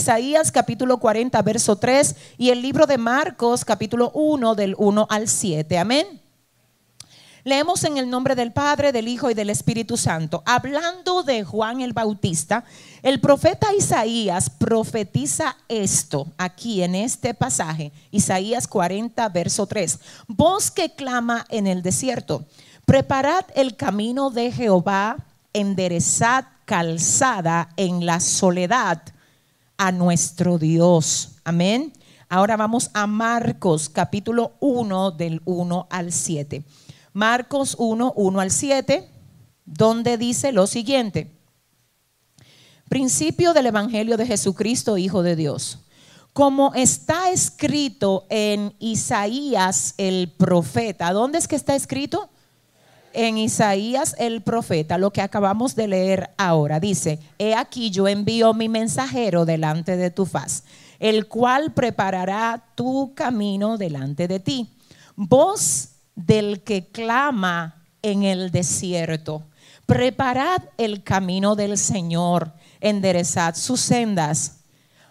Isaías 0.00 0.50
capítulo 0.50 0.96
40, 0.96 1.42
verso 1.42 1.76
3 1.76 2.16
y 2.38 2.48
el 2.48 2.62
libro 2.62 2.86
de 2.86 2.96
Marcos 2.96 3.66
capítulo 3.66 4.10
1 4.14 4.54
del 4.54 4.74
1 4.78 5.06
al 5.10 5.28
7. 5.28 5.76
Amén. 5.76 6.22
Leemos 7.44 7.84
en 7.84 7.98
el 7.98 8.08
nombre 8.08 8.34
del 8.34 8.50
Padre, 8.50 8.92
del 8.92 9.08
Hijo 9.08 9.30
y 9.30 9.34
del 9.34 9.50
Espíritu 9.50 9.98
Santo. 9.98 10.42
Hablando 10.46 11.22
de 11.22 11.44
Juan 11.44 11.82
el 11.82 11.92
Bautista, 11.92 12.64
el 13.02 13.20
profeta 13.20 13.74
Isaías 13.74 14.48
profetiza 14.48 15.58
esto 15.68 16.28
aquí 16.38 16.82
en 16.82 16.94
este 16.94 17.34
pasaje, 17.34 17.92
Isaías 18.10 18.66
40, 18.68 19.28
verso 19.28 19.66
3. 19.66 19.98
Voz 20.28 20.70
que 20.70 20.94
clama 20.94 21.44
en 21.50 21.66
el 21.66 21.82
desierto, 21.82 22.46
preparad 22.86 23.44
el 23.54 23.76
camino 23.76 24.30
de 24.30 24.50
Jehová, 24.50 25.18
enderezad 25.52 26.46
calzada 26.64 27.68
en 27.76 28.06
la 28.06 28.20
soledad 28.20 29.02
a 29.80 29.92
nuestro 29.92 30.58
Dios. 30.58 31.36
Amén. 31.42 31.94
Ahora 32.28 32.58
vamos 32.58 32.90
a 32.92 33.06
Marcos 33.06 33.88
capítulo 33.88 34.52
1 34.60 35.12
del 35.12 35.40
1 35.46 35.86
al 35.88 36.12
7. 36.12 36.62
Marcos 37.14 37.76
1, 37.78 38.12
1 38.14 38.40
al 38.40 38.50
7, 38.50 39.08
donde 39.64 40.18
dice 40.18 40.52
lo 40.52 40.66
siguiente. 40.66 41.32
Principio 42.90 43.54
del 43.54 43.66
Evangelio 43.66 44.18
de 44.18 44.26
Jesucristo, 44.26 44.98
Hijo 44.98 45.22
de 45.22 45.34
Dios. 45.34 45.78
Como 46.34 46.74
está 46.74 47.30
escrito 47.30 48.26
en 48.28 48.74
Isaías 48.80 49.94
el 49.96 50.30
profeta. 50.36 51.10
¿Dónde 51.14 51.38
es 51.38 51.48
que 51.48 51.56
está 51.56 51.74
escrito? 51.74 52.28
En 53.12 53.38
Isaías 53.38 54.14
el 54.18 54.42
profeta, 54.42 54.96
lo 54.96 55.12
que 55.12 55.20
acabamos 55.20 55.74
de 55.74 55.88
leer 55.88 56.30
ahora. 56.38 56.78
Dice, 56.78 57.18
he 57.38 57.54
aquí 57.54 57.90
yo 57.90 58.06
envío 58.06 58.54
mi 58.54 58.68
mensajero 58.68 59.44
delante 59.44 59.96
de 59.96 60.10
tu 60.10 60.26
faz, 60.26 60.64
el 61.00 61.26
cual 61.26 61.72
preparará 61.72 62.62
tu 62.76 63.12
camino 63.14 63.78
delante 63.78 64.28
de 64.28 64.38
ti. 64.38 64.70
Vos 65.16 65.88
del 66.14 66.62
que 66.62 66.86
clama 66.86 67.84
en 68.02 68.22
el 68.22 68.50
desierto. 68.50 69.44
Preparad 69.86 70.62
el 70.78 71.02
camino 71.02 71.56
del 71.56 71.76
Señor, 71.76 72.52
enderezad 72.80 73.56
sus 73.56 73.80
sendas. 73.80 74.60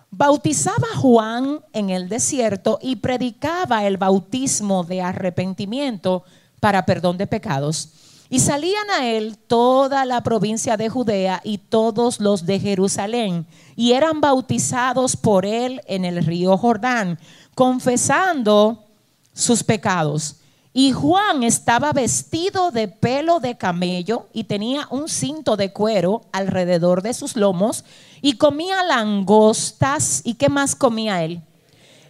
Bautizaba 0.09 0.87
Juan 0.95 1.59
en 1.73 1.89
el 1.89 2.09
desierto 2.09 2.79
y 2.81 2.95
predicaba 2.95 3.85
el 3.85 3.97
bautismo 3.97 4.83
de 4.83 5.01
arrepentimiento 5.01 6.23
para 6.59 6.85
perdón 6.85 7.17
de 7.17 7.27
pecados. 7.27 7.89
Y 8.29 8.39
salían 8.39 8.89
a 8.91 9.07
él 9.07 9.37
toda 9.37 10.05
la 10.05 10.21
provincia 10.21 10.77
de 10.77 10.89
Judea 10.89 11.41
y 11.43 11.57
todos 11.57 12.19
los 12.19 12.45
de 12.45 12.59
Jerusalén, 12.59 13.47
y 13.75 13.93
eran 13.93 14.21
bautizados 14.21 15.15
por 15.15 15.45
él 15.45 15.81
en 15.87 16.05
el 16.05 16.23
río 16.23 16.55
Jordán, 16.57 17.17
confesando 17.55 18.85
sus 19.33 19.63
pecados. 19.63 20.35
Y 20.71 20.91
Juan 20.91 21.41
estaba 21.43 21.91
vestido 21.93 22.69
de 22.69 22.87
pelo 22.87 23.39
de 23.39 23.57
camello 23.57 24.27
y 24.33 24.43
tenía 24.43 24.87
un 24.91 25.09
cinto 25.09 25.57
de 25.57 25.73
cuero 25.73 26.21
alrededor 26.31 27.01
de 27.01 27.15
sus 27.15 27.35
lomos 27.35 27.83
y 28.21 28.33
comía 28.33 28.83
langostas. 28.83 30.21
¿Y 30.23 30.35
qué 30.35 30.47
más 30.47 30.75
comía 30.75 31.23
él? 31.23 31.41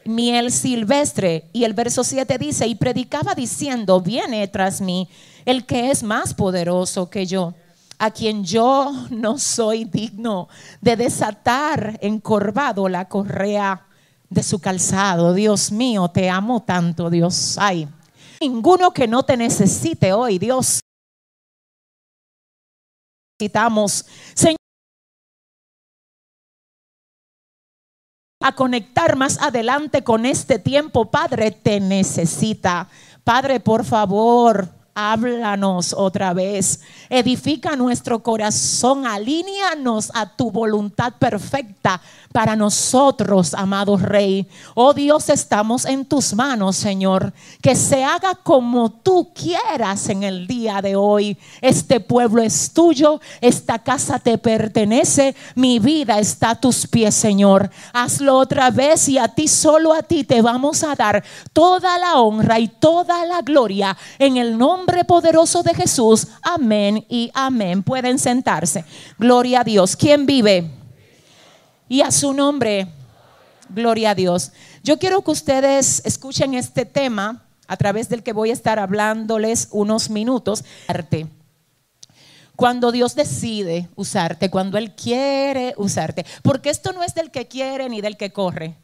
Miel 0.03 0.51
silvestre. 0.51 1.45
Y 1.53 1.63
el 1.63 1.73
verso 1.73 2.03
7 2.03 2.37
dice, 2.37 2.67
y 2.67 2.75
predicaba 2.75 3.33
diciendo, 3.33 4.01
viene 4.01 4.45
tras 4.49 4.81
mí 4.81 5.07
el 5.49 5.65
que 5.65 5.91
es 5.91 6.03
más 6.03 6.33
poderoso 6.33 7.09
que 7.09 7.25
yo, 7.25 7.53
a 7.97 8.11
quien 8.11 8.43
yo 8.43 8.91
no 9.09 9.37
soy 9.37 9.85
digno 9.85 10.47
de 10.81 10.95
desatar 10.95 11.97
encorvado 12.01 12.87
la 12.87 13.07
correa 13.07 13.87
de 14.29 14.43
su 14.43 14.59
calzado. 14.59 15.33
Dios 15.33 15.71
mío, 15.71 16.09
te 16.09 16.29
amo 16.29 16.61
tanto, 16.61 17.09
Dios. 17.09 17.57
Ay 17.57 17.87
ninguno 18.39 18.91
que 18.91 19.07
no 19.07 19.23
te 19.23 19.35
necesite 19.37 20.13
hoy, 20.13 20.39
Dios. 20.39 20.79
Necesitamos, 23.39 24.05
Señor, 24.33 24.57
a 28.41 28.55
conectar 28.55 29.15
más 29.15 29.41
adelante 29.41 30.03
con 30.03 30.25
este 30.25 30.59
tiempo, 30.59 31.09
Padre, 31.11 31.51
te 31.51 31.79
necesita. 31.79 32.89
Padre, 33.23 33.59
por 33.59 33.83
favor, 33.85 34.78
háblanos 34.99 35.93
otra 35.93 36.33
vez. 36.33 36.81
Edifica 37.09 37.75
nuestro 37.75 38.21
corazón, 38.21 39.05
alíneanos 39.05 40.11
a 40.13 40.25
tu 40.25 40.51
voluntad 40.51 41.13
perfecta 41.17 42.01
para 42.31 42.55
nosotros, 42.55 43.53
amado 43.53 43.97
Rey. 43.97 44.47
Oh 44.75 44.93
Dios, 44.93 45.29
estamos 45.29 45.85
en 45.85 46.05
tus 46.05 46.33
manos, 46.33 46.75
Señor. 46.75 47.33
Que 47.61 47.75
se 47.75 48.03
haga 48.03 48.35
como 48.35 48.91
tú 48.91 49.31
quieras 49.33 50.09
en 50.09 50.23
el 50.23 50.45
día 50.45 50.81
de 50.81 50.95
hoy. 50.95 51.37
Este 51.61 51.99
pueblo 51.99 52.41
es 52.41 52.73
tuyo, 52.73 53.21
esta 53.41 53.79
casa 53.79 54.19
te 54.19 54.37
pertenece, 54.37 55.35
mi 55.55 55.79
vida 55.79 56.19
está 56.19 56.51
a 56.51 56.59
tus 56.59 56.85
pies, 56.85 57.15
Señor. 57.15 57.69
Hazlo 57.93 58.37
otra 58.37 58.69
vez 58.69 59.07
y 59.09 59.17
a 59.17 59.29
ti, 59.29 59.47
solo 59.47 59.93
a 59.93 60.03
ti, 60.03 60.23
te 60.23 60.41
vamos 60.41 60.83
a 60.83 60.95
dar 60.95 61.23
toda 61.53 61.97
la 61.97 62.19
honra 62.19 62.59
y 62.59 62.67
toda 62.67 63.25
la 63.25 63.41
gloria 63.41 63.97
en 64.19 64.37
el 64.37 64.57
nombre 64.57 64.88
poderoso 65.05 65.63
de 65.63 65.73
Jesús. 65.73 66.27
Amén 66.41 67.05
y 67.09 67.31
amén. 67.33 67.83
Pueden 67.83 68.19
sentarse. 68.19 68.85
Gloria 69.17 69.61
a 69.61 69.63
Dios. 69.63 69.95
¿Quién 69.95 70.25
vive? 70.25 70.79
y 71.89 72.01
a 72.01 72.11
su 72.11 72.31
nombre. 72.31 72.87
Gloria 73.69 74.11
a 74.11 74.15
Dios. 74.15 74.53
Yo 74.83 74.97
quiero 74.97 75.21
que 75.23 75.31
ustedes 75.31 76.01
escuchen 76.05 76.53
este 76.53 76.85
tema 76.85 77.45
a 77.67 77.75
través 77.75 78.07
del 78.07 78.23
que 78.23 78.31
voy 78.31 78.51
a 78.51 78.53
estar 78.53 78.79
hablándoles 78.79 79.67
unos 79.71 80.09
minutos. 80.09 80.63
Cuando 82.55 82.91
Dios 82.91 83.15
decide 83.15 83.89
usarte, 83.95 84.49
cuando 84.49 84.77
Él 84.77 84.95
quiere 84.95 85.73
usarte. 85.77 86.25
Porque 86.41 86.69
esto 86.69 86.93
no 86.93 87.03
es 87.03 87.13
del 87.13 87.31
que 87.31 87.47
quiere 87.47 87.89
ni 87.89 88.01
del 88.01 88.17
que 88.17 88.31
corre, 88.31 88.77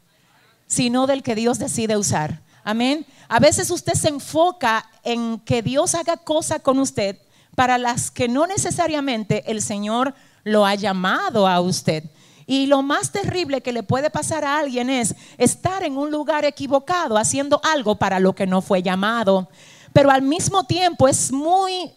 sino 0.66 1.06
del 1.06 1.22
que 1.22 1.34
Dios 1.34 1.58
decide 1.58 1.96
usar. 1.96 2.42
Amén. 2.68 3.06
A 3.28 3.38
veces 3.38 3.70
usted 3.70 3.94
se 3.94 4.08
enfoca 4.08 4.90
en 5.04 5.38
que 5.38 5.62
Dios 5.62 5.94
haga 5.94 6.16
cosas 6.16 6.62
con 6.62 6.80
usted 6.80 7.16
para 7.54 7.78
las 7.78 8.10
que 8.10 8.26
no 8.26 8.44
necesariamente 8.44 9.44
el 9.46 9.62
Señor 9.62 10.14
lo 10.42 10.66
ha 10.66 10.74
llamado 10.74 11.46
a 11.46 11.60
usted. 11.60 12.02
Y 12.44 12.66
lo 12.66 12.82
más 12.82 13.12
terrible 13.12 13.60
que 13.60 13.72
le 13.72 13.84
puede 13.84 14.10
pasar 14.10 14.44
a 14.44 14.58
alguien 14.58 14.90
es 14.90 15.14
estar 15.38 15.84
en 15.84 15.96
un 15.96 16.10
lugar 16.10 16.44
equivocado 16.44 17.16
haciendo 17.16 17.60
algo 17.62 17.94
para 17.94 18.18
lo 18.18 18.34
que 18.34 18.48
no 18.48 18.60
fue 18.60 18.82
llamado. 18.82 19.48
Pero 19.92 20.10
al 20.10 20.22
mismo 20.22 20.64
tiempo 20.64 21.06
es 21.06 21.30
muy 21.30 21.92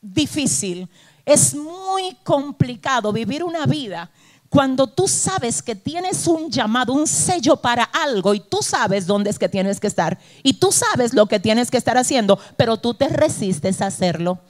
difícil, 0.00 0.88
es 1.26 1.54
muy 1.54 2.16
complicado 2.24 3.12
vivir 3.12 3.44
una 3.44 3.66
vida 3.66 4.10
cuando 4.50 4.88
tú 4.88 5.06
sabes 5.06 5.62
que 5.62 5.76
tienes 5.76 6.26
un 6.26 6.50
llamado, 6.50 6.92
un 6.92 7.06
sello 7.06 7.56
para 7.56 7.84
algo 7.84 8.34
y 8.34 8.40
tú 8.40 8.58
sabes 8.62 9.06
dónde 9.06 9.30
es 9.30 9.38
que 9.38 9.48
tienes 9.48 9.78
que 9.78 9.86
estar 9.86 10.18
y 10.42 10.54
tú 10.54 10.72
sabes 10.72 11.14
lo 11.14 11.26
que 11.26 11.38
tienes 11.38 11.70
que 11.70 11.76
estar 11.76 11.96
haciendo, 11.96 12.36
pero 12.56 12.76
tú 12.76 12.94
te 12.94 13.08
resistes 13.08 13.80
a 13.80 13.86
hacerlo. 13.86 14.40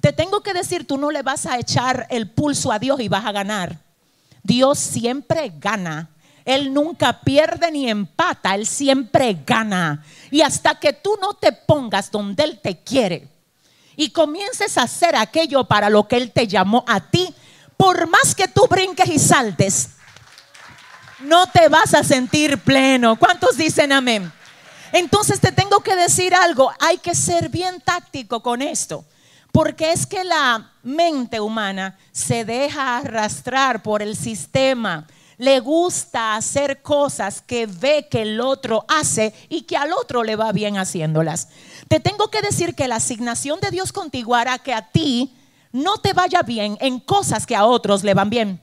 Te 0.00 0.14
tengo 0.14 0.42
que 0.42 0.54
decir, 0.54 0.86
tú 0.86 0.96
no 0.96 1.10
le 1.10 1.22
vas 1.22 1.44
a 1.44 1.58
echar 1.58 2.06
el 2.08 2.30
pulso 2.30 2.72
a 2.72 2.78
Dios 2.78 3.00
y 3.00 3.08
vas 3.08 3.26
a 3.26 3.32
ganar. 3.32 3.78
Dios 4.42 4.78
siempre 4.78 5.52
gana. 5.58 6.08
Él 6.46 6.72
nunca 6.72 7.20
pierde 7.20 7.70
ni 7.70 7.88
empata, 7.88 8.54
Él 8.54 8.66
siempre 8.66 9.42
gana. 9.46 10.04
Y 10.30 10.40
hasta 10.40 10.78
que 10.78 10.94
tú 10.94 11.18
no 11.20 11.34
te 11.34 11.52
pongas 11.52 12.10
donde 12.10 12.44
Él 12.44 12.60
te 12.62 12.78
quiere 12.78 13.28
y 13.96 14.10
comiences 14.10 14.76
a 14.78 14.82
hacer 14.82 15.16
aquello 15.16 15.64
para 15.64 15.88
lo 15.90 16.08
que 16.08 16.16
Él 16.16 16.32
te 16.32 16.46
llamó 16.46 16.84
a 16.86 17.10
ti, 17.10 17.34
por 17.76 18.06
más 18.08 18.34
que 18.34 18.48
tú 18.48 18.66
brinques 18.68 19.08
y 19.08 19.18
saltes, 19.18 19.90
no 21.20 21.46
te 21.48 21.68
vas 21.68 21.94
a 21.94 22.04
sentir 22.04 22.58
pleno. 22.58 23.16
¿Cuántos 23.16 23.56
dicen 23.56 23.92
amén? 23.92 24.32
Entonces 24.92 25.40
te 25.40 25.50
tengo 25.50 25.80
que 25.80 25.96
decir 25.96 26.34
algo, 26.34 26.70
hay 26.78 26.98
que 26.98 27.14
ser 27.14 27.48
bien 27.48 27.80
táctico 27.80 28.42
con 28.42 28.62
esto. 28.62 29.04
Porque 29.50 29.92
es 29.92 30.06
que 30.06 30.24
la 30.24 30.72
mente 30.82 31.40
humana 31.40 31.98
se 32.12 32.44
deja 32.44 32.98
arrastrar 32.98 33.82
por 33.82 34.02
el 34.02 34.16
sistema. 34.16 35.06
Le 35.36 35.60
gusta 35.60 36.36
hacer 36.36 36.82
cosas 36.82 37.40
que 37.40 37.66
ve 37.66 38.08
que 38.10 38.22
el 38.22 38.40
otro 38.40 38.84
hace 38.88 39.34
y 39.48 39.62
que 39.62 39.76
al 39.76 39.92
otro 39.92 40.22
le 40.22 40.36
va 40.36 40.52
bien 40.52 40.76
haciéndolas. 40.76 41.48
Te 41.88 42.00
tengo 42.00 42.30
que 42.30 42.42
decir 42.42 42.74
que 42.74 42.88
la 42.88 42.96
asignación 42.96 43.60
de 43.60 43.70
Dios 43.70 43.92
contigo 43.92 44.34
hará 44.34 44.58
que 44.58 44.74
a 44.74 44.90
ti 44.90 45.36
no 45.74 45.98
te 45.98 46.12
vaya 46.12 46.42
bien 46.42 46.78
en 46.80 47.00
cosas 47.00 47.44
que 47.46 47.56
a 47.56 47.64
otros 47.64 48.04
le 48.04 48.14
van 48.14 48.30
bien 48.30 48.60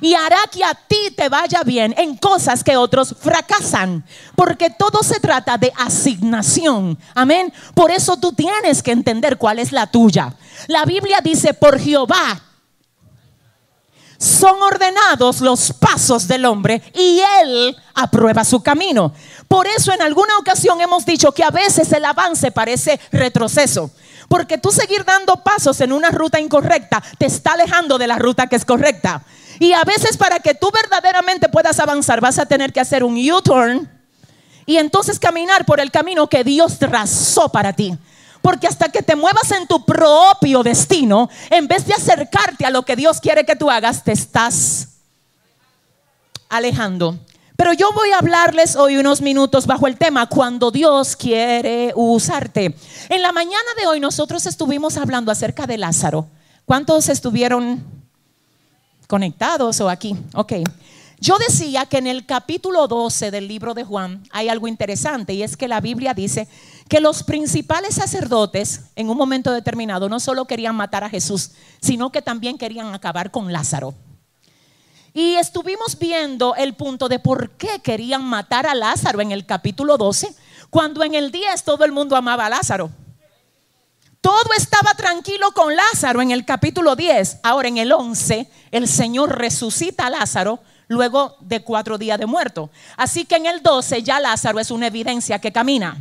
y 0.00 0.14
hará 0.14 0.38
que 0.50 0.64
a 0.64 0.74
ti 0.74 1.10
te 1.16 1.28
vaya 1.28 1.62
bien 1.62 1.94
en 1.98 2.16
cosas 2.16 2.62
que 2.62 2.76
otros 2.76 3.14
fracasan. 3.20 4.04
Porque 4.34 4.70
todo 4.70 5.02
se 5.02 5.20
trata 5.20 5.58
de 5.58 5.72
asignación. 5.76 6.98
Amén. 7.14 7.52
Por 7.74 7.90
eso 7.90 8.16
tú 8.16 8.32
tienes 8.32 8.82
que 8.82 8.92
entender 8.92 9.38
cuál 9.38 9.58
es 9.58 9.72
la 9.72 9.86
tuya. 9.88 10.34
La 10.68 10.84
Biblia 10.84 11.18
dice, 11.22 11.54
por 11.54 11.78
Jehová 11.78 12.42
son 14.18 14.60
ordenados 14.62 15.40
los 15.40 15.72
pasos 15.72 16.26
del 16.26 16.44
hombre 16.44 16.82
y 16.92 17.20
él 17.40 17.76
aprueba 17.94 18.44
su 18.44 18.60
camino. 18.62 19.12
Por 19.46 19.66
eso 19.66 19.92
en 19.92 20.02
alguna 20.02 20.36
ocasión 20.38 20.80
hemos 20.80 21.06
dicho 21.06 21.32
que 21.32 21.44
a 21.44 21.50
veces 21.50 21.92
el 21.92 22.04
avance 22.04 22.50
parece 22.50 22.98
retroceso. 23.12 23.90
Porque 24.28 24.58
tú 24.58 24.70
seguir 24.70 25.04
dando 25.04 25.42
pasos 25.42 25.80
en 25.80 25.92
una 25.92 26.10
ruta 26.10 26.38
incorrecta 26.38 27.02
te 27.16 27.26
está 27.26 27.52
alejando 27.52 27.98
de 27.98 28.06
la 28.06 28.18
ruta 28.18 28.46
que 28.46 28.56
es 28.56 28.64
correcta. 28.64 29.22
Y 29.58 29.72
a 29.72 29.82
veces 29.84 30.16
para 30.16 30.38
que 30.38 30.54
tú 30.54 30.70
verdaderamente 30.70 31.48
puedas 31.48 31.80
avanzar 31.80 32.20
vas 32.20 32.38
a 32.38 32.46
tener 32.46 32.72
que 32.72 32.80
hacer 32.80 33.02
un 33.02 33.16
U-turn 33.16 33.90
y 34.66 34.76
entonces 34.76 35.18
caminar 35.18 35.64
por 35.64 35.80
el 35.80 35.90
camino 35.90 36.28
que 36.28 36.44
Dios 36.44 36.78
trazó 36.78 37.48
para 37.48 37.72
ti. 37.72 37.96
Porque 38.42 38.66
hasta 38.66 38.90
que 38.90 39.02
te 39.02 39.16
muevas 39.16 39.50
en 39.50 39.66
tu 39.66 39.84
propio 39.84 40.62
destino, 40.62 41.28
en 41.50 41.66
vez 41.66 41.86
de 41.86 41.94
acercarte 41.94 42.66
a 42.66 42.70
lo 42.70 42.82
que 42.82 42.94
Dios 42.94 43.20
quiere 43.20 43.44
que 43.44 43.56
tú 43.56 43.70
hagas, 43.70 44.04
te 44.04 44.12
estás 44.12 44.88
alejando. 46.48 47.18
Pero 47.60 47.72
yo 47.72 47.90
voy 47.92 48.12
a 48.12 48.18
hablarles 48.18 48.76
hoy 48.76 48.98
unos 48.98 49.20
minutos 49.20 49.66
bajo 49.66 49.88
el 49.88 49.96
tema 49.96 50.28
cuando 50.28 50.70
Dios 50.70 51.16
quiere 51.16 51.92
usarte. 51.96 52.72
En 53.08 53.20
la 53.20 53.32
mañana 53.32 53.68
de 53.76 53.88
hoy 53.88 53.98
nosotros 53.98 54.46
estuvimos 54.46 54.96
hablando 54.96 55.32
acerca 55.32 55.66
de 55.66 55.76
Lázaro. 55.76 56.28
¿Cuántos 56.64 57.08
estuvieron 57.08 57.82
conectados 59.08 59.80
o 59.80 59.88
aquí? 59.88 60.16
Ok. 60.34 60.52
Yo 61.18 61.36
decía 61.38 61.84
que 61.86 61.98
en 61.98 62.06
el 62.06 62.26
capítulo 62.26 62.86
12 62.86 63.32
del 63.32 63.48
libro 63.48 63.74
de 63.74 63.82
Juan 63.82 64.22
hay 64.30 64.48
algo 64.48 64.68
interesante 64.68 65.34
y 65.34 65.42
es 65.42 65.56
que 65.56 65.66
la 65.66 65.80
Biblia 65.80 66.14
dice 66.14 66.46
que 66.88 67.00
los 67.00 67.24
principales 67.24 67.96
sacerdotes 67.96 68.82
en 68.94 69.10
un 69.10 69.16
momento 69.16 69.50
determinado 69.50 70.08
no 70.08 70.20
solo 70.20 70.44
querían 70.44 70.76
matar 70.76 71.02
a 71.02 71.10
Jesús, 71.10 71.50
sino 71.80 72.12
que 72.12 72.22
también 72.22 72.56
querían 72.56 72.94
acabar 72.94 73.32
con 73.32 73.52
Lázaro. 73.52 73.94
Y 75.18 75.34
estuvimos 75.34 75.98
viendo 75.98 76.54
el 76.54 76.74
punto 76.74 77.08
de 77.08 77.18
por 77.18 77.50
qué 77.50 77.80
querían 77.82 78.22
matar 78.22 78.68
a 78.68 78.74
Lázaro 78.76 79.20
en 79.20 79.32
el 79.32 79.44
capítulo 79.46 79.98
12, 79.98 80.32
cuando 80.70 81.02
en 81.02 81.16
el 81.16 81.32
10 81.32 81.64
todo 81.64 81.84
el 81.84 81.90
mundo 81.90 82.14
amaba 82.14 82.46
a 82.46 82.48
Lázaro. 82.48 82.88
Todo 84.20 84.52
estaba 84.56 84.94
tranquilo 84.94 85.50
con 85.50 85.74
Lázaro 85.74 86.22
en 86.22 86.30
el 86.30 86.44
capítulo 86.44 86.94
10. 86.94 87.38
Ahora 87.42 87.66
en 87.66 87.78
el 87.78 87.90
11 87.90 88.48
el 88.70 88.86
Señor 88.86 89.36
resucita 89.36 90.06
a 90.06 90.10
Lázaro 90.10 90.60
luego 90.86 91.36
de 91.40 91.64
cuatro 91.64 91.98
días 91.98 92.20
de 92.20 92.26
muerto. 92.26 92.70
Así 92.96 93.24
que 93.24 93.34
en 93.34 93.46
el 93.46 93.60
12 93.60 94.04
ya 94.04 94.20
Lázaro 94.20 94.60
es 94.60 94.70
una 94.70 94.86
evidencia 94.86 95.40
que 95.40 95.50
camina. 95.50 95.96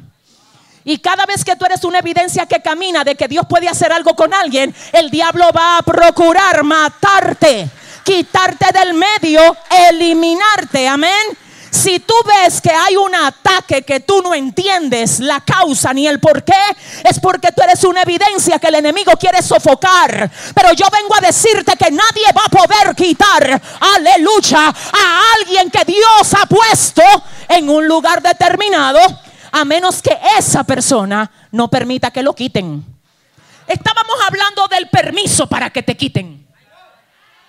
Y 0.84 1.00
cada 1.00 1.26
vez 1.26 1.44
que 1.44 1.56
tú 1.56 1.66
eres 1.66 1.84
una 1.86 1.98
evidencia 1.98 2.46
que 2.46 2.62
camina 2.62 3.04
de 3.04 3.16
que 3.16 3.28
Dios 3.28 3.48
puede 3.50 3.68
hacer 3.68 3.92
algo 3.92 4.16
con 4.16 4.32
alguien, 4.32 4.76
el 4.94 5.10
diablo 5.10 5.50
va 5.58 5.80
a 5.80 5.82
procurar 5.82 6.64
matarte, 6.64 7.68
quitarte 8.08 8.68
del 8.72 8.94
medio, 8.94 9.42
eliminarte. 9.90 10.88
Amén. 10.88 11.38
Si 11.70 12.00
tú 12.00 12.14
ves 12.26 12.62
que 12.62 12.72
hay 12.72 12.96
un 12.96 13.14
ataque 13.14 13.82
que 13.82 14.00
tú 14.00 14.22
no 14.22 14.34
entiendes 14.34 15.20
la 15.20 15.42
causa 15.42 15.94
ni 15.94 16.08
el 16.08 16.22
por 16.22 16.42
qué, 16.46 16.54
es 17.04 17.20
porque 17.20 17.52
tú 17.52 17.62
eres 17.62 17.84
una 17.84 18.04
evidencia 18.04 18.60
que 18.60 18.68
el 18.68 18.76
enemigo 18.76 19.12
quiere 19.20 19.42
sofocar. 19.42 20.32
Pero 20.56 20.72
yo 20.72 20.86
vengo 20.90 21.16
a 21.18 21.28
decirte 21.28 21.76
que 21.76 21.92
nadie 21.92 22.32
va 22.36 22.46
a 22.46 22.50
poder 22.50 22.96
quitar, 22.96 23.62
aleluya, 23.96 24.70
a 24.70 25.22
alguien 25.42 25.70
que 25.70 25.84
Dios 25.84 26.34
ha 26.42 26.46
puesto 26.46 27.04
en 27.50 27.70
un 27.70 27.86
lugar 27.88 28.22
determinado, 28.22 29.00
a 29.52 29.66
menos 29.66 30.02
que 30.02 30.18
esa 30.40 30.64
persona 30.64 31.30
no 31.52 31.70
permita 31.70 32.10
que 32.12 32.24
lo 32.24 32.34
quiten. 32.34 32.86
Estábamos 33.68 34.16
hablando 34.26 34.66
del 34.68 34.88
permiso 34.88 35.48
para 35.48 35.70
que 35.72 35.84
te 35.84 35.98
quiten. 35.98 36.47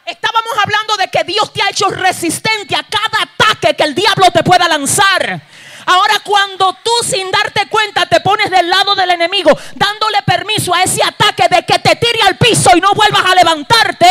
Estábamos 0.09 0.53
hablando 0.65 0.97
de 0.97 1.09
que 1.09 1.23
Dios 1.25 1.53
te 1.53 1.61
ha 1.61 1.69
hecho 1.69 1.91
resistente 1.91 2.75
a 2.75 2.83
cada 2.83 3.25
ataque 3.25 3.77
que 3.77 3.83
el 3.83 3.95
diablo 3.95 4.31
te 4.33 4.43
pueda 4.43 4.67
lanzar. 4.67 5.43
Ahora 5.85 6.15
cuando 6.25 6.75
tú 6.83 6.91
sin 7.05 7.31
darte 7.31 7.69
cuenta 7.69 8.07
te 8.07 8.21
pones 8.21 8.51
del 8.51 8.71
lado 8.71 8.95
del 8.95 9.11
enemigo, 9.11 9.51
dándole 9.75 10.19
permiso 10.25 10.75
a 10.75 10.83
ese 10.83 11.03
ataque 11.03 11.45
de 11.55 11.63
que 11.63 11.79
te 11.79 11.97
tire 11.97 12.23
al 12.27 12.39
piso 12.39 12.71
y 12.75 12.81
no 12.81 12.95
vuelvas 12.95 13.23
a 13.23 13.35
levantarte, 13.35 14.07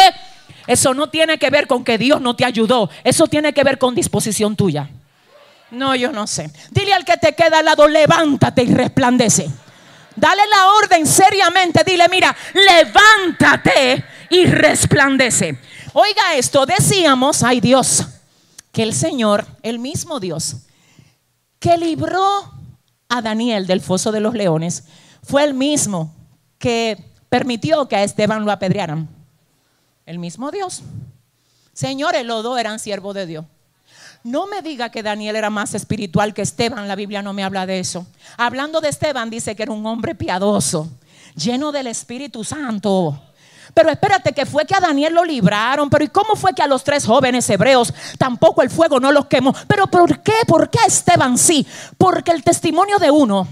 eso 0.68 0.94
no 0.94 1.10
tiene 1.10 1.40
que 1.40 1.50
ver 1.50 1.66
con 1.66 1.84
que 1.84 1.98
Dios 1.98 2.22
no 2.22 2.36
te 2.36 2.46
ayudó, 2.46 2.92
eso 3.04 3.26
tiene 3.26 3.52
que 3.54 3.64
ver 3.64 3.80
con 3.80 3.96
disposición 3.96 4.56
tuya. 4.56 4.88
No, 5.72 5.96
yo 5.96 6.12
no 6.12 6.28
sé. 6.28 6.52
Dile 6.70 6.94
al 6.94 7.06
que 7.06 7.18
te 7.18 7.34
queda 7.34 7.60
al 7.60 7.66
lado, 7.66 7.88
levántate 7.88 8.62
y 8.62 8.74
resplandece. 8.74 9.50
Dale 10.16 10.44
la 10.48 10.68
orden 10.74 11.08
seriamente, 11.08 11.84
dile, 11.84 12.08
mira, 12.08 12.36
levántate 12.54 14.04
y 14.30 14.46
resplandece. 14.46 15.60
Oiga 16.00 16.36
esto, 16.36 16.68
decíamos, 16.68 17.42
ay 17.42 17.60
Dios, 17.60 18.06
que 18.72 18.84
el 18.84 18.94
Señor, 18.94 19.48
el 19.64 19.80
mismo 19.80 20.20
Dios, 20.20 20.58
que 21.58 21.76
libró 21.76 22.54
a 23.10 23.20
Daniel 23.24 23.66
del 23.66 23.82
foso 23.82 24.12
de 24.12 24.20
los 24.20 24.36
leones, 24.36 24.84
fue 25.24 25.44
el 25.44 25.56
mismo 25.56 26.14
que 26.60 27.04
permitió 27.30 27.88
que 27.88 27.96
a 27.96 28.04
Esteban 28.04 28.46
lo 28.46 28.52
apedrearan. 28.52 29.10
El 30.06 30.20
mismo 30.20 30.52
Dios. 30.52 30.84
Señores, 31.74 32.24
los 32.28 32.44
dos 32.44 32.60
eran 32.60 32.78
siervos 32.78 33.16
de 33.16 33.26
Dios. 33.26 33.46
No 34.24 34.46
me 34.46 34.62
diga 34.62 34.92
que 34.92 35.02
Daniel 35.02 35.36
era 35.36 35.50
más 35.50 35.74
espiritual 35.74 36.36
que 36.36 36.44
Esteban, 36.44 36.88
la 36.88 36.96
Biblia 36.96 37.24
no 37.24 37.34
me 37.34 37.44
habla 37.44 37.66
de 37.66 37.80
eso. 37.80 38.06
Hablando 38.38 38.82
de 38.82 38.90
Esteban, 38.90 39.32
dice 39.32 39.56
que 39.56 39.64
era 39.64 39.72
un 39.72 39.84
hombre 39.88 40.14
piadoso, 40.14 40.92
lleno 41.36 41.72
del 41.72 41.88
Espíritu 41.88 42.44
Santo. 42.44 43.20
Pero 43.78 43.92
espérate 43.92 44.34
que 44.34 44.48
fue 44.48 44.66
que 44.66 44.74
a 44.74 44.80
Daniel 44.80 45.14
lo 45.14 45.24
libraron. 45.24 45.88
Pero 45.88 46.04
¿y 46.04 46.08
cómo 46.08 46.36
fue 46.36 46.56
que 46.56 46.64
a 46.64 46.68
los 46.68 46.84
tres 46.84 47.06
jóvenes 47.06 47.48
hebreos 47.48 47.94
tampoco 48.18 48.64
el 48.64 48.72
fuego 48.72 49.00
no 49.00 49.12
los 49.12 49.28
quemó? 49.28 49.54
Pero 49.68 49.86
¿por 49.86 50.24
qué? 50.24 50.34
¿Por 50.48 50.72
qué 50.72 50.80
Esteban 50.88 51.38
sí? 51.38 51.64
Porque 51.96 52.32
el 52.32 52.44
testimonio 52.44 52.98
de 52.98 53.12
uno 53.12 53.48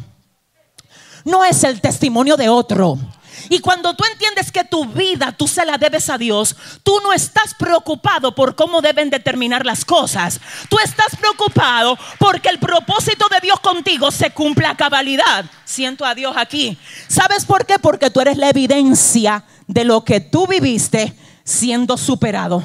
no 1.26 1.46
es 1.46 1.64
el 1.64 1.80
testimonio 1.80 2.38
de 2.38 2.50
otro. 2.50 2.98
Y 3.50 3.60
cuando 3.60 3.94
tú 3.94 4.04
entiendes 4.12 4.52
que 4.52 4.64
tu 4.64 4.86
vida 4.86 5.32
tú 5.32 5.48
se 5.48 5.64
la 5.64 5.78
debes 5.78 6.10
a 6.10 6.18
Dios, 6.18 6.56
tú 6.82 7.00
no 7.04 7.14
estás 7.14 7.54
preocupado 7.54 8.34
por 8.34 8.56
cómo 8.56 8.82
deben 8.82 9.12
determinar 9.12 9.64
las 9.64 9.86
cosas. 9.86 10.40
Tú 10.70 10.80
estás 10.84 11.16
preocupado 11.20 12.00
porque 12.18 12.50
el 12.50 12.58
propósito 12.58 13.28
de 13.30 13.42
Dios 13.42 13.60
contigo 13.60 14.10
se 14.10 14.32
cumple 14.32 14.66
a 14.66 14.76
cabalidad. 14.76 15.46
Siento 15.66 16.04
a 16.04 16.16
Dios 16.16 16.36
aquí. 16.36 16.80
¿Sabes 17.08 17.46
por 17.46 17.68
qué? 17.68 17.78
Porque 17.78 18.10
tú 18.10 18.22
eres 18.22 18.38
la 18.38 18.50
evidencia 18.50 19.44
de 19.68 19.84
lo 19.84 20.04
que 20.04 20.20
tú 20.20 20.48
viviste 20.48 21.16
siendo 21.44 21.98
superado. 21.98 22.64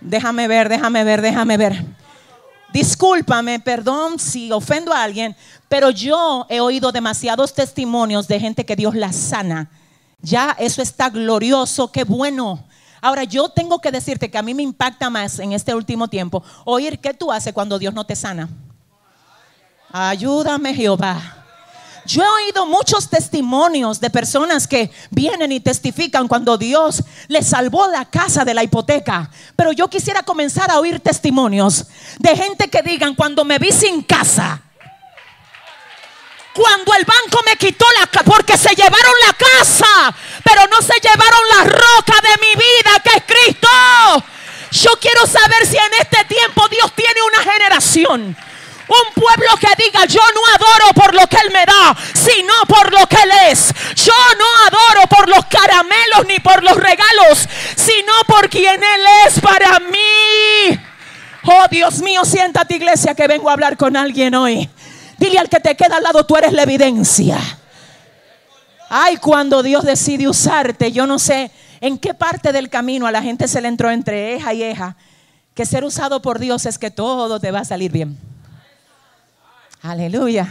Déjame 0.00 0.48
ver, 0.48 0.68
déjame 0.68 1.04
ver, 1.04 1.22
déjame 1.22 1.56
ver. 1.56 1.84
Discúlpame, 2.72 3.60
perdón 3.60 4.18
si 4.18 4.50
ofendo 4.50 4.92
a 4.92 5.02
alguien, 5.02 5.36
pero 5.68 5.90
yo 5.90 6.46
he 6.48 6.60
oído 6.60 6.90
demasiados 6.90 7.52
testimonios 7.52 8.26
de 8.28 8.40
gente 8.40 8.64
que 8.64 8.76
Dios 8.76 8.94
la 8.94 9.12
sana. 9.12 9.70
Ya 10.22 10.56
eso 10.58 10.80
está 10.80 11.10
glorioso, 11.10 11.92
qué 11.92 12.04
bueno. 12.04 12.64
Ahora 13.00 13.24
yo 13.24 13.48
tengo 13.48 13.80
que 13.80 13.90
decirte 13.90 14.30
que 14.30 14.38
a 14.38 14.42
mí 14.42 14.54
me 14.54 14.62
impacta 14.62 15.10
más 15.10 15.38
en 15.38 15.52
este 15.52 15.74
último 15.74 16.08
tiempo 16.08 16.42
oír 16.64 17.00
qué 17.00 17.12
tú 17.12 17.30
haces 17.30 17.52
cuando 17.52 17.78
Dios 17.78 17.92
no 17.92 18.06
te 18.06 18.16
sana. 18.16 18.48
Ayúdame 19.90 20.72
Jehová. 20.72 21.41
Yo 22.04 22.22
he 22.22 22.28
oído 22.28 22.66
muchos 22.66 23.08
testimonios 23.08 24.00
de 24.00 24.10
personas 24.10 24.66
que 24.66 24.90
vienen 25.10 25.52
y 25.52 25.60
testifican 25.60 26.26
cuando 26.26 26.58
Dios 26.58 27.02
les 27.28 27.46
salvó 27.46 27.86
la 27.86 28.04
casa 28.06 28.44
de 28.44 28.54
la 28.54 28.64
hipoteca. 28.64 29.30
Pero 29.54 29.72
yo 29.72 29.88
quisiera 29.88 30.22
comenzar 30.22 30.70
a 30.70 30.80
oír 30.80 30.98
testimonios 31.00 31.86
de 32.18 32.36
gente 32.36 32.68
que 32.68 32.82
digan, 32.82 33.14
cuando 33.14 33.44
me 33.44 33.58
vi 33.58 33.70
sin 33.70 34.02
casa, 34.02 34.60
cuando 36.52 36.92
el 36.94 37.04
banco 37.04 37.40
me 37.46 37.56
quitó 37.56 37.86
la 37.98 38.06
casa, 38.06 38.24
porque 38.24 38.56
se 38.56 38.74
llevaron 38.74 39.14
la 39.26 39.32
casa, 39.34 40.14
pero 40.44 40.62
no 40.66 40.82
se 40.82 40.94
llevaron 41.00 41.40
la 41.56 41.64
roca 41.64 42.14
de 42.22 42.46
mi 42.46 42.54
vida, 42.54 43.00
que 43.02 43.10
es 43.16 43.24
Cristo. 43.24 43.68
Yo 44.72 44.90
quiero 45.00 45.26
saber 45.26 45.66
si 45.66 45.76
en 45.76 45.94
este 46.00 46.24
tiempo 46.24 46.66
Dios 46.68 46.92
tiene 46.94 47.20
una 47.22 47.52
generación 47.52 48.36
un 48.92 49.14
pueblo 49.14 49.48
que 49.60 49.82
diga, 49.82 50.04
yo 50.04 50.20
no 50.20 50.40
adoro 50.54 50.94
por 50.94 51.14
lo 51.14 51.26
que 51.26 51.36
Él 51.36 51.50
me 51.52 51.64
da, 51.64 51.96
sino 52.14 52.52
por 52.68 52.92
lo 52.92 53.06
que 53.06 53.16
Él 53.16 53.30
es. 53.50 53.72
Yo 53.96 54.12
no 54.38 54.66
adoro 54.66 55.06
por 55.08 55.28
los 55.28 55.44
caramelos 55.46 56.26
ni 56.28 56.38
por 56.40 56.62
los 56.62 56.76
regalos, 56.76 57.48
sino 57.76 58.12
por 58.26 58.48
quien 58.48 58.82
Él 58.82 59.00
es 59.26 59.40
para 59.40 59.78
mí. 59.80 60.78
Oh 61.44 61.66
Dios 61.70 62.00
mío, 62.00 62.24
siéntate 62.24 62.76
iglesia 62.76 63.14
que 63.14 63.26
vengo 63.26 63.48
a 63.48 63.54
hablar 63.54 63.76
con 63.76 63.96
alguien 63.96 64.34
hoy. 64.34 64.68
Dile 65.18 65.38
al 65.38 65.48
que 65.48 65.60
te 65.60 65.76
queda 65.76 65.96
al 65.96 66.02
lado, 66.02 66.24
tú 66.24 66.36
eres 66.36 66.52
la 66.52 66.62
evidencia. 66.62 67.38
Ay, 68.88 69.16
cuando 69.16 69.62
Dios 69.62 69.84
decide 69.84 70.28
usarte, 70.28 70.92
yo 70.92 71.06
no 71.06 71.18
sé 71.18 71.50
en 71.80 71.98
qué 71.98 72.14
parte 72.14 72.52
del 72.52 72.68
camino 72.68 73.06
a 73.06 73.12
la 73.12 73.22
gente 73.22 73.48
se 73.48 73.60
le 73.60 73.68
entró 73.68 73.90
entre 73.90 74.34
eja 74.34 74.52
y 74.52 74.62
eja, 74.62 74.96
que 75.54 75.66
ser 75.66 75.84
usado 75.84 76.22
por 76.22 76.38
Dios 76.38 76.66
es 76.66 76.78
que 76.78 76.90
todo 76.90 77.40
te 77.40 77.50
va 77.50 77.60
a 77.60 77.64
salir 77.64 77.90
bien. 77.90 78.31
Aleluya. 79.82 80.46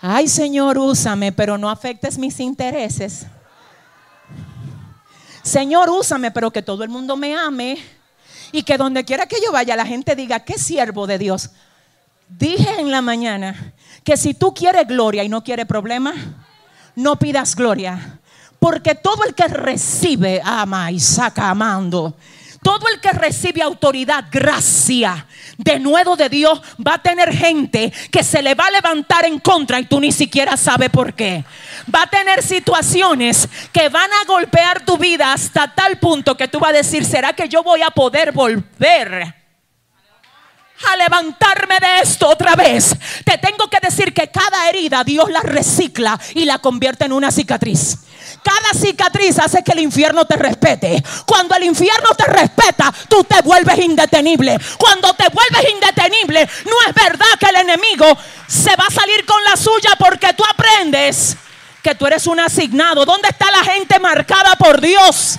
Ay 0.00 0.26
Señor, 0.26 0.78
úsame, 0.78 1.32
pero 1.32 1.58
no 1.58 1.68
afectes 1.68 2.16
mis 2.16 2.40
intereses. 2.40 3.26
Señor, 5.42 5.90
úsame, 5.90 6.30
pero 6.30 6.50
que 6.50 6.62
todo 6.62 6.82
el 6.82 6.88
mundo 6.88 7.16
me 7.16 7.36
ame. 7.36 7.78
Y 8.52 8.62
que 8.62 8.78
donde 8.78 9.04
quiera 9.04 9.26
que 9.26 9.36
yo 9.44 9.52
vaya, 9.52 9.76
la 9.76 9.86
gente 9.86 10.14
diga, 10.16 10.40
qué 10.40 10.58
siervo 10.58 11.06
de 11.06 11.18
Dios. 11.18 11.50
Dije 12.28 12.80
en 12.80 12.90
la 12.90 13.02
mañana 13.02 13.74
que 14.04 14.16
si 14.16 14.34
tú 14.34 14.54
quieres 14.54 14.86
gloria 14.86 15.24
y 15.24 15.28
no 15.28 15.44
quieres 15.44 15.66
problema, 15.66 16.14
no 16.96 17.18
pidas 17.18 17.54
gloria. 17.54 18.20
Porque 18.58 18.94
todo 18.94 19.24
el 19.24 19.34
que 19.34 19.48
recibe, 19.48 20.40
ama 20.44 20.90
y 20.90 21.00
saca 21.00 21.50
amando. 21.50 22.16
Todo 22.62 22.86
el 22.88 23.00
que 23.00 23.10
recibe 23.10 23.60
autoridad, 23.60 24.26
gracia, 24.30 25.26
de 25.58 25.80
nuevo 25.80 26.14
de 26.14 26.28
Dios, 26.28 26.60
va 26.84 26.94
a 26.94 27.02
tener 27.02 27.32
gente 27.36 27.92
que 28.10 28.22
se 28.22 28.40
le 28.40 28.54
va 28.54 28.66
a 28.66 28.70
levantar 28.70 29.24
en 29.24 29.40
contra 29.40 29.80
y 29.80 29.86
tú 29.86 30.00
ni 30.00 30.12
siquiera 30.12 30.56
sabes 30.56 30.90
por 30.90 31.14
qué. 31.14 31.44
Va 31.92 32.02
a 32.02 32.10
tener 32.10 32.42
situaciones 32.42 33.48
que 33.72 33.88
van 33.88 34.10
a 34.12 34.24
golpear 34.26 34.84
tu 34.84 34.96
vida 34.96 35.32
hasta 35.32 35.74
tal 35.74 35.98
punto 35.98 36.36
que 36.36 36.46
tú 36.46 36.60
vas 36.60 36.70
a 36.70 36.74
decir, 36.74 37.04
¿será 37.04 37.32
que 37.32 37.48
yo 37.48 37.64
voy 37.64 37.82
a 37.82 37.90
poder 37.90 38.30
volver? 38.32 39.42
a 40.84 40.96
levantarme 40.96 41.76
de 41.80 42.00
esto 42.02 42.28
otra 42.28 42.56
vez. 42.56 42.96
Te 43.24 43.38
tengo 43.38 43.68
que 43.68 43.78
decir 43.80 44.12
que 44.12 44.28
cada 44.28 44.68
herida 44.68 45.04
Dios 45.04 45.30
la 45.30 45.40
recicla 45.40 46.18
y 46.34 46.44
la 46.44 46.58
convierte 46.58 47.04
en 47.04 47.12
una 47.12 47.30
cicatriz. 47.30 47.98
Cada 48.42 48.74
cicatriz 48.74 49.38
hace 49.38 49.62
que 49.62 49.72
el 49.72 49.80
infierno 49.80 50.24
te 50.24 50.36
respete. 50.36 51.02
Cuando 51.24 51.54
el 51.54 51.64
infierno 51.64 52.10
te 52.16 52.24
respeta, 52.24 52.92
tú 53.08 53.22
te 53.24 53.40
vuelves 53.42 53.78
indetenible. 53.78 54.58
Cuando 54.78 55.14
te 55.14 55.28
vuelves 55.28 55.70
indetenible, 55.72 56.48
no 56.64 56.76
es 56.88 56.94
verdad 56.94 57.26
que 57.38 57.46
el 57.46 57.56
enemigo 57.56 58.06
se 58.48 58.74
va 58.74 58.84
a 58.88 58.92
salir 58.92 59.24
con 59.24 59.42
la 59.44 59.56
suya 59.56 59.90
porque 59.98 60.32
tú 60.34 60.42
aprendes 60.44 61.36
que 61.82 61.94
tú 61.94 62.06
eres 62.06 62.26
un 62.26 62.40
asignado. 62.40 63.04
¿Dónde 63.04 63.28
está 63.28 63.50
la 63.50 63.64
gente 63.64 63.98
marcada 64.00 64.56
por 64.56 64.80
Dios 64.80 65.38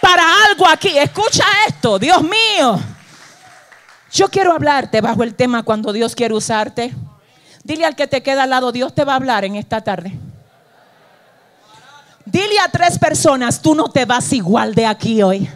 para 0.00 0.22
algo 0.46 0.66
aquí? 0.68 0.96
Escucha 0.98 1.44
esto, 1.66 1.98
Dios 1.98 2.22
mío. 2.22 2.80
Yo 4.12 4.28
quiero 4.28 4.52
hablarte 4.52 5.02
bajo 5.02 5.22
el 5.22 5.34
tema 5.34 5.62
cuando 5.62 5.92
Dios 5.92 6.14
quiere 6.14 6.34
usarte. 6.34 6.94
Dile 7.62 7.84
al 7.84 7.94
que 7.94 8.06
te 8.06 8.22
queda 8.22 8.44
al 8.44 8.50
lado, 8.50 8.72
Dios 8.72 8.94
te 8.94 9.04
va 9.04 9.12
a 9.12 9.16
hablar 9.16 9.44
en 9.44 9.56
esta 9.56 9.82
tarde. 9.82 10.18
Dile 12.30 12.60
a 12.60 12.68
tres 12.68 12.98
personas, 12.98 13.62
tú 13.62 13.74
no 13.74 13.88
te 13.88 14.04
vas 14.04 14.34
igual 14.34 14.74
de 14.74 14.84
aquí 14.84 15.22
hoy. 15.22 15.48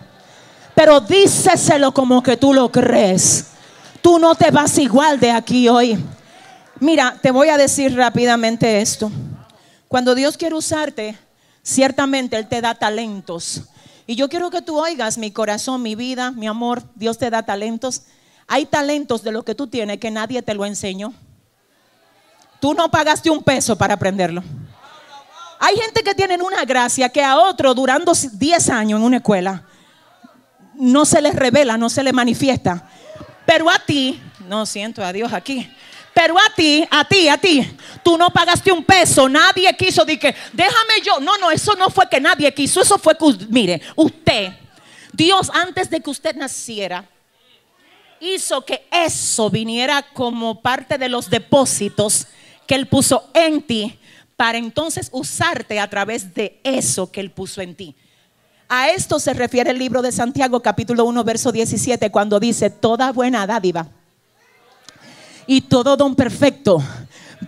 Pero 0.74 1.00
díceselo 1.00 1.92
como 1.92 2.22
que 2.22 2.38
tú 2.38 2.54
lo 2.54 2.72
crees. 2.72 3.48
Tú 4.00 4.18
no 4.18 4.34
te 4.34 4.50
vas 4.50 4.78
igual 4.78 5.20
de 5.20 5.32
aquí 5.32 5.68
hoy. 5.68 6.02
Mira, 6.80 7.18
te 7.20 7.30
voy 7.30 7.50
a 7.50 7.58
decir 7.58 7.94
rápidamente 7.94 8.80
esto. 8.80 9.12
Cuando 9.86 10.14
Dios 10.14 10.38
quiere 10.38 10.54
usarte, 10.54 11.18
ciertamente 11.62 12.38
Él 12.38 12.48
te 12.48 12.62
da 12.62 12.74
talentos. 12.74 13.64
Y 14.06 14.16
yo 14.16 14.30
quiero 14.30 14.48
que 14.48 14.62
tú 14.62 14.80
oigas 14.80 15.18
mi 15.18 15.30
corazón, 15.30 15.82
mi 15.82 15.94
vida, 15.94 16.30
mi 16.30 16.46
amor. 16.46 16.82
Dios 16.94 17.18
te 17.18 17.28
da 17.28 17.42
talentos. 17.42 18.04
Hay 18.48 18.64
talentos 18.64 19.22
de 19.22 19.32
lo 19.32 19.44
que 19.44 19.54
tú 19.54 19.66
tienes 19.66 19.98
que 19.98 20.10
nadie 20.10 20.40
te 20.40 20.54
lo 20.54 20.64
enseñó. 20.64 21.12
Tú 22.60 22.72
no 22.72 22.90
pagaste 22.90 23.28
un 23.28 23.42
peso 23.42 23.76
para 23.76 23.92
aprenderlo. 23.92 24.42
Hay 25.64 25.76
gente 25.76 26.02
que 26.02 26.12
tiene 26.12 26.36
una 26.42 26.64
gracia 26.64 27.08
que 27.08 27.22
a 27.22 27.38
otro 27.38 27.72
durando 27.72 28.12
10 28.14 28.68
años 28.70 28.98
en 28.98 29.06
una 29.06 29.18
escuela 29.18 29.62
no 30.74 31.04
se 31.04 31.22
les 31.22 31.36
revela, 31.36 31.78
no 31.78 31.88
se 31.88 32.02
les 32.02 32.12
manifiesta. 32.12 32.90
Pero 33.46 33.70
a 33.70 33.78
ti, 33.78 34.20
no 34.48 34.66
siento 34.66 35.04
a 35.04 35.12
Dios 35.12 35.32
aquí. 35.32 35.70
Pero 36.12 36.36
a 36.36 36.52
ti, 36.56 36.84
a 36.90 37.04
ti, 37.04 37.28
a 37.28 37.38
ti, 37.38 37.76
tú 38.02 38.18
no 38.18 38.30
pagaste 38.30 38.72
un 38.72 38.82
peso, 38.82 39.28
nadie 39.28 39.72
quiso 39.76 40.04
de 40.04 40.18
que, 40.18 40.34
déjame 40.52 40.94
yo. 41.04 41.20
No, 41.20 41.38
no, 41.38 41.52
eso 41.52 41.76
no 41.76 41.90
fue 41.90 42.08
que 42.08 42.20
nadie 42.20 42.52
quiso, 42.52 42.80
eso 42.82 42.98
fue 42.98 43.16
que, 43.16 43.46
mire, 43.48 43.80
usted, 43.94 44.52
Dios 45.12 45.48
antes 45.54 45.88
de 45.88 46.00
que 46.00 46.10
usted 46.10 46.34
naciera, 46.34 47.08
hizo 48.18 48.66
que 48.66 48.84
eso 48.90 49.48
viniera 49.48 50.02
como 50.12 50.60
parte 50.60 50.98
de 50.98 51.08
los 51.08 51.30
depósitos 51.30 52.26
que 52.66 52.74
Él 52.74 52.88
puso 52.88 53.30
en 53.32 53.62
ti 53.62 53.96
para 54.42 54.58
entonces 54.58 55.08
usarte 55.12 55.78
a 55.78 55.88
través 55.88 56.34
de 56.34 56.58
eso 56.64 57.12
que 57.12 57.20
Él 57.20 57.30
puso 57.30 57.60
en 57.60 57.76
ti. 57.76 57.94
A 58.68 58.88
esto 58.88 59.20
se 59.20 59.34
refiere 59.34 59.70
el 59.70 59.78
libro 59.78 60.02
de 60.02 60.10
Santiago 60.10 60.58
capítulo 60.58 61.04
1 61.04 61.22
verso 61.22 61.52
17 61.52 62.10
cuando 62.10 62.40
dice, 62.40 62.68
toda 62.68 63.12
buena 63.12 63.46
dádiva 63.46 63.86
y 65.46 65.60
todo 65.60 65.96
don 65.96 66.16
perfecto 66.16 66.82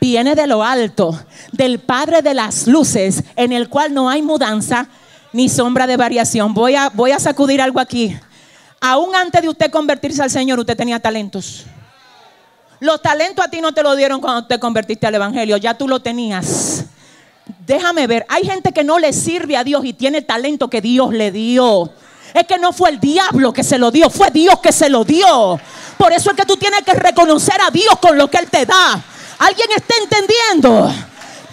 viene 0.00 0.36
de 0.36 0.46
lo 0.46 0.62
alto, 0.62 1.20
del 1.50 1.80
Padre 1.80 2.22
de 2.22 2.32
las 2.32 2.68
luces, 2.68 3.24
en 3.34 3.50
el 3.50 3.68
cual 3.68 3.92
no 3.92 4.08
hay 4.08 4.22
mudanza 4.22 4.86
ni 5.32 5.48
sombra 5.48 5.88
de 5.88 5.96
variación. 5.96 6.54
Voy 6.54 6.76
a, 6.76 6.90
voy 6.90 7.10
a 7.10 7.18
sacudir 7.18 7.60
algo 7.60 7.80
aquí. 7.80 8.16
Aún 8.80 9.16
antes 9.16 9.42
de 9.42 9.48
usted 9.48 9.68
convertirse 9.68 10.22
al 10.22 10.30
Señor, 10.30 10.60
usted 10.60 10.76
tenía 10.76 11.00
talentos. 11.00 11.66
Los 12.84 13.00
talentos 13.00 13.42
a 13.42 13.48
ti 13.48 13.62
no 13.62 13.72
te 13.72 13.82
lo 13.82 13.96
dieron 13.96 14.20
cuando 14.20 14.46
te 14.46 14.60
convertiste 14.60 15.06
al 15.06 15.14
Evangelio, 15.14 15.56
ya 15.56 15.72
tú 15.72 15.88
lo 15.88 16.00
tenías. 16.00 16.84
Déjame 17.64 18.06
ver, 18.06 18.26
hay 18.28 18.44
gente 18.44 18.72
que 18.72 18.84
no 18.84 18.98
le 18.98 19.14
sirve 19.14 19.56
a 19.56 19.64
Dios 19.64 19.86
y 19.86 19.94
tiene 19.94 20.20
talento 20.20 20.68
que 20.68 20.82
Dios 20.82 21.14
le 21.14 21.30
dio. 21.30 21.90
Es 22.34 22.46
que 22.46 22.58
no 22.58 22.74
fue 22.74 22.90
el 22.90 23.00
diablo 23.00 23.54
que 23.54 23.64
se 23.64 23.78
lo 23.78 23.90
dio, 23.90 24.10
fue 24.10 24.30
Dios 24.30 24.60
que 24.60 24.70
se 24.70 24.90
lo 24.90 25.02
dio. 25.02 25.58
Por 25.96 26.12
eso 26.12 26.30
es 26.30 26.36
que 26.36 26.44
tú 26.44 26.58
tienes 26.58 26.82
que 26.82 26.92
reconocer 26.92 27.58
a 27.66 27.70
Dios 27.70 27.98
con 28.02 28.18
lo 28.18 28.28
que 28.28 28.36
Él 28.36 28.50
te 28.50 28.66
da. 28.66 29.02
¿Alguien 29.38 29.68
está 29.74 29.94
entendiendo? 30.02 30.92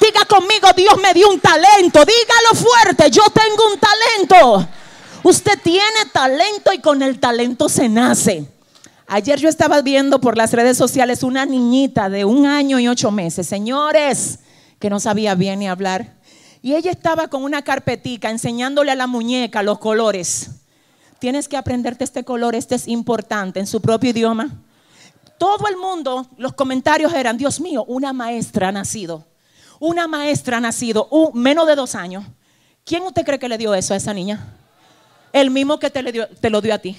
Diga 0.01 0.25
conmigo, 0.25 0.67
Dios 0.75 0.97
me 1.01 1.13
dio 1.13 1.29
un 1.29 1.39
talento. 1.39 2.03
Dígalo 2.03 2.55
fuerte, 2.55 3.09
yo 3.09 3.23
tengo 3.33 3.71
un 3.71 3.79
talento. 3.79 4.67
Usted 5.23 5.57
tiene 5.63 6.07
talento 6.11 6.73
y 6.73 6.79
con 6.79 7.01
el 7.01 7.21
talento 7.21 7.69
se 7.69 7.88
nace. 7.88 8.45
Ayer 9.13 9.37
yo 9.41 9.49
estaba 9.49 9.81
viendo 9.81 10.21
por 10.21 10.37
las 10.37 10.53
redes 10.53 10.77
sociales 10.77 11.21
una 11.21 11.45
niñita 11.45 12.07
de 12.07 12.23
un 12.23 12.45
año 12.45 12.79
y 12.79 12.87
ocho 12.87 13.11
meses, 13.11 13.45
señores, 13.45 14.39
que 14.79 14.89
no 14.89 15.01
sabía 15.01 15.35
bien 15.35 15.59
ni 15.59 15.67
hablar. 15.67 16.13
Y 16.61 16.75
ella 16.75 16.91
estaba 16.91 17.27
con 17.27 17.43
una 17.43 17.61
carpetica 17.61 18.29
enseñándole 18.29 18.89
a 18.89 18.95
la 18.95 19.07
muñeca 19.07 19.63
los 19.63 19.79
colores. 19.79 20.51
Tienes 21.19 21.49
que 21.49 21.57
aprenderte 21.57 22.05
este 22.05 22.23
color, 22.23 22.55
este 22.55 22.75
es 22.75 22.87
importante 22.87 23.59
en 23.59 23.67
su 23.67 23.81
propio 23.81 24.11
idioma. 24.11 24.47
Todo 25.37 25.67
el 25.67 25.75
mundo, 25.75 26.29
los 26.37 26.53
comentarios 26.53 27.13
eran, 27.13 27.37
Dios 27.37 27.59
mío, 27.59 27.83
una 27.89 28.13
maestra 28.13 28.69
ha 28.69 28.71
nacido. 28.71 29.27
Una 29.81 30.07
maestra 30.07 30.55
ha 30.55 30.61
nacido, 30.61 31.09
menos 31.33 31.67
de 31.67 31.75
dos 31.75 31.95
años. 31.95 32.23
¿Quién 32.85 33.03
usted 33.03 33.25
cree 33.25 33.39
que 33.39 33.49
le 33.49 33.57
dio 33.57 33.73
eso 33.73 33.93
a 33.93 33.97
esa 33.97 34.13
niña? 34.13 34.55
El 35.33 35.51
mismo 35.51 35.79
que 35.79 35.89
te, 35.89 36.01
lo 36.49 36.61
dio 36.61 36.73
a 36.73 36.77
ti. 36.77 36.95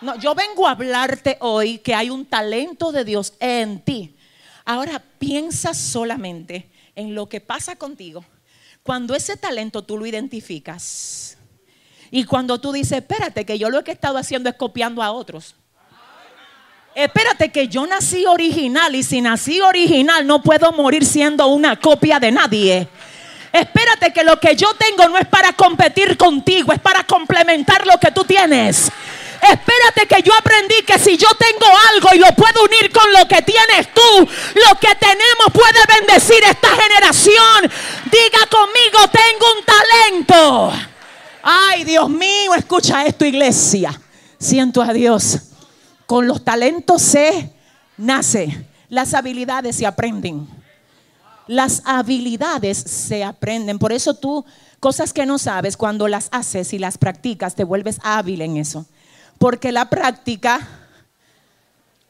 No, 0.00 0.16
yo 0.16 0.34
vengo 0.34 0.68
a 0.68 0.72
hablarte 0.72 1.36
hoy 1.40 1.78
que 1.78 1.94
hay 1.94 2.10
un 2.10 2.24
talento 2.24 2.92
de 2.92 3.04
Dios 3.04 3.34
en 3.40 3.80
ti. 3.80 4.16
Ahora 4.64 5.02
piensa 5.18 5.74
solamente 5.74 6.70
en 6.94 7.14
lo 7.14 7.28
que 7.28 7.40
pasa 7.40 7.76
contigo. 7.76 8.24
Cuando 8.82 9.14
ese 9.14 9.36
talento 9.36 9.82
tú 9.82 9.98
lo 9.98 10.06
identificas. 10.06 11.36
Y 12.10 12.24
cuando 12.24 12.60
tú 12.60 12.72
dices, 12.72 12.98
espérate, 12.98 13.44
que 13.44 13.58
yo 13.58 13.70
lo 13.70 13.82
que 13.82 13.90
he 13.90 13.94
estado 13.94 14.18
haciendo 14.18 14.48
es 14.48 14.56
copiando 14.56 15.02
a 15.02 15.10
otros. 15.10 15.54
Espérate 16.94 17.50
que 17.50 17.68
yo 17.68 17.86
nací 17.86 18.24
original 18.24 18.94
y 18.94 19.02
si 19.02 19.20
nací 19.20 19.60
original 19.60 20.26
no 20.26 20.42
puedo 20.42 20.72
morir 20.72 21.04
siendo 21.04 21.46
una 21.48 21.78
copia 21.78 22.18
de 22.18 22.32
nadie. 22.32 22.88
Espérate 23.52 24.12
que 24.12 24.24
lo 24.24 24.38
que 24.38 24.56
yo 24.56 24.74
tengo 24.74 25.08
no 25.08 25.18
es 25.18 25.26
para 25.26 25.52
competir 25.52 26.16
contigo, 26.16 26.72
es 26.72 26.80
para 26.80 27.04
complementar 27.04 27.86
lo 27.86 27.98
que 27.98 28.10
tú 28.10 28.24
tienes. 28.24 28.90
Espérate 29.42 30.06
que 30.08 30.22
yo 30.22 30.32
aprendí 30.34 30.82
que 30.86 30.98
si 30.98 31.16
yo 31.16 31.28
tengo 31.38 31.66
algo 31.92 32.08
y 32.14 32.18
lo 32.18 32.28
puedo 32.34 32.64
unir 32.64 32.90
con 32.92 33.12
lo 33.12 33.26
que 33.28 33.42
tienes 33.42 33.92
tú, 33.94 34.00
lo 34.20 34.78
que 34.80 34.94
tenemos 34.96 35.52
puede 35.52 35.78
bendecir 35.98 36.42
esta 36.44 36.68
generación. 36.68 37.70
Diga 38.10 38.46
conmigo, 38.50 38.98
tengo 39.12 39.46
un 39.56 39.64
talento. 39.64 40.72
Ay, 41.42 41.84
Dios 41.84 42.10
mío, 42.10 42.54
escucha 42.54 43.06
esto, 43.06 43.24
iglesia. 43.24 43.98
Siento 44.38 44.82
a 44.82 44.92
Dios. 44.92 45.38
Con 46.06 46.26
los 46.26 46.44
talentos 46.44 47.02
se 47.02 47.52
nace, 47.96 48.66
las 48.88 49.14
habilidades 49.14 49.76
se 49.76 49.86
aprenden. 49.86 50.48
Las 51.46 51.82
habilidades 51.84 52.78
se 52.78 53.24
aprenden. 53.24 53.78
Por 53.78 53.92
eso 53.92 54.14
tú, 54.14 54.44
cosas 54.80 55.12
que 55.12 55.26
no 55.26 55.38
sabes, 55.38 55.76
cuando 55.76 56.08
las 56.08 56.28
haces 56.30 56.72
y 56.72 56.78
las 56.78 56.98
practicas, 56.98 57.54
te 57.54 57.64
vuelves 57.64 57.98
hábil 58.02 58.42
en 58.42 58.56
eso. 58.56 58.86
Porque 59.38 59.72
la 59.72 59.88
práctica 59.88 60.66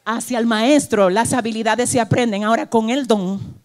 hacia 0.05 0.39
el 0.39 0.47
maestro, 0.47 1.11
las 1.11 1.35
habilidades 1.35 1.91
se 1.91 2.01
aprenden. 2.01 2.45
Ahora 2.45 2.71
con 2.71 2.89
el 2.89 3.07
don. 3.07 3.59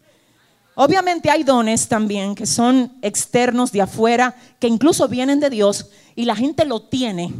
Obviamente 0.75 1.29
hay 1.29 1.43
dones 1.43 1.87
también 1.87 2.35
que 2.35 2.45
son 2.45 2.97
externos 3.01 3.71
de 3.71 3.81
afuera, 3.81 4.35
que 4.59 4.67
incluso 4.67 5.07
vienen 5.07 5.39
de 5.39 5.49
Dios 5.49 5.89
y 6.15 6.25
la 6.25 6.35
gente 6.35 6.65
lo 6.65 6.81
tiene 6.81 7.31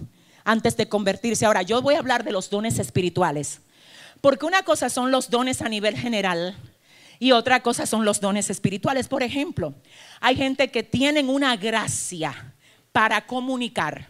antes 0.45 0.77
de 0.77 0.87
convertirse. 0.87 1.45
Ahora 1.45 1.63
yo 1.63 1.81
voy 1.81 1.95
a 1.95 1.99
hablar 1.99 2.23
de 2.23 2.31
los 2.31 2.49
dones 2.49 2.79
espirituales. 2.79 3.59
Porque 4.21 4.45
una 4.45 4.63
cosa 4.63 4.89
son 4.89 5.11
los 5.11 5.29
dones 5.29 5.61
a 5.61 5.67
nivel 5.67 5.97
general 5.97 6.55
y 7.19 7.33
otra 7.33 7.61
cosa 7.61 7.85
son 7.85 8.05
los 8.05 8.21
dones 8.21 8.49
espirituales. 8.49 9.07
Por 9.07 9.23
ejemplo, 9.23 9.73
hay 10.21 10.35
gente 10.35 10.71
que 10.71 10.83
tienen 10.83 11.27
una 11.27 11.57
gracia 11.57 12.53
para 12.93 13.25
comunicar. 13.25 14.07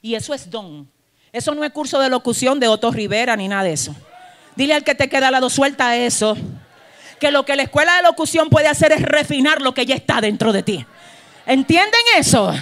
Y 0.00 0.14
eso 0.14 0.34
es 0.34 0.50
don. 0.50 0.90
Eso 1.32 1.54
no 1.54 1.64
es 1.64 1.72
curso 1.72 1.98
de 1.98 2.10
locución 2.10 2.60
de 2.60 2.68
Otto 2.68 2.90
Rivera 2.90 3.36
ni 3.36 3.48
nada 3.48 3.64
de 3.64 3.72
eso. 3.72 3.96
Dile 4.54 4.74
al 4.74 4.84
que 4.84 4.94
te 4.94 5.08
queda 5.08 5.28
al 5.28 5.32
lado, 5.32 5.48
suelta 5.48 5.96
eso. 5.96 6.36
Que 7.18 7.30
lo 7.30 7.46
que 7.46 7.56
la 7.56 7.62
escuela 7.62 7.96
de 7.96 8.02
locución 8.02 8.50
puede 8.50 8.68
hacer 8.68 8.92
es 8.92 9.00
refinar 9.00 9.62
lo 9.62 9.72
que 9.72 9.86
ya 9.86 9.94
está 9.94 10.20
dentro 10.20 10.52
de 10.52 10.62
ti. 10.62 10.84
¿Entienden 11.46 12.00
eso? 12.18 12.52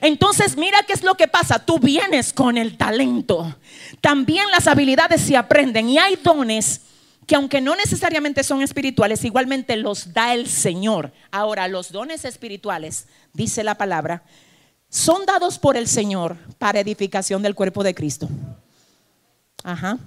Entonces 0.00 0.56
mira 0.56 0.78
qué 0.86 0.94
es 0.94 1.02
lo 1.02 1.14
que 1.16 1.28
pasa. 1.28 1.58
Tú 1.58 1.78
vienes 1.78 2.32
con 2.32 2.56
el 2.56 2.78
talento. 2.78 3.54
También 4.00 4.50
las 4.50 4.66
habilidades 4.66 5.20
se 5.20 5.36
aprenden 5.36 5.90
y 5.90 5.98
hay 5.98 6.16
dones 6.16 6.80
que 7.26 7.34
aunque 7.34 7.60
no 7.60 7.76
necesariamente 7.76 8.44
son 8.44 8.62
espirituales, 8.62 9.24
igualmente 9.24 9.76
los 9.76 10.14
da 10.14 10.32
el 10.32 10.48
Señor. 10.48 11.12
Ahora, 11.30 11.68
los 11.68 11.92
dones 11.92 12.24
espirituales, 12.24 13.08
dice 13.34 13.62
la 13.62 13.74
palabra, 13.74 14.22
son 14.88 15.26
dados 15.26 15.58
por 15.58 15.76
el 15.76 15.88
Señor 15.88 16.36
para 16.58 16.80
edificación 16.80 17.42
del 17.42 17.54
cuerpo 17.54 17.82
de 17.82 17.94
Cristo. 17.94 18.28
Ajá. 19.62 19.98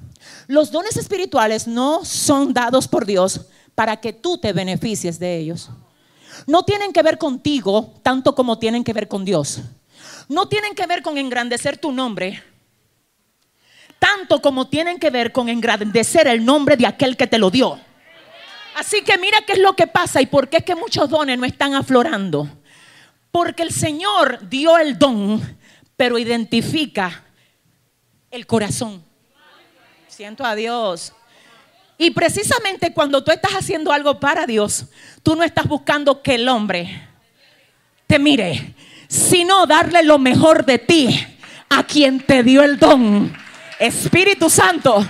Los 0.48 0.71
dones 0.71 0.98
espirituales 0.98 1.67
no 1.67 2.05
son 2.05 2.53
dados 2.53 2.88
por 2.88 3.05
Dios 3.05 3.41
para 3.75 3.98
que 3.98 4.13
tú 4.13 4.38
te 4.38 4.53
beneficies 4.53 5.19
de 5.19 5.38
ellos. 5.38 5.69
No 6.48 6.63
tienen 6.63 6.93
que 6.93 7.03
ver 7.03 7.17
contigo 7.17 8.00
tanto 8.03 8.36
como 8.36 8.59
tienen 8.59 8.83
que 8.83 8.93
ver 8.93 9.07
con 9.07 9.25
Dios. 9.25 9.59
No 10.27 10.48
tienen 10.48 10.75
que 10.75 10.86
ver 10.86 11.01
con 11.01 11.17
engrandecer 11.17 11.77
tu 11.77 11.91
nombre 11.91 12.43
tanto 14.00 14.41
como 14.41 14.67
tienen 14.67 14.98
que 14.98 15.09
ver 15.09 15.31
con 15.31 15.50
engrandecer 15.50 16.27
el 16.27 16.43
nombre 16.43 16.77
de 16.77 16.88
aquel 16.88 17.17
que 17.17 17.27
te 17.27 17.38
lo 17.38 17.51
dio. 17.51 17.79
Así 18.75 19.01
que 19.01 19.17
mira 19.17 19.39
qué 19.45 19.53
es 19.53 19.59
lo 19.59 19.75
que 19.75 19.88
pasa 19.88 20.21
y 20.21 20.25
por 20.25 20.48
qué 20.48 20.57
es 20.57 20.63
que 20.63 20.75
muchos 20.75 21.09
dones 21.09 21.38
no 21.38 21.45
están 21.45 21.75
aflorando. 21.75 22.48
Porque 23.31 23.63
el 23.63 23.71
Señor 23.71 24.50
dio 24.50 24.77
el 24.77 24.98
don, 24.98 25.57
pero 25.95 26.17
identifica 26.17 27.24
el 28.31 28.45
corazón. 28.48 29.03
Siento 30.07 30.43
a 30.43 30.55
Dios. 30.55 31.13
Y 31.98 32.12
precisamente 32.12 32.93
cuando 32.93 33.24
tú 33.24 33.31
estás 33.31 33.51
haciendo 33.51 33.91
algo 33.91 34.19
para 34.19 34.45
Dios, 34.45 34.86
tú 35.21 35.36
no 35.36 35.43
estás 35.43 35.67
buscando 35.67 36.21
que 36.21 36.36
el 36.36 36.48
hombre 36.48 37.07
te 38.07 38.17
mire, 38.17 38.74
sino 39.07 39.65
darle 39.65 40.03
lo 40.03 40.17
mejor 40.17 40.65
de 40.65 40.79
ti 40.79 41.27
a 41.69 41.83
quien 41.83 42.21
te 42.21 42.41
dio 42.43 42.63
el 42.63 42.79
don. 42.79 43.36
Espíritu 43.79 44.50
Santo, 44.50 45.07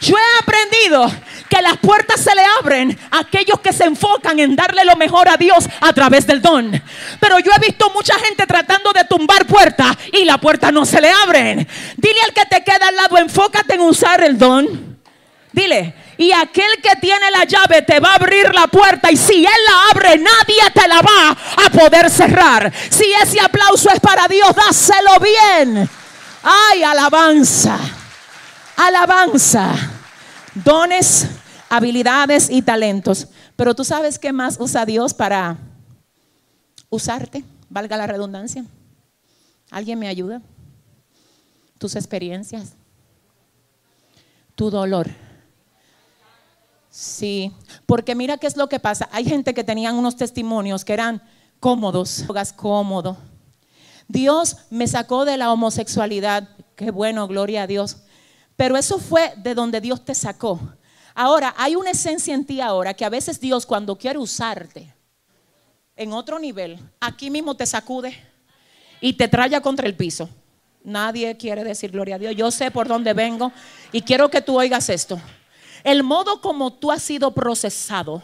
yo 0.00 0.16
he 0.16 0.38
aprendido 0.42 1.10
que 1.48 1.60
las 1.60 1.76
puertas 1.78 2.20
se 2.20 2.34
le 2.34 2.42
abren 2.58 2.98
a 3.10 3.18
aquellos 3.18 3.60
que 3.60 3.72
se 3.72 3.84
enfocan 3.84 4.38
en 4.38 4.56
darle 4.56 4.84
lo 4.84 4.96
mejor 4.96 5.28
a 5.28 5.36
Dios 5.36 5.68
a 5.80 5.92
través 5.92 6.26
del 6.26 6.40
don. 6.40 6.82
Pero 7.18 7.38
yo 7.40 7.50
he 7.54 7.66
visto 7.66 7.90
mucha 7.90 8.18
gente 8.20 8.46
tratando 8.46 8.92
de 8.92 9.04
tumbar 9.04 9.46
puertas 9.46 9.96
y 10.12 10.24
la 10.24 10.38
puerta 10.38 10.70
no 10.72 10.86
se 10.86 11.00
le 11.00 11.10
abren. 11.10 11.66
Dile 11.96 12.20
al 12.22 12.32
que 12.32 12.46
te 12.46 12.62
queda 12.62 12.88
al 12.88 12.96
lado, 12.96 13.18
enfócate 13.18 13.74
en 13.74 13.80
usar 13.80 14.22
el 14.22 14.38
don. 14.38 14.98
Dile, 15.52 15.94
y 16.16 16.32
aquel 16.32 16.70
que 16.82 16.96
tiene 17.00 17.30
la 17.30 17.44
llave 17.44 17.82
te 17.82 17.98
va 17.98 18.12
a 18.12 18.14
abrir 18.14 18.54
la 18.54 18.68
puerta 18.68 19.10
y 19.10 19.16
si 19.16 19.44
él 19.44 19.62
la 19.66 19.90
abre, 19.90 20.18
nadie 20.18 20.70
te 20.72 20.86
la 20.86 21.00
va 21.02 21.36
a 21.66 21.70
poder 21.70 22.08
cerrar. 22.10 22.72
Si 22.90 23.12
ese 23.22 23.40
aplauso 23.40 23.90
es 23.90 24.00
para 24.00 24.28
Dios, 24.28 24.54
dáselo 24.54 25.18
bien. 25.18 25.90
Ay, 26.42 26.82
alabanza. 26.84 27.78
Alabanza. 28.76 29.89
Dones 30.54 31.28
habilidades 31.68 32.50
y 32.50 32.62
talentos. 32.62 33.28
Pero 33.56 33.74
tú 33.74 33.84
sabes 33.84 34.18
qué 34.18 34.32
más 34.32 34.58
usa 34.60 34.84
Dios 34.84 35.14
para 35.14 35.56
usarte, 36.90 37.44
valga 37.68 37.96
la 37.96 38.06
redundancia. 38.06 38.64
¿Alguien 39.70 39.98
me 39.98 40.08
ayuda? 40.08 40.42
Tus 41.78 41.96
experiencias, 41.96 42.74
tu 44.54 44.70
dolor. 44.70 45.08
Sí, 46.90 47.52
porque 47.86 48.16
mira 48.16 48.36
qué 48.36 48.48
es 48.48 48.56
lo 48.56 48.68
que 48.68 48.80
pasa. 48.80 49.08
Hay 49.12 49.24
gente 49.24 49.54
que 49.54 49.64
tenían 49.64 49.94
unos 49.94 50.16
testimonios 50.16 50.84
que 50.84 50.92
eran 50.92 51.22
cómodos, 51.60 52.24
cómodo. 52.56 53.16
Dios 54.08 54.56
me 54.70 54.88
sacó 54.88 55.24
de 55.24 55.36
la 55.36 55.52
homosexualidad. 55.52 56.48
Qué 56.74 56.90
bueno, 56.90 57.28
gloria 57.28 57.62
a 57.62 57.66
Dios. 57.68 57.98
Pero 58.60 58.76
eso 58.76 58.98
fue 58.98 59.32
de 59.38 59.54
donde 59.54 59.80
Dios 59.80 60.04
te 60.04 60.14
sacó. 60.14 60.60
Ahora, 61.14 61.54
hay 61.56 61.76
una 61.76 61.92
esencia 61.92 62.34
en 62.34 62.44
ti 62.44 62.60
ahora 62.60 62.92
que 62.92 63.06
a 63.06 63.08
veces 63.08 63.40
Dios 63.40 63.64
cuando 63.64 63.96
quiere 63.96 64.18
usarte 64.18 64.94
en 65.96 66.12
otro 66.12 66.38
nivel, 66.38 66.78
aquí 67.00 67.30
mismo 67.30 67.56
te 67.56 67.64
sacude 67.64 68.14
y 69.00 69.14
te 69.14 69.28
traya 69.28 69.62
contra 69.62 69.86
el 69.86 69.96
piso. 69.96 70.28
Nadie 70.84 71.38
quiere 71.38 71.64
decir 71.64 71.90
gloria 71.90 72.16
a 72.16 72.18
Dios. 72.18 72.36
Yo 72.36 72.50
sé 72.50 72.70
por 72.70 72.86
dónde 72.86 73.14
vengo 73.14 73.50
y 73.92 74.02
quiero 74.02 74.28
que 74.28 74.42
tú 74.42 74.58
oigas 74.58 74.90
esto. 74.90 75.18
El 75.82 76.02
modo 76.02 76.42
como 76.42 76.70
tú 76.70 76.92
has 76.92 77.02
sido 77.02 77.30
procesado 77.30 78.22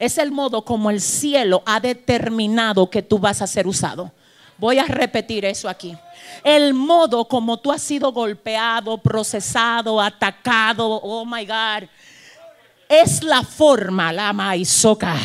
es 0.00 0.18
el 0.18 0.32
modo 0.32 0.64
como 0.64 0.90
el 0.90 1.00
cielo 1.00 1.62
ha 1.64 1.78
determinado 1.78 2.90
que 2.90 3.02
tú 3.02 3.20
vas 3.20 3.40
a 3.40 3.46
ser 3.46 3.68
usado. 3.68 4.10
Voy 4.60 4.78
a 4.78 4.84
repetir 4.84 5.46
eso 5.46 5.70
aquí. 5.70 5.96
El 6.44 6.74
modo 6.74 7.24
como 7.24 7.58
tú 7.58 7.72
has 7.72 7.80
sido 7.80 8.12
golpeado, 8.12 8.98
procesado, 8.98 9.98
atacado, 9.98 10.86
oh 10.86 11.24
my 11.24 11.46
God, 11.46 11.88
es 12.86 13.22
la 13.22 13.42
forma, 13.42 14.12
la 14.12 14.34
maizoca, 14.34 15.16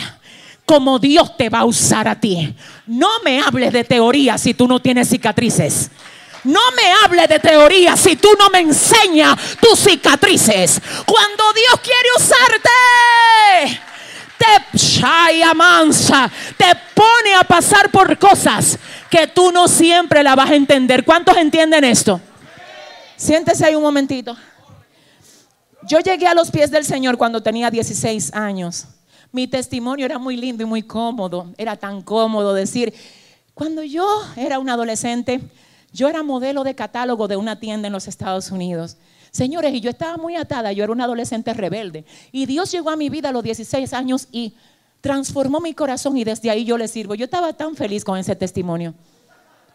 como 0.65 0.99
Dios 0.99 1.35
te 1.35 1.49
va 1.49 1.59
a 1.59 1.65
usar 1.65 2.07
a 2.07 2.17
ti. 2.17 2.55
No 2.87 3.09
me 3.25 3.41
hables 3.41 3.73
de 3.73 3.83
teoría 3.83 4.37
si 4.37 4.53
tú 4.53 4.69
no 4.69 4.79
tienes 4.79 5.09
cicatrices. 5.09 5.91
No 6.45 6.61
me 6.73 6.93
hables 7.03 7.27
de 7.27 7.39
teoría 7.39 7.97
si 7.97 8.15
tú 8.15 8.29
no 8.39 8.49
me 8.49 8.59
enseñas 8.59 9.35
tus 9.59 9.79
cicatrices. 9.79 10.79
Cuando 11.05 11.43
Dios 11.53 11.81
quiere 11.81 12.07
usarte, 12.15 13.81
te 14.37 14.45
te 16.57 16.65
pone 16.93 17.33
a 17.39 17.43
pasar 17.43 17.89
por 17.91 18.17
cosas 18.17 18.77
que 19.09 19.27
tú 19.27 19.51
no 19.51 19.67
siempre 19.67 20.23
la 20.23 20.35
vas 20.35 20.51
a 20.51 20.55
entender. 20.55 21.05
¿Cuántos 21.05 21.37
entienden 21.37 21.83
esto? 21.83 22.19
Siéntese 23.15 23.65
ahí 23.65 23.75
un 23.75 23.83
momentito. 23.83 24.35
Yo 25.87 25.99
llegué 25.99 26.27
a 26.27 26.33
los 26.33 26.51
pies 26.51 26.71
del 26.71 26.83
Señor 26.83 27.17
cuando 27.17 27.41
tenía 27.41 27.69
16 27.69 28.33
años. 28.33 28.85
Mi 29.31 29.47
testimonio 29.47 30.05
era 30.05 30.17
muy 30.17 30.35
lindo 30.35 30.63
y 30.63 30.65
muy 30.65 30.81
cómodo. 30.81 31.53
Era 31.57 31.75
tan 31.75 32.01
cómodo 32.01 32.53
decir, 32.53 32.93
cuando 33.53 33.83
yo 33.83 34.07
era 34.35 34.59
un 34.59 34.69
adolescente, 34.69 35.41
yo 35.91 36.09
era 36.09 36.23
modelo 36.23 36.63
de 36.63 36.75
catálogo 36.75 37.27
de 37.27 37.37
una 37.37 37.59
tienda 37.59 37.87
en 37.87 37.93
los 37.93 38.07
Estados 38.07 38.51
Unidos. 38.51 38.97
Señores, 39.35 39.73
y 39.73 39.81
yo 39.81 39.89
estaba 39.89 40.17
muy 40.17 40.35
atada, 40.35 40.71
yo 40.71 40.83
era 40.83 40.93
una 40.93 41.03
adolescente 41.03 41.53
rebelde. 41.53 42.05
Y 42.31 42.45
Dios 42.45 42.71
llegó 42.71 42.89
a 42.89 42.95
mi 42.95 43.09
vida 43.09 43.29
a 43.29 43.31
los 43.31 43.43
16 43.43 43.91
años 43.93 44.27
y 44.31 44.53
transformó 45.01 45.59
mi 45.59 45.73
corazón 45.73 46.15
y 46.17 46.23
desde 46.23 46.49
ahí 46.49 46.63
yo 46.63 46.77
le 46.77 46.87
sirvo. 46.87 47.15
Yo 47.15 47.25
estaba 47.25 47.51
tan 47.53 47.75
feliz 47.75 48.05
con 48.05 48.17
ese 48.17 48.35
testimonio. 48.35 48.93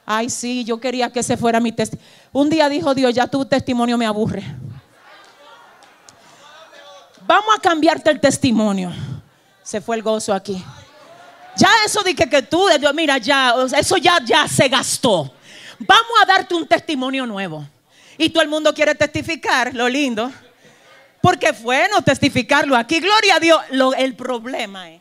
Ay, 0.06 0.30
sí, 0.30 0.64
yo 0.64 0.80
quería 0.80 1.10
que 1.12 1.20
ese 1.20 1.36
fuera 1.36 1.60
mi 1.60 1.72
testimonio. 1.72 2.10
Un 2.32 2.48
día 2.48 2.68
dijo 2.68 2.94
Dios, 2.94 3.12
ya 3.14 3.26
tu 3.26 3.44
testimonio 3.44 3.98
me 3.98 4.06
aburre 4.06 4.42
vamos 7.30 7.54
a 7.56 7.60
cambiarte 7.60 8.10
el 8.10 8.18
testimonio. 8.18 8.92
Se 9.62 9.80
fue 9.80 9.94
el 9.94 10.02
gozo 10.02 10.34
aquí. 10.34 10.60
Ya 11.56 11.68
eso 11.86 12.02
dije 12.02 12.28
que, 12.28 12.42
tú, 12.42 12.66
Dios, 12.78 12.92
mira, 12.92 13.18
ya, 13.18 13.54
eso 13.76 13.96
ya, 13.98 14.18
ya 14.24 14.48
se 14.48 14.68
gastó. 14.68 15.32
Vamos 15.78 16.12
a 16.22 16.26
darte 16.26 16.54
un 16.56 16.66
testimonio 16.66 17.24
nuevo. 17.26 17.64
Y 18.20 18.28
todo 18.28 18.42
el 18.42 18.50
mundo 18.50 18.74
quiere 18.74 18.94
testificar, 18.94 19.74
lo 19.74 19.88
lindo. 19.88 20.30
Porque 21.22 21.46
es 21.46 21.62
bueno 21.62 22.02
testificarlo 22.02 22.76
aquí. 22.76 23.00
Gloria 23.00 23.36
a 23.36 23.40
Dios. 23.40 23.58
el 23.96 24.14
problema 24.14 24.90
es. 24.90 25.00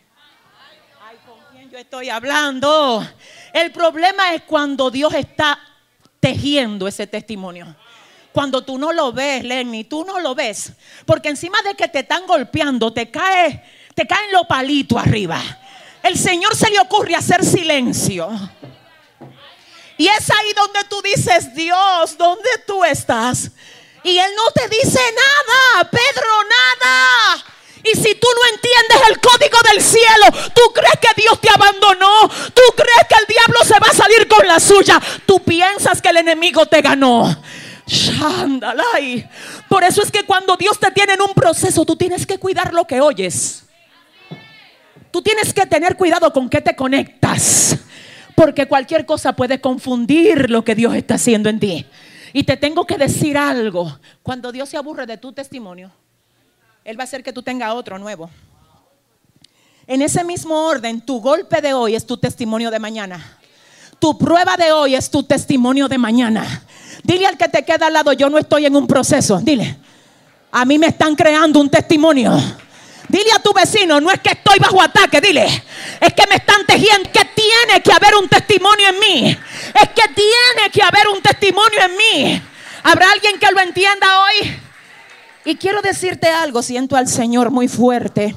Ay, 1.06 1.18
¿con 1.26 1.38
quién 1.52 1.70
yo 1.70 1.78
estoy 1.78 2.08
hablando? 2.10 3.06
El 3.52 3.74
problema 3.74 4.34
es 4.34 4.44
cuando 4.44 4.90
Dios 4.90 5.14
está 5.14 5.60
tejiendo 6.22 6.88
ese 6.88 7.08
testimonio 7.08 7.76
cuando 8.32 8.64
tú 8.64 8.78
no 8.78 8.94
lo 8.94 9.12
ves, 9.12 9.44
Lenny, 9.44 9.84
tú 9.84 10.06
no 10.06 10.20
lo 10.20 10.34
ves. 10.34 10.72
Porque 11.06 11.28
encima 11.28 11.58
de 11.62 11.76
que 11.76 11.90
te 11.90 12.00
están 12.00 12.26
golpeando, 12.26 12.94
te 12.94 13.12
cae, 13.12 13.66
te 13.94 14.08
caen 14.08 14.32
los 14.32 14.46
palitos 14.46 14.98
arriba. 14.98 15.42
El 16.02 16.18
Señor 16.18 16.56
se 16.56 16.70
le 16.70 16.80
ocurre 16.80 17.16
hacer 17.16 17.44
silencio. 17.44 18.30
Y 20.00 20.08
es 20.08 20.32
ahí 20.32 20.54
donde 20.56 20.80
tú 20.90 21.02
dices, 21.02 21.54
Dios, 21.54 22.18
¿dónde 22.18 22.50
tú 22.66 22.86
estás? 22.86 23.52
Y 24.02 24.18
Él 24.18 24.32
no 24.34 24.50
te 24.52 24.70
dice 24.70 24.98
nada, 24.98 25.92
Pedro, 25.92 26.30
nada. 26.44 27.44
Y 27.84 27.98
si 27.98 28.16
tú 28.16 28.28
no 28.34 28.56
entiendes 28.56 29.10
el 29.10 29.20
código 29.20 29.58
del 29.74 29.84
cielo, 29.84 30.52
tú 30.56 30.62
crees 30.74 31.00
que 31.02 31.22
Dios 31.22 31.42
te 31.42 31.50
abandonó, 31.50 32.30
tú 32.54 32.62
crees 32.78 33.08
que 33.10 33.16
el 33.20 33.26
diablo 33.28 33.60
se 33.66 33.78
va 33.78 33.88
a 33.92 33.94
salir 33.94 34.26
con 34.30 34.48
la 34.48 34.62
suya, 34.62 35.02
tú 35.26 35.44
piensas 35.44 36.02
que 36.02 36.08
el 36.08 36.18
enemigo 36.18 36.66
te 36.66 36.82
ganó. 36.82 37.44
Por 39.68 39.84
eso 39.84 40.02
es 40.02 40.12
que 40.12 40.24
cuando 40.24 40.56
Dios 40.56 40.80
te 40.80 40.92
tiene 40.92 41.16
en 41.16 41.22
un 41.24 41.34
proceso, 41.34 41.84
tú 41.84 41.98
tienes 41.98 42.26
que 42.26 42.38
cuidar 42.38 42.74
lo 42.74 42.88
que 42.88 43.02
oyes. 43.02 43.66
Tú 45.12 45.22
tienes 45.22 45.54
que 45.54 45.66
tener 45.66 45.98
cuidado 45.98 46.32
con 46.32 46.50
qué 46.50 46.62
te 46.62 46.74
conectas. 46.74 47.76
Porque 48.40 48.70
cualquier 48.70 49.06
cosa 49.06 49.34
puede 49.34 49.60
confundir 49.60 50.50
lo 50.50 50.64
que 50.64 50.74
Dios 50.74 50.96
está 50.96 51.16
haciendo 51.16 51.50
en 51.50 51.60
ti. 51.60 51.86
Y 52.32 52.46
te 52.46 52.56
tengo 52.56 52.86
que 52.86 52.98
decir 52.98 53.38
algo. 53.38 54.00
Cuando 54.24 54.54
Dios 54.54 54.70
se 54.70 54.78
aburre 54.78 55.06
de 55.06 55.18
tu 55.18 55.34
testimonio, 55.34 55.92
Él 56.86 56.98
va 56.98 57.02
a 57.02 57.04
hacer 57.04 57.22
que 57.22 57.34
tú 57.34 57.44
tengas 57.44 57.74
otro 57.74 58.00
nuevo. 58.00 58.30
En 59.88 60.02
ese 60.02 60.24
mismo 60.24 60.68
orden, 60.68 61.02
tu 61.02 61.20
golpe 61.20 61.60
de 61.60 61.74
hoy 61.74 61.96
es 61.96 62.06
tu 62.06 62.16
testimonio 62.16 62.72
de 62.72 62.80
mañana. 62.80 63.40
Tu 64.00 64.18
prueba 64.18 64.56
de 64.56 64.72
hoy 64.72 64.96
es 64.96 65.12
tu 65.12 65.24
testimonio 65.24 65.90
de 65.90 65.98
mañana. 65.98 66.64
Dile 67.04 67.28
al 67.28 67.38
que 67.38 67.50
te 67.50 67.66
queda 67.66 67.88
al 67.88 67.94
lado, 67.94 68.14
yo 68.14 68.30
no 68.30 68.38
estoy 68.38 68.68
en 68.68 68.76
un 68.78 68.88
proceso. 68.88 69.40
Dile, 69.40 69.78
a 70.50 70.64
mí 70.64 70.80
me 70.80 70.88
están 70.88 71.14
creando 71.14 71.60
un 71.60 71.70
testimonio. 71.70 72.32
Dile 73.10 73.32
a 73.36 73.40
tu 73.40 73.52
vecino, 73.54 74.00
no 74.00 74.12
es 74.12 74.20
que 74.20 74.30
estoy 74.30 74.60
bajo 74.60 74.80
ataque, 74.80 75.20
dile, 75.20 75.46
es 75.46 76.14
que 76.14 76.28
me 76.30 76.36
están 76.36 76.64
tejiendo, 76.68 77.12
que 77.12 77.26
tiene 77.36 77.82
que 77.84 77.92
haber 77.92 78.16
un 78.16 78.30
testimonio 78.30 78.88
en 78.88 79.00
mí. 79.00 79.38
Es 79.74 79.90
que 79.90 80.14
tiene 80.14 80.70
que 80.72 80.84
haber 80.84 81.08
un 81.08 81.20
testimonio 81.20 81.80
en 81.86 81.98
mí. 81.98 82.42
¿Habrá 82.84 83.12
alguien 83.12 83.40
que 83.40 83.52
lo 83.52 83.60
entienda 83.60 84.08
hoy? 84.22 84.56
Y 85.44 85.56
quiero 85.56 85.82
decirte 85.82 86.28
algo, 86.28 86.62
siento 86.62 86.96
al 86.96 87.08
Señor 87.08 87.50
muy 87.50 87.68
fuerte. 87.68 88.36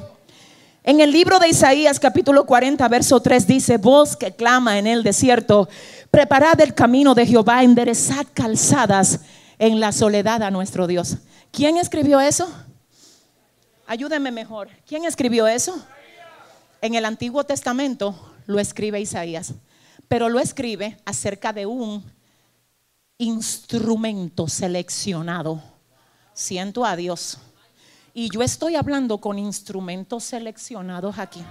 En 0.83 1.01
el 1.01 1.11
libro 1.11 1.37
de 1.37 1.49
Isaías 1.49 1.99
capítulo 1.99 2.47
40, 2.47 2.87
verso 2.87 3.21
3 3.21 3.45
dice, 3.45 3.77
voz 3.77 4.17
que 4.17 4.35
clama 4.35 4.79
en 4.79 4.87
el 4.87 5.03
desierto, 5.03 5.69
preparad 6.09 6.59
el 6.61 6.73
camino 6.73 7.13
de 7.13 7.27
Jehová, 7.27 7.63
enderezad 7.63 8.25
calzadas 8.33 9.19
en 9.59 9.79
la 9.79 9.91
soledad 9.91 10.41
a 10.41 10.49
nuestro 10.49 10.87
Dios. 10.87 11.17
¿Quién 11.51 11.77
escribió 11.77 12.19
eso? 12.19 12.51
Ayúdenme 13.93 14.31
mejor. 14.31 14.69
¿Quién 14.87 15.05
escribió 15.05 15.45
eso? 15.45 15.79
En 16.81 16.95
el 16.95 17.05
Antiguo 17.05 17.43
Testamento 17.43 18.33
lo 18.47 18.59
escribe 18.59 18.99
Isaías, 18.99 19.53
pero 20.07 20.29
lo 20.29 20.39
escribe 20.39 20.97
acerca 21.05 21.53
de 21.53 21.67
un 21.67 22.03
instrumento 23.19 24.47
seleccionado. 24.47 25.61
Siento 26.33 26.83
a 26.83 26.95
Dios. 26.95 27.37
Y 28.15 28.31
yo 28.31 28.41
estoy 28.41 28.77
hablando 28.77 29.19
con 29.19 29.37
instrumentos 29.37 30.23
seleccionados 30.23 31.19
aquí. 31.19 31.43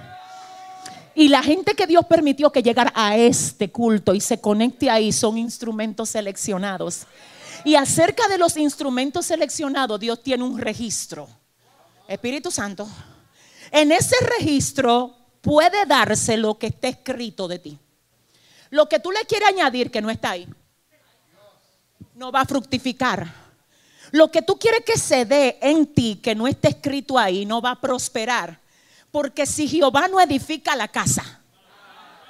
Y 1.14 1.28
la 1.28 1.44
gente 1.44 1.76
que 1.76 1.86
Dios 1.86 2.04
permitió 2.06 2.50
que 2.50 2.64
llegara 2.64 2.92
a 2.96 3.16
este 3.16 3.70
culto 3.70 4.16
y 4.16 4.20
se 4.20 4.40
conecte 4.40 4.90
ahí 4.90 5.12
son 5.12 5.38
instrumentos 5.38 6.08
seleccionados. 6.08 7.06
Y 7.64 7.76
acerca 7.76 8.26
de 8.26 8.38
los 8.38 8.56
instrumentos 8.56 9.26
seleccionados, 9.26 10.00
Dios 10.00 10.20
tiene 10.24 10.42
un 10.42 10.58
registro. 10.58 11.28
Espíritu 12.12 12.50
Santo, 12.50 12.88
en 13.70 13.92
ese 13.92 14.16
registro 14.38 15.16
puede 15.40 15.86
darse 15.86 16.36
lo 16.36 16.58
que 16.58 16.68
está 16.68 16.88
escrito 16.88 17.48
de 17.48 17.58
ti. 17.58 17.78
Lo 18.70 18.88
que 18.88 19.00
tú 19.00 19.10
le 19.10 19.24
quieres 19.26 19.48
añadir 19.48 19.90
que 19.90 20.00
no 20.00 20.10
está 20.10 20.30
ahí, 20.30 20.48
no 22.14 22.32
va 22.32 22.42
a 22.42 22.46
fructificar. 22.46 23.42
Lo 24.12 24.30
que 24.30 24.42
tú 24.42 24.58
quieres 24.58 24.82
que 24.84 24.98
se 24.98 25.24
dé 25.24 25.58
en 25.60 25.86
ti 25.86 26.20
que 26.22 26.34
no 26.34 26.46
esté 26.46 26.68
escrito 26.68 27.18
ahí, 27.18 27.46
no 27.46 27.60
va 27.60 27.72
a 27.72 27.80
prosperar. 27.80 28.60
Porque 29.10 29.46
si 29.46 29.68
Jehová 29.68 30.08
no 30.08 30.20
edifica 30.20 30.76
la 30.76 30.88
casa, 30.88 31.40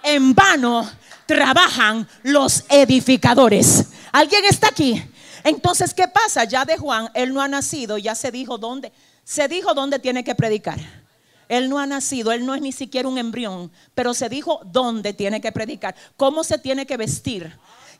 en 0.02 0.34
vano 0.34 0.88
trabajan 1.26 2.08
los 2.22 2.64
edificadores. 2.68 3.86
¿Alguien 4.12 4.44
está 4.44 4.68
aquí? 4.68 5.02
Entonces, 5.44 5.94
¿qué 5.94 6.06
pasa? 6.08 6.44
Ya 6.44 6.64
de 6.64 6.76
Juan, 6.76 7.10
él 7.14 7.32
no 7.32 7.40
ha 7.40 7.48
nacido, 7.48 7.98
ya 7.98 8.14
se 8.14 8.30
dijo 8.30 8.58
dónde. 8.58 8.92
Se 9.24 9.48
dijo 9.48 9.74
dónde 9.74 9.98
tiene 9.98 10.24
que 10.24 10.34
predicar. 10.34 10.78
Él 11.48 11.68
no 11.68 11.78
ha 11.78 11.86
nacido, 11.86 12.32
él 12.32 12.46
no 12.46 12.54
es 12.54 12.62
ni 12.62 12.72
siquiera 12.72 13.08
un 13.08 13.18
embrión, 13.18 13.70
pero 13.94 14.14
se 14.14 14.28
dijo 14.28 14.60
dónde 14.64 15.12
tiene 15.12 15.40
que 15.40 15.52
predicar, 15.52 15.94
cómo 16.16 16.44
se 16.44 16.56
tiene 16.56 16.86
que 16.86 16.96
vestir, 16.96 17.54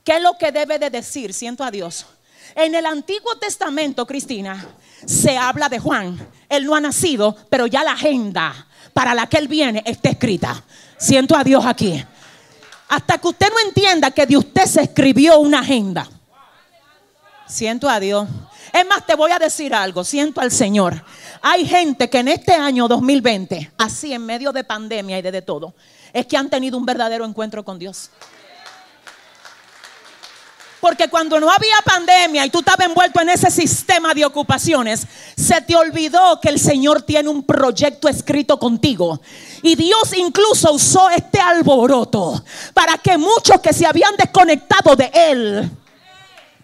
qué 0.04 0.16
es 0.16 0.22
lo 0.22 0.38
que 0.38 0.52
debe 0.52 0.78
de 0.78 0.88
decir, 0.88 1.35
siento 1.35 1.62
a 1.62 1.70
Dios. 1.70 2.06
En 2.54 2.74
el 2.74 2.87
Antiguo 2.87 3.37
Testamento, 3.37 4.06
Cristina, 4.06 4.66
se 5.04 5.37
habla 5.37 5.68
de 5.68 5.78
Juan. 5.78 6.18
Él 6.48 6.64
no 6.64 6.74
ha 6.74 6.80
nacido, 6.80 7.37
pero 7.50 7.66
ya 7.66 7.85
la 7.85 7.92
agenda 7.92 8.66
para 8.92 9.14
la 9.14 9.26
que 9.26 9.38
él 9.38 9.48
viene 9.48 9.82
está 9.87 10.11
escrita. 10.11 10.62
Siento 10.98 11.37
a 11.37 11.44
Dios 11.44 11.64
aquí. 11.64 12.04
Hasta 12.88 13.18
que 13.18 13.28
usted 13.28 13.48
no 13.50 13.68
entienda 13.68 14.11
que 14.11 14.26
de 14.26 14.37
usted 14.37 14.64
se 14.66 14.82
escribió 14.82 15.38
una 15.40 15.61
agenda. 15.61 16.08
Siento 17.46 17.88
a 17.88 17.98
Dios. 17.98 18.28
Es 18.72 18.87
más, 18.87 19.04
te 19.04 19.14
voy 19.14 19.30
a 19.30 19.38
decir 19.38 19.74
algo, 19.74 20.02
siento 20.02 20.40
al 20.40 20.50
Señor. 20.50 21.04
Hay 21.42 21.66
gente 21.66 22.08
que 22.08 22.18
en 22.18 22.28
este 22.28 22.54
año 22.54 22.88
2020, 22.88 23.72
así 23.76 24.14
en 24.14 24.24
medio 24.24 24.50
de 24.50 24.64
pandemia 24.64 25.18
y 25.18 25.22
de, 25.22 25.42
todo, 25.42 25.74
es 26.12 26.26
que 26.26 26.38
han 26.38 26.48
tenido 26.48 26.78
un 26.78 26.87
verdadero 26.87 27.26
encuentro 27.26 27.64
con 27.64 27.78
Dios. 27.78 28.11
Porque 30.80 31.08
cuando 31.08 31.38
no 31.38 31.50
había 31.50 31.76
pandemia 31.85 32.46
y 32.46 32.50
tú 32.50 32.61
estabas 32.61 32.88
envuelto 32.88 33.20
en 33.20 33.28
ese 33.28 33.50
sistema 33.50 34.14
de 34.14 34.24
ocupaciones, 34.24 35.06
se 35.37 35.61
te 35.61 35.76
olvidó 35.76 36.40
que 36.40 36.48
el 36.48 36.58
Señor 36.58 37.02
tiene 37.02 37.28
un 37.28 37.44
proyecto 37.44 38.08
escrito 38.08 38.58
contigo. 38.58 39.20
Y 39.62 39.76
Dios 39.76 40.12
incluso 40.16 40.72
usó 40.72 41.11
este 41.11 41.38
alboroto 41.38 42.42
para 42.74 42.96
que 42.98 43.18
muchos 43.18 43.61
que 43.61 43.72
se 43.72 43.87
habían 43.87 44.16
desconectado 44.16 44.96
de 44.96 45.11
Él 45.14 45.70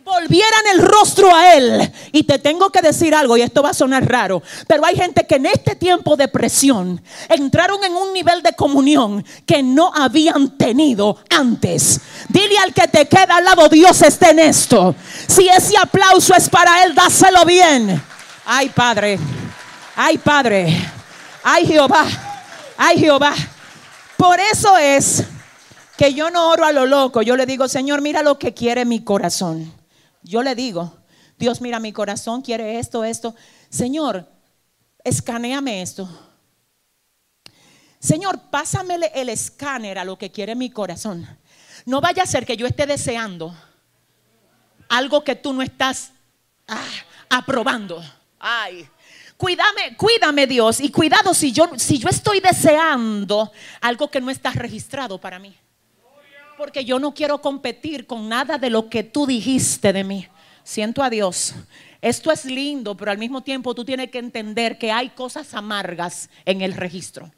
volvieran 0.09 0.63
el 0.73 0.83
rostro 0.83 1.35
a 1.35 1.55
Él. 1.55 1.93
Y 2.11 2.25
te 2.25 2.39
tengo 2.39 2.71
que 2.71 2.83
decir 2.83 3.15
algo, 3.15 3.37
y 3.37 3.43
esto 3.43 3.63
va 3.63 3.71
a 3.71 3.75
sonar 3.75 4.09
raro, 4.09 4.43
pero 4.67 4.85
hay 4.85 4.97
gente 4.97 5.27
que 5.27 5.37
en 5.37 5.47
este 5.47 5.77
tiempo 5.77 6.17
de 6.17 6.27
presión 6.27 7.01
entraron 7.29 7.85
en 7.85 7.95
un 7.95 8.13
nivel 8.13 8.43
de 8.43 8.55
comunión 8.55 9.25
que 9.47 9.63
no 9.63 9.93
habían 9.95 10.57
tenido 10.57 11.19
antes. 11.31 12.01
Dile 12.29 12.59
al 12.59 12.73
que 12.73 12.89
te 12.89 13.07
queda 13.07 13.37
al 13.37 13.45
lado, 13.45 13.69
Dios 13.69 14.03
está 14.03 14.31
en 14.31 14.41
esto. 14.41 14.95
Si 15.27 15.49
ese 15.49 15.77
aplauso 15.77 16.35
es 16.35 16.49
para 16.49 16.83
Él, 16.83 16.95
dáselo 16.95 17.45
bien. 17.45 18.03
Ay, 18.45 18.71
Padre, 18.71 19.19
ay, 19.95 20.19
Padre, 20.19 20.75
ay, 21.45 21.67
Jehová, 21.67 22.07
ay, 22.77 22.99
Jehová. 22.99 23.35
Por 24.17 24.41
eso 24.41 24.77
es 24.79 25.23
que 25.97 26.15
yo 26.15 26.31
no 26.31 26.49
oro 26.51 26.65
a 26.65 26.73
lo 26.73 26.87
loco. 26.87 27.23
Yo 27.23 27.37
le 27.37 27.45
digo, 27.45 27.69
Señor, 27.69 28.01
mira 28.01 28.23
lo 28.23 28.39
que 28.39 28.55
quiere 28.55 28.85
mi 28.85 29.05
corazón. 29.05 29.78
Yo 30.29 30.43
le 30.43 30.55
digo, 30.55 30.95
Dios 31.39 31.63
mira 31.63 31.81
mi 31.81 31.91
corazón, 31.91 32.43
quiere 32.43 32.79
esto, 32.79 33.03
esto. 33.03 33.35
Señor, 33.71 34.31
escaneame 35.03 35.81
esto. 35.81 36.07
Señor, 37.99 38.39
pásamele 38.51 39.11
el 39.15 39.31
escáner 39.31 39.99
a 39.99 40.05
lo 40.05 40.19
que 40.19 40.31
quiere 40.31 40.55
mi 40.55 40.69
corazón. 40.69 41.27
No 41.87 42.03
vaya 42.03 42.25
a 42.25 42.27
ser 42.27 42.45
que 42.45 42.59
yo 42.59 42.67
esté 42.67 42.85
deseando 42.85 43.57
algo 44.91 45.25
que 45.25 45.35
tú 45.35 45.55
no 45.55 45.63
estás 45.63 46.13
ah, 46.67 46.85
aprobando. 47.31 48.05
Ay, 48.39 48.87
cuídame, 49.39 49.97
cuídame 49.97 50.47
Dios 50.47 50.79
y 50.79 50.91
cuidado 50.91 51.33
si 51.33 51.53
yo 51.53 51.71
si 51.79 51.99
yo 51.99 52.11
estoy 52.11 52.41
deseando 52.41 53.51
algo 53.81 54.11
que 54.11 54.21
no 54.21 54.29
está 54.29 54.51
registrado 54.51 55.19
para 55.19 55.39
mí 55.39 55.57
porque 56.59 56.85
yo 56.85 56.99
no 56.99 57.15
quiero 57.15 57.41
competir 57.41 58.07
con 58.07 58.29
nada 58.29 58.59
de 58.59 58.69
lo 58.69 58.91
que 58.91 59.05
tú 59.05 59.27
dijiste 59.27 59.93
de 59.93 60.03
mí. 60.03 60.27
Siento 60.65 61.05
a 61.05 61.09
Dios. 61.09 61.55
Esto 62.03 62.33
es 62.33 62.45
lindo, 62.45 62.97
pero 62.97 63.13
al 63.13 63.17
mismo 63.17 63.43
tiempo 63.43 63.75
tú 63.75 63.85
tienes 63.85 64.11
que 64.11 64.19
entender 64.19 64.77
que 64.77 64.91
hay 64.91 65.11
cosas 65.11 65.55
amargas 65.55 66.29
en 66.45 66.61
el 66.61 66.75
registro. 66.75 67.31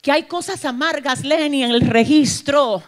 Que 0.00 0.10
hay 0.10 0.22
cosas 0.24 0.64
amargas, 0.64 1.22
Lenny, 1.22 1.62
en 1.62 1.70
el 1.70 1.82
registro. 1.82 2.82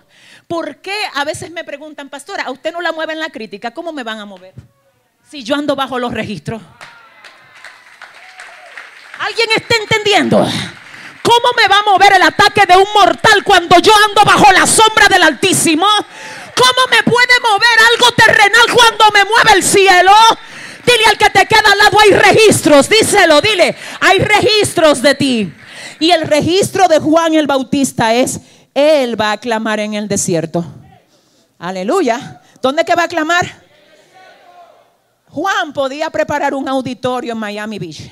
¿Por 0.48 0.80
qué 0.80 0.96
a 1.14 1.24
veces 1.24 1.50
me 1.50 1.64
preguntan, 1.64 2.08
pastora, 2.08 2.44
a 2.44 2.50
usted 2.50 2.72
no 2.72 2.80
la 2.80 2.92
mueven 2.92 3.18
la 3.18 3.28
crítica? 3.28 3.72
¿Cómo 3.72 3.92
me 3.92 4.02
van 4.02 4.20
a 4.20 4.24
mover? 4.24 4.54
Si 5.28 5.44
yo 5.44 5.54
ando 5.54 5.76
bajo 5.76 5.98
los 5.98 6.14
registros. 6.14 6.62
¿Alguien 9.18 9.48
está 9.54 9.74
entendiendo? 9.76 10.46
¿Cómo 11.22 11.48
me 11.56 11.68
va 11.68 11.78
a 11.80 11.82
mover 11.82 12.14
el 12.14 12.22
ataque 12.22 12.64
de 12.66 12.76
un 12.76 12.86
mortal 12.94 13.44
cuando 13.44 13.78
yo 13.78 13.92
ando 14.08 14.22
bajo 14.24 14.50
la 14.52 14.66
sombra 14.66 15.06
del 15.08 15.22
Altísimo? 15.22 15.86
¿Cómo 15.86 16.86
me 16.90 17.02
puede 17.02 17.40
mover 17.40 17.78
algo 17.94 18.12
terrenal 18.12 18.66
cuando 18.74 19.04
me 19.12 19.24
mueve 19.24 19.52
el 19.54 19.62
cielo? 19.62 20.12
Dile 20.84 21.04
al 21.06 21.18
que 21.18 21.30
te 21.30 21.46
queda 21.46 21.72
al 21.72 21.78
lado, 21.78 21.98
hay 22.00 22.10
registros, 22.10 22.88
díselo, 22.88 23.40
dile, 23.40 23.76
hay 24.00 24.18
registros 24.18 25.02
de 25.02 25.14
ti. 25.14 25.52
Y 25.98 26.10
el 26.10 26.26
registro 26.26 26.88
de 26.88 26.98
Juan 26.98 27.34
el 27.34 27.46
Bautista 27.46 28.14
es, 28.14 28.40
él 28.74 29.20
va 29.20 29.32
a 29.32 29.38
clamar 29.38 29.80
en 29.80 29.94
el 29.94 30.08
desierto. 30.08 30.64
Aleluya. 31.58 32.40
¿Dónde 32.62 32.84
que 32.84 32.94
va 32.94 33.04
a 33.04 33.08
clamar? 33.08 33.46
Juan 35.28 35.72
podía 35.72 36.10
preparar 36.10 36.54
un 36.54 36.68
auditorio 36.68 37.32
en 37.32 37.38
Miami 37.38 37.78
Beach. 37.78 38.10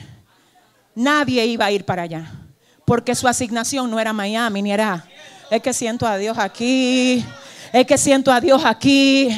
Nadie 0.94 1.46
iba 1.46 1.64
a 1.64 1.70
ir 1.70 1.84
para 1.84 2.02
allá 2.02 2.37
porque 2.88 3.14
su 3.14 3.28
asignación 3.28 3.90
no 3.90 4.00
era 4.00 4.14
Miami, 4.14 4.62
ni 4.62 4.72
era, 4.72 5.04
es 5.50 5.60
que 5.60 5.74
siento 5.74 6.06
a 6.06 6.16
Dios 6.16 6.38
aquí, 6.38 7.22
es 7.70 7.86
que 7.86 7.98
siento 7.98 8.32
a 8.32 8.40
Dios 8.40 8.64
aquí. 8.64 9.28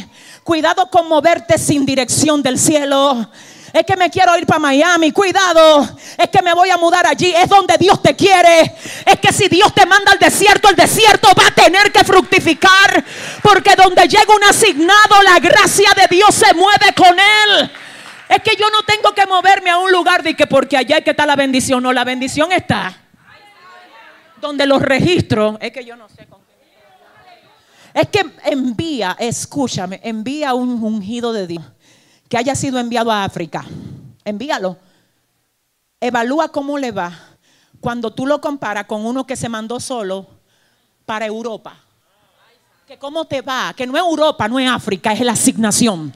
Cuidado 0.45 0.89
con 0.89 1.09
moverte 1.09 1.59
sin 1.59 1.85
dirección 1.85 2.45
del 2.45 2.61
cielo. 2.61 3.29
Es 3.73 3.85
que 3.85 3.97
me 3.97 4.09
quiero 4.09 4.39
ir 4.39 4.47
para 4.47 4.61
Miami. 4.61 5.11
Cuidado. 5.11 5.89
Es 6.17 6.29
que 6.29 6.43
me 6.43 6.55
voy 6.55 6.71
a 6.71 6.77
mudar 6.77 7.05
allí. 7.09 7.35
Es 7.35 7.49
donde 7.49 7.77
Dios 7.77 8.01
te 8.01 8.15
quiere. 8.15 8.73
Es 9.05 9.19
que 9.21 9.33
si 9.33 9.49
Dios 9.49 9.75
te 9.75 9.85
manda 9.85 10.13
al 10.13 10.19
desierto, 10.21 10.69
el 10.69 10.77
desierto 10.77 11.29
va 11.37 11.49
a 11.49 11.51
tener 11.51 11.91
que 11.91 12.05
fructificar. 12.05 13.05
Porque 13.43 13.75
donde 13.75 14.07
llega 14.07 14.33
un 14.35 14.45
asignado, 14.45 15.23
la 15.25 15.41
gracia 15.41 15.91
de 15.97 16.07
Dios 16.09 16.33
se 16.33 16.55
mueve 16.55 16.95
con 16.97 17.19
él. 17.19 17.71
Es 18.29 18.43
que 18.45 18.55
yo 18.57 18.71
no 18.71 18.85
tengo 18.85 19.13
que 19.13 19.27
moverme 19.27 19.71
a 19.71 19.79
un 19.79 19.91
lugar 19.91 20.23
de 20.23 20.37
que 20.37 20.47
porque 20.47 20.77
allá 20.77 20.99
es 20.99 21.05
que 21.05 21.11
está 21.11 21.27
la 21.27 21.35
bendición. 21.35 21.83
No, 21.83 21.93
la 21.93 22.05
bendición 22.05 22.53
está 22.53 22.97
donde 24.41 24.67
los 24.67 24.83
registros. 24.83 25.57
Es 25.61 25.73
que 25.73 25.85
yo 25.85 25.97
no 25.97 26.09
sé 26.09 26.27
con 26.27 26.41
Es 27.95 28.09
que 28.09 28.25
envía, 28.45 29.17
escúchame, 29.19 30.01
envía 30.03 30.55
un 30.55 30.83
ungido 30.83 31.33
de 31.33 31.47
Dios 31.47 31.65
que 32.29 32.39
haya 32.39 32.55
sido 32.55 32.79
enviado 32.79 33.11
a 33.11 33.25
África. 33.25 33.65
Envíalo. 34.25 34.77
Evalúa 36.01 36.49
cómo 36.51 36.79
le 36.79 36.93
va 36.93 37.13
cuando 37.81 38.13
tú 38.13 38.27
lo 38.27 38.41
comparas 38.41 38.85
con 38.85 39.05
uno 39.05 39.27
que 39.27 39.37
se 39.37 39.49
mandó 39.49 39.81
solo 39.81 40.27
para 41.05 41.27
Europa. 41.27 41.75
Que 42.87 42.99
cómo 42.99 43.25
te 43.25 43.41
va, 43.43 43.75
que 43.75 43.87
no 43.87 43.97
es 43.97 44.03
Europa, 44.03 44.49
no 44.49 44.59
es 44.59 44.71
África, 44.71 45.13
es 45.13 45.21
la 45.21 45.33
asignación. 45.33 46.13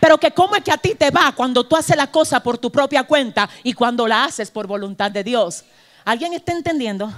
Pero 0.00 0.18
que 0.18 0.30
cómo 0.30 0.56
es 0.56 0.64
que 0.64 0.72
a 0.72 0.78
ti 0.78 0.94
te 0.94 1.10
va 1.10 1.32
cuando 1.32 1.64
tú 1.64 1.76
haces 1.76 1.96
la 1.96 2.10
cosa 2.10 2.42
por 2.42 2.56
tu 2.56 2.72
propia 2.72 3.04
cuenta 3.04 3.48
y 3.62 3.74
cuando 3.74 4.06
la 4.06 4.24
haces 4.24 4.50
por 4.50 4.66
voluntad 4.66 5.10
de 5.10 5.22
Dios. 5.22 5.64
¿Alguien 6.04 6.32
está 6.32 6.52
entendiendo? 6.52 7.12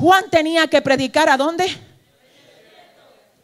Juan 0.00 0.30
tenía 0.30 0.66
que 0.66 0.80
predicar 0.80 1.28
a 1.28 1.36
dónde? 1.36 1.66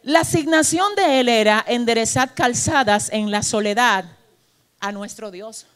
La 0.01 0.21
asignación 0.21 0.95
de 0.95 1.19
él 1.19 1.29
era 1.29 1.63
enderezar 1.67 2.33
calzadas 2.33 3.11
en 3.11 3.29
la 3.29 3.43
soledad 3.43 4.05
a 4.79 4.91
nuestro 4.91 5.29
Dios. 5.29 5.67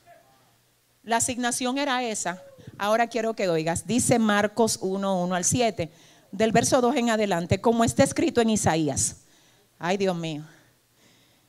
La 1.03 1.17
asignación 1.17 1.77
era 1.77 2.03
esa. 2.03 2.41
Ahora 2.79 3.05
quiero 3.05 3.35
que 3.35 3.47
oigas. 3.47 3.85
Dice 3.85 4.17
Marcos 4.17 4.79
1, 4.81 5.23
1 5.23 5.35
al 5.35 5.43
7, 5.43 5.91
del 6.31 6.51
verso 6.51 6.81
2 6.81 6.95
en 6.95 7.11
adelante, 7.11 7.61
como 7.61 7.83
está 7.83 8.03
escrito 8.03 8.41
en 8.41 8.49
Isaías. 8.49 9.17
Ay, 9.77 9.97
Dios 9.97 10.15
mío. 10.15 10.43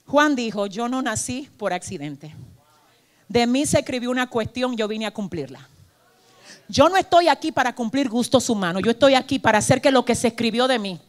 Juan 0.04 0.36
dijo, 0.36 0.66
yo 0.66 0.88
no 0.88 1.00
nací 1.00 1.48
por 1.56 1.72
accidente. 1.72 2.34
De 3.28 3.46
mí 3.46 3.64
se 3.64 3.78
escribió 3.78 4.10
una 4.10 4.28
cuestión, 4.28 4.76
yo 4.76 4.86
vine 4.88 5.06
a 5.06 5.10
cumplirla. 5.10 5.70
Yo 6.68 6.88
no 6.88 6.96
estoy 6.96 7.28
aquí 7.28 7.52
para 7.52 7.74
cumplir 7.74 8.08
gustos 8.08 8.48
humanos, 8.48 8.82
yo 8.84 8.90
estoy 8.90 9.14
aquí 9.14 9.38
para 9.38 9.58
hacer 9.58 9.80
que 9.80 9.90
lo 9.90 10.04
que 10.04 10.14
se 10.14 10.28
escribió 10.28 10.66
de 10.66 10.78
mí 10.78 11.00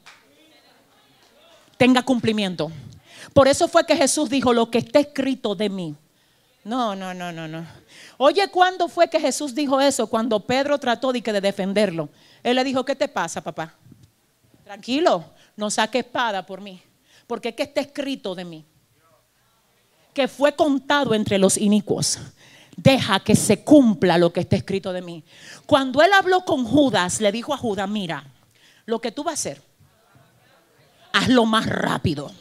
tenga 1.77 2.03
cumplimiento. 2.03 2.71
Por 3.33 3.47
eso 3.47 3.67
fue 3.67 3.85
que 3.85 3.95
Jesús 3.95 4.29
dijo, 4.29 4.53
lo 4.53 4.69
que 4.69 4.79
está 4.79 4.99
escrito 4.99 5.55
de 5.55 5.69
mí. 5.69 5.95
No, 6.63 6.95
no, 6.95 7.13
no, 7.13 7.31
no, 7.31 7.47
no. 7.47 7.65
Oye, 8.17 8.47
¿cuándo 8.49 8.87
fue 8.87 9.09
que 9.09 9.19
Jesús 9.19 9.53
dijo 9.53 9.81
eso? 9.81 10.07
Cuando 10.07 10.39
Pedro 10.39 10.77
trató 10.77 11.11
de, 11.11 11.21
de 11.21 11.41
defenderlo. 11.41 12.09
Él 12.41 12.55
le 12.55 12.63
dijo, 12.63 12.85
¿qué 12.85 12.95
te 12.95 13.07
pasa, 13.07 13.41
papá? 13.41 13.73
Tranquilo, 14.63 15.25
no 15.57 15.69
saque 15.69 15.99
espada 15.99 16.45
por 16.45 16.61
mí, 16.61 16.81
porque 17.27 17.49
es 17.49 17.55
que 17.55 17.63
está 17.63 17.81
escrito 17.81 18.33
de 18.33 18.45
mí 18.45 18.65
que 20.13 20.27
fue 20.27 20.55
contado 20.55 21.13
entre 21.13 21.37
los 21.37 21.57
inicuos. 21.57 22.19
Deja 22.75 23.19
que 23.19 23.35
se 23.35 23.63
cumpla 23.63 24.17
lo 24.17 24.33
que 24.33 24.41
está 24.41 24.55
escrito 24.55 24.93
de 24.93 25.01
mí. 25.01 25.23
Cuando 25.65 26.01
él 26.01 26.11
habló 26.13 26.43
con 26.43 26.65
Judas, 26.65 27.21
le 27.21 27.31
dijo 27.31 27.53
a 27.53 27.57
Judas, 27.57 27.87
mira, 27.87 28.25
lo 28.85 28.99
que 28.99 29.11
tú 29.11 29.23
vas 29.23 29.33
a 29.33 29.35
hacer, 29.35 29.61
hazlo 31.11 31.45
más 31.45 31.67
rápido. 31.67 32.31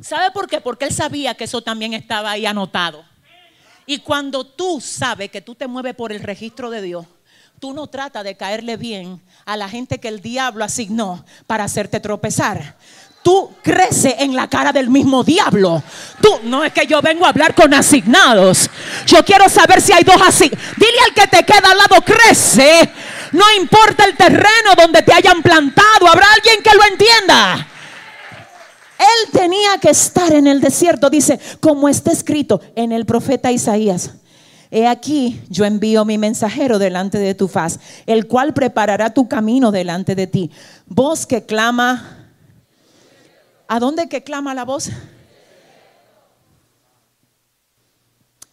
¿Sabe 0.00 0.30
por 0.30 0.48
qué? 0.48 0.60
Porque 0.60 0.86
él 0.86 0.92
sabía 0.92 1.34
que 1.34 1.44
eso 1.44 1.62
también 1.62 1.94
estaba 1.94 2.30
ahí 2.30 2.46
anotado. 2.46 3.04
Y 3.86 3.98
cuando 3.98 4.46
tú 4.46 4.80
sabes 4.80 5.30
que 5.30 5.42
tú 5.42 5.54
te 5.54 5.68
mueves 5.68 5.94
por 5.94 6.12
el 6.12 6.20
registro 6.20 6.70
de 6.70 6.80
Dios, 6.80 7.06
tú 7.60 7.72
no 7.72 7.86
tratas 7.86 8.24
de 8.24 8.36
caerle 8.36 8.76
bien 8.76 9.20
a 9.44 9.56
la 9.56 9.68
gente 9.68 10.00
que 10.00 10.08
el 10.08 10.20
diablo 10.20 10.64
asignó 10.64 11.24
para 11.46 11.64
hacerte 11.64 12.00
tropezar 12.00 12.76
tú 13.24 13.50
creces 13.62 14.14
en 14.18 14.36
la 14.36 14.48
cara 14.48 14.70
del 14.70 14.90
mismo 14.90 15.24
diablo. 15.24 15.82
Tú, 16.20 16.28
no 16.44 16.62
es 16.62 16.72
que 16.72 16.86
yo 16.86 17.00
vengo 17.00 17.24
a 17.24 17.30
hablar 17.30 17.54
con 17.54 17.72
asignados. 17.72 18.70
Yo 19.06 19.24
quiero 19.24 19.48
saber 19.48 19.80
si 19.80 19.92
hay 19.92 20.04
dos 20.04 20.20
así. 20.24 20.48
Dile 20.48 20.98
al 21.08 21.14
que 21.14 21.26
te 21.26 21.44
queda 21.44 21.72
al 21.72 21.78
lado, 21.78 22.02
crece. 22.04 22.88
No 23.32 23.44
importa 23.58 24.04
el 24.04 24.16
terreno 24.16 24.74
donde 24.76 25.02
te 25.02 25.12
hayan 25.12 25.42
plantado, 25.42 26.06
habrá 26.06 26.26
alguien 26.36 26.62
que 26.62 26.76
lo 26.76 26.84
entienda. 26.84 27.66
Él 28.98 29.30
tenía 29.32 29.78
que 29.80 29.90
estar 29.90 30.32
en 30.32 30.46
el 30.46 30.60
desierto, 30.60 31.10
dice, 31.10 31.40
como 31.60 31.88
está 31.88 32.12
escrito 32.12 32.60
en 32.76 32.92
el 32.92 33.06
profeta 33.06 33.50
Isaías. 33.50 34.12
He 34.70 34.86
aquí, 34.86 35.40
yo 35.48 35.64
envío 35.64 36.04
mi 36.04 36.18
mensajero 36.18 36.78
delante 36.78 37.18
de 37.18 37.34
tu 37.34 37.48
faz, 37.48 37.80
el 38.06 38.26
cual 38.26 38.52
preparará 38.54 39.14
tu 39.14 39.28
camino 39.28 39.72
delante 39.72 40.14
de 40.14 40.26
ti. 40.26 40.50
Voz 40.86 41.26
que 41.26 41.44
clama 41.44 42.23
¿A 43.66 43.80
dónde 43.80 44.08
que 44.08 44.22
clama 44.22 44.54
la 44.54 44.64
voz? 44.64 44.90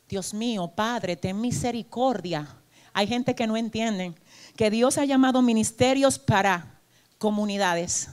Dios 0.08 0.34
mío, 0.34 0.72
Padre, 0.76 1.16
ten 1.16 1.40
misericordia. 1.40 2.48
Hay 2.94 3.08
gente 3.08 3.34
que 3.36 3.48
no 3.48 3.56
entiende 3.56 4.14
que 4.58 4.70
Dios 4.70 4.98
ha 4.98 5.06
llamado 5.06 5.42
ministerios 5.42 6.20
para 6.20 6.82
comunidades. 7.18 8.10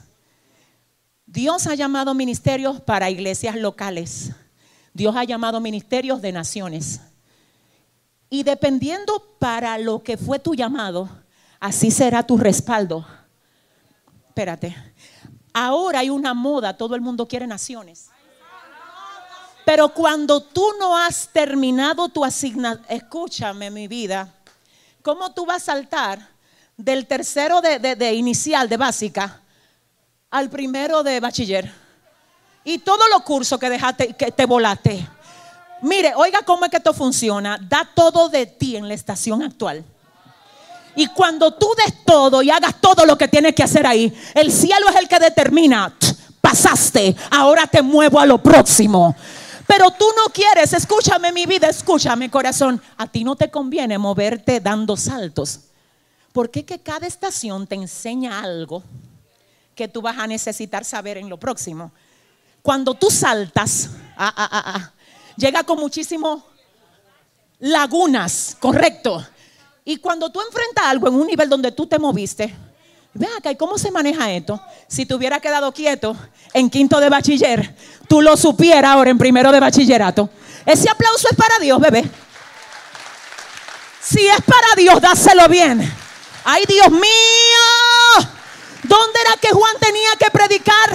Dios 1.26 1.66
ha 1.66 1.74
llamado 1.74 2.14
ministerios 2.14 2.80
para 2.80 3.10
iglesias 3.10 3.56
locales. 3.56 4.30
Dios 4.94 5.14
ha 5.16 5.24
llamado 5.24 5.60
ministerios 5.60 6.22
de 6.22 6.32
naciones. 6.32 7.00
Y 8.30 8.42
dependiendo 8.44 9.36
para 9.38 9.76
lo 9.78 10.02
que 10.02 10.16
fue 10.16 10.38
tu 10.38 10.54
llamado, 10.54 11.08
así 11.60 11.90
será 11.90 12.22
tu 12.22 12.36
respaldo. 12.36 13.06
Espérate. 14.28 14.87
Ahora 15.52 16.00
hay 16.00 16.10
una 16.10 16.34
moda, 16.34 16.76
todo 16.76 16.94
el 16.94 17.00
mundo 17.00 17.26
quiere 17.26 17.46
naciones. 17.46 18.10
Pero 19.64 19.90
cuando 19.90 20.40
tú 20.40 20.64
no 20.78 20.96
has 20.96 21.28
terminado 21.28 22.08
tu 22.08 22.24
asignación, 22.24 22.84
escúchame 22.88 23.70
mi 23.70 23.86
vida, 23.86 24.32
¿cómo 25.02 25.30
tú 25.32 25.44
vas 25.44 25.62
a 25.62 25.72
saltar 25.72 26.26
del 26.76 27.06
tercero 27.06 27.60
de, 27.60 28.14
inicial, 28.14 28.68
de 28.68 28.78
básica, 28.78 29.42
al 30.30 30.48
primero 30.48 31.02
de 31.02 31.20
bachiller? 31.20 31.70
Y 32.64 32.78
todos 32.78 33.06
los 33.10 33.22
cursos 33.22 33.58
que 33.58 33.68
dejaste, 33.68 34.14
que 34.14 34.32
te 34.32 34.46
volaste. 34.46 35.06
Mire, 35.82 36.14
oiga 36.14 36.40
cómo 36.46 36.64
es 36.64 36.70
que 36.70 36.78
esto 36.78 36.94
funciona. 36.94 37.58
Da 37.58 37.88
todo 37.94 38.28
de 38.30 38.46
ti 38.46 38.76
en 38.76 38.88
la 38.88 38.94
estación 38.94 39.42
actual. 39.42 39.84
Y 40.98 41.06
cuando 41.06 41.52
tú 41.52 41.68
des 41.76 42.04
todo 42.04 42.42
y 42.42 42.50
hagas 42.50 42.80
todo 42.80 43.06
lo 43.06 43.16
que 43.16 43.28
tienes 43.28 43.54
que 43.54 43.62
hacer 43.62 43.86
ahí, 43.86 44.12
el 44.34 44.50
cielo 44.50 44.88
es 44.88 44.96
el 44.96 45.06
que 45.06 45.20
determina, 45.20 45.94
pasaste, 46.40 47.14
ahora 47.30 47.68
te 47.68 47.82
muevo 47.82 48.18
a 48.18 48.26
lo 48.26 48.42
próximo. 48.42 49.14
Pero 49.64 49.92
tú 49.92 50.06
no 50.16 50.32
quieres, 50.32 50.72
escúchame 50.72 51.30
mi 51.30 51.46
vida, 51.46 51.68
escúchame 51.68 52.28
corazón, 52.28 52.82
a 52.96 53.06
ti 53.06 53.22
no 53.22 53.36
te 53.36 53.48
conviene 53.48 53.96
moverte 53.96 54.58
dando 54.58 54.96
saltos. 54.96 55.60
Porque 56.32 56.64
que 56.64 56.80
cada 56.80 57.06
estación 57.06 57.68
te 57.68 57.76
enseña 57.76 58.40
algo 58.40 58.82
que 59.76 59.86
tú 59.86 60.02
vas 60.02 60.18
a 60.18 60.26
necesitar 60.26 60.84
saber 60.84 61.16
en 61.16 61.28
lo 61.28 61.38
próximo. 61.38 61.92
Cuando 62.60 62.94
tú 62.94 63.08
saltas, 63.08 63.90
ah, 64.16 64.34
ah, 64.36 64.48
ah, 64.50 64.92
llega 65.36 65.62
con 65.62 65.78
muchísimo 65.78 66.44
lagunas, 67.60 68.56
correcto. 68.58 69.24
Y 69.88 69.96
cuando 69.96 70.28
tú 70.28 70.38
enfrentas 70.42 70.84
algo 70.84 71.08
en 71.08 71.14
un 71.14 71.26
nivel 71.26 71.48
donde 71.48 71.72
tú 71.72 71.86
te 71.86 71.98
moviste, 71.98 72.54
ve 73.14 73.26
acá, 73.38 73.50
¿y 73.52 73.56
cómo 73.56 73.78
se 73.78 73.90
maneja 73.90 74.30
esto? 74.30 74.60
Si 74.86 75.06
te 75.06 75.14
hubiera 75.14 75.40
quedado 75.40 75.72
quieto 75.72 76.14
en 76.52 76.68
quinto 76.68 77.00
de 77.00 77.08
bachiller, 77.08 77.74
tú 78.06 78.20
lo 78.20 78.36
supieras 78.36 78.90
ahora 78.90 79.08
en 79.08 79.16
primero 79.16 79.50
de 79.50 79.58
bachillerato. 79.58 80.28
Ese 80.66 80.90
aplauso 80.90 81.28
es 81.30 81.34
para 81.34 81.58
Dios, 81.58 81.80
bebé. 81.80 82.04
Si 84.02 84.26
es 84.26 84.42
para 84.42 84.74
Dios, 84.76 85.00
dáselo 85.00 85.48
bien. 85.48 85.90
Ay, 86.44 86.64
Dios 86.68 86.90
mío. 86.90 88.28
¿Dónde 88.82 89.20
era 89.22 89.40
que 89.40 89.48
Juan 89.48 89.76
tenía 89.80 90.10
que 90.18 90.30
predicar? 90.30 90.90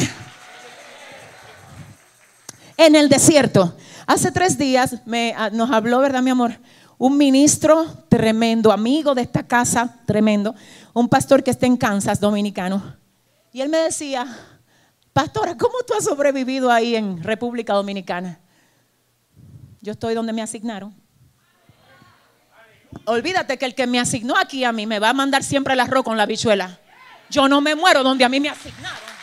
En 2.77 2.95
el 2.95 3.09
desierto. 3.09 3.75
Hace 4.05 4.31
tres 4.31 4.55
días 4.55 4.97
me, 5.05 5.33
ah, 5.35 5.49
nos 5.49 5.71
habló, 5.71 5.97
¿verdad, 5.97 6.21
mi 6.21 6.29
amor? 6.29 6.59
Un 6.97 7.17
ministro 7.17 7.85
tremendo, 8.09 8.71
amigo 8.71 9.15
de 9.15 9.21
esta 9.23 9.43
casa, 9.43 9.99
tremendo, 10.05 10.55
un 10.93 11.09
pastor 11.09 11.43
que 11.43 11.51
está 11.51 11.65
en 11.65 11.77
Kansas, 11.77 12.19
dominicano. 12.19 12.95
Y 13.51 13.61
él 13.61 13.69
me 13.69 13.79
decía, 13.79 14.25
pastora, 15.11 15.57
¿cómo 15.57 15.75
tú 15.85 15.93
has 15.93 16.05
sobrevivido 16.05 16.71
ahí 16.71 16.95
en 16.95 17.23
República 17.23 17.73
Dominicana? 17.73 18.39
Yo 19.81 19.91
estoy 19.91 20.13
donde 20.13 20.33
me 20.33 20.41
asignaron. 20.41 20.95
Olvídate 23.05 23.57
que 23.57 23.65
el 23.65 23.75
que 23.75 23.87
me 23.87 23.99
asignó 23.99 24.37
aquí 24.37 24.63
a 24.63 24.71
mí 24.71 24.85
me 24.85 24.99
va 24.99 25.09
a 25.09 25.13
mandar 25.13 25.43
siempre 25.43 25.73
el 25.73 25.79
arroz 25.79 26.03
con 26.03 26.15
la 26.15 26.25
bichuela. 26.25 26.79
Yo 27.29 27.47
no 27.47 27.59
me 27.59 27.75
muero 27.75 28.03
donde 28.03 28.23
a 28.23 28.29
mí 28.29 28.39
me 28.39 28.49
asignaron. 28.49 29.13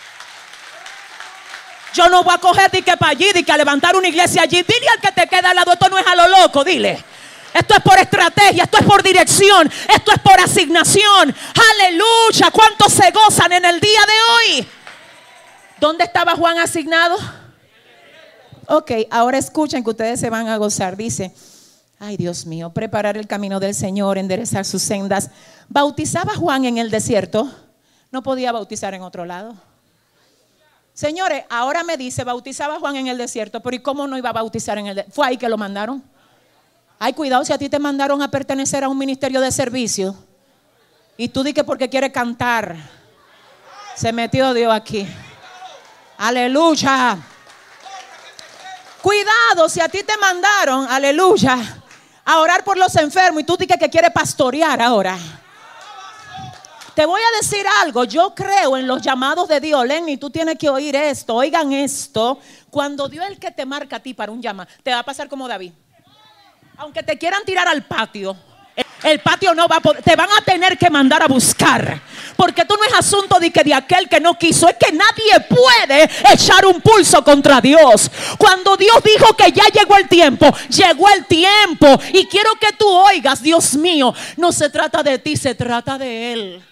Yo 1.94 2.08
no 2.08 2.22
voy 2.22 2.34
a 2.34 2.38
coger 2.38 2.70
que 2.70 2.96
para 2.96 3.12
allí, 3.12 3.26
que 3.44 3.52
a 3.52 3.56
levantar 3.56 3.96
una 3.96 4.08
iglesia 4.08 4.42
allí. 4.42 4.62
Dile 4.62 4.88
al 4.94 5.00
que 5.00 5.12
te 5.12 5.26
queda 5.26 5.50
al 5.50 5.56
lado, 5.56 5.72
esto 5.72 5.88
no 5.88 5.98
es 5.98 6.06
a 6.06 6.14
lo 6.14 6.28
loco, 6.28 6.62
dile. 6.62 7.02
Esto 7.52 7.74
es 7.74 7.80
por 7.80 7.98
estrategia, 7.98 8.64
esto 8.64 8.78
es 8.78 8.86
por 8.86 9.02
dirección, 9.02 9.70
esto 9.94 10.12
es 10.12 10.18
por 10.20 10.38
asignación. 10.40 11.34
Aleluya. 11.72 12.50
¿Cuántos 12.52 12.92
se 12.92 13.10
gozan 13.10 13.52
en 13.52 13.64
el 13.64 13.80
día 13.80 14.00
de 14.00 14.58
hoy? 14.58 14.68
¿Dónde 15.80 16.04
estaba 16.04 16.36
Juan 16.36 16.58
asignado? 16.58 17.16
Ok, 18.68 18.92
ahora 19.10 19.38
escuchen 19.38 19.82
que 19.82 19.90
ustedes 19.90 20.20
se 20.20 20.30
van 20.30 20.46
a 20.46 20.56
gozar. 20.56 20.96
Dice, 20.96 21.34
ay 21.98 22.16
Dios 22.16 22.46
mío, 22.46 22.70
preparar 22.70 23.16
el 23.16 23.26
camino 23.26 23.58
del 23.58 23.74
Señor, 23.74 24.16
enderezar 24.16 24.64
sus 24.64 24.82
sendas. 24.82 25.30
Bautizaba 25.68 26.34
Juan 26.36 26.64
en 26.66 26.78
el 26.78 26.90
desierto. 26.90 27.50
No 28.12 28.22
podía 28.22 28.52
bautizar 28.52 28.94
en 28.94 29.02
otro 29.02 29.24
lado. 29.24 29.54
Señores, 30.92 31.44
ahora 31.48 31.82
me 31.82 31.96
dice, 31.96 32.24
bautizaba 32.24 32.78
Juan 32.78 32.96
en 32.96 33.06
el 33.06 33.18
desierto, 33.18 33.60
pero 33.60 33.74
¿y 33.74 33.80
cómo 33.80 34.06
no 34.06 34.18
iba 34.18 34.30
a 34.30 34.34
bautizar 34.34 34.78
en 34.78 34.86
el 34.86 34.94
desierto? 34.96 35.14
Fue 35.14 35.26
ahí 35.26 35.36
que 35.36 35.48
lo 35.48 35.56
mandaron. 35.56 36.04
Ay, 37.02 37.14
cuidado 37.14 37.42
si 37.46 37.52
a 37.54 37.56
ti 37.56 37.70
te 37.70 37.78
mandaron 37.78 38.20
a 38.20 38.30
pertenecer 38.30 38.84
a 38.84 38.88
un 38.90 38.98
ministerio 38.98 39.40
de 39.40 39.50
servicio. 39.50 40.14
Y 41.16 41.30
tú 41.30 41.42
di 41.42 41.54
que 41.54 41.64
porque 41.64 41.88
quiere 41.88 42.12
cantar. 42.12 42.76
Se 43.96 44.12
metió 44.12 44.52
Dios 44.52 44.70
aquí. 44.70 45.08
Aleluya. 46.18 47.16
Cuidado 49.00 49.70
si 49.70 49.80
a 49.80 49.88
ti 49.88 50.02
te 50.02 50.14
mandaron, 50.18 50.86
aleluya, 50.90 51.56
a 52.22 52.38
orar 52.38 52.64
por 52.64 52.76
los 52.76 52.94
enfermos 52.96 53.40
y 53.40 53.46
tú 53.46 53.56
dices 53.56 53.78
que 53.78 53.88
quiere 53.88 54.10
pastorear 54.10 54.82
ahora. 54.82 55.16
Te 56.94 57.06
voy 57.06 57.22
a 57.22 57.36
decir 57.40 57.64
algo, 57.80 58.04
yo 58.04 58.34
creo 58.34 58.76
en 58.76 58.86
los 58.86 59.00
llamados 59.00 59.48
de 59.48 59.58
Dios, 59.58 59.86
Lenny, 59.86 60.18
tú 60.18 60.28
tienes 60.28 60.58
que 60.58 60.68
oír 60.68 60.94
esto, 60.96 61.34
oigan 61.34 61.72
esto. 61.72 62.38
Cuando 62.68 63.08
Dios 63.08 63.24
es 63.24 63.30
el 63.30 63.38
que 63.38 63.50
te 63.50 63.64
marca 63.64 63.96
a 63.96 64.00
ti 64.00 64.12
para 64.12 64.30
un 64.30 64.42
llamado, 64.42 64.68
te 64.82 64.90
va 64.90 64.98
a 64.98 65.02
pasar 65.02 65.26
como 65.26 65.48
David. 65.48 65.72
Aunque 66.80 67.02
te 67.02 67.18
quieran 67.18 67.42
tirar 67.44 67.68
al 67.68 67.82
patio, 67.82 68.34
el 69.02 69.20
patio 69.20 69.54
no 69.54 69.68
va 69.68 69.76
a 69.76 69.80
poder, 69.80 70.02
te 70.02 70.16
van 70.16 70.30
a 70.30 70.40
tener 70.42 70.78
que 70.78 70.88
mandar 70.88 71.22
a 71.22 71.26
buscar. 71.26 72.00
Porque 72.36 72.64
tú 72.64 72.74
no 72.74 72.84
es 72.84 72.94
asunto 72.94 73.38
de 73.38 73.50
que 73.50 73.62
de 73.62 73.74
aquel 73.74 74.08
que 74.08 74.18
no 74.18 74.38
quiso, 74.38 74.66
es 74.66 74.76
que 74.76 74.90
nadie 74.90 75.46
puede 75.46 76.08
echar 76.32 76.64
un 76.64 76.80
pulso 76.80 77.22
contra 77.22 77.60
Dios. 77.60 78.10
Cuando 78.38 78.78
Dios 78.78 78.96
dijo 79.04 79.36
que 79.36 79.52
ya 79.52 79.64
llegó 79.66 79.94
el 79.98 80.08
tiempo, 80.08 80.50
llegó 80.70 81.06
el 81.10 81.26
tiempo. 81.26 82.00
Y 82.14 82.24
quiero 82.24 82.52
que 82.58 82.72
tú 82.72 82.88
oigas, 82.88 83.42
Dios 83.42 83.74
mío, 83.74 84.14
no 84.38 84.50
se 84.50 84.70
trata 84.70 85.02
de 85.02 85.18
ti, 85.18 85.36
se 85.36 85.54
trata 85.54 85.98
de 85.98 86.32
Él. 86.32 86.64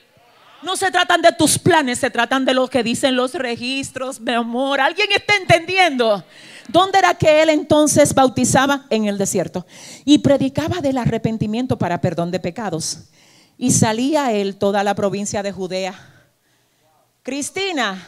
No 0.62 0.74
se 0.74 0.90
tratan 0.90 1.20
de 1.20 1.32
tus 1.32 1.58
planes, 1.58 1.98
se 1.98 2.08
tratan 2.08 2.46
de 2.46 2.54
lo 2.54 2.66
que 2.68 2.82
dicen 2.82 3.14
los 3.14 3.34
registros, 3.34 4.20
mi 4.20 4.32
amor. 4.32 4.80
¿Alguien 4.80 5.08
está 5.12 5.36
entendiendo? 5.36 6.24
¿Dónde 6.68 6.98
era 6.98 7.14
que 7.14 7.42
él 7.42 7.48
entonces 7.48 8.14
bautizaba? 8.14 8.84
En 8.90 9.06
el 9.06 9.16
desierto. 9.16 9.66
Y 10.04 10.18
predicaba 10.18 10.80
del 10.80 10.98
arrepentimiento 10.98 11.78
para 11.78 12.00
perdón 12.00 12.30
de 12.30 12.40
pecados. 12.40 13.08
Y 13.56 13.72
salía 13.72 14.32
él 14.32 14.56
toda 14.56 14.84
la 14.84 14.94
provincia 14.94 15.42
de 15.42 15.50
Judea. 15.50 15.94
Cristina, 17.22 18.06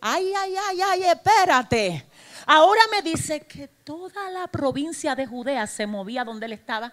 ay, 0.00 0.32
ay, 0.36 0.54
ay, 0.68 0.80
ay, 0.80 1.02
espérate. 1.04 2.06
Ahora 2.46 2.80
me 2.90 3.02
dice 3.02 3.40
que 3.40 3.68
toda 3.68 4.30
la 4.30 4.46
provincia 4.46 5.14
de 5.14 5.26
Judea 5.26 5.66
se 5.66 5.86
movía 5.86 6.24
donde 6.24 6.46
él 6.46 6.52
estaba. 6.52 6.92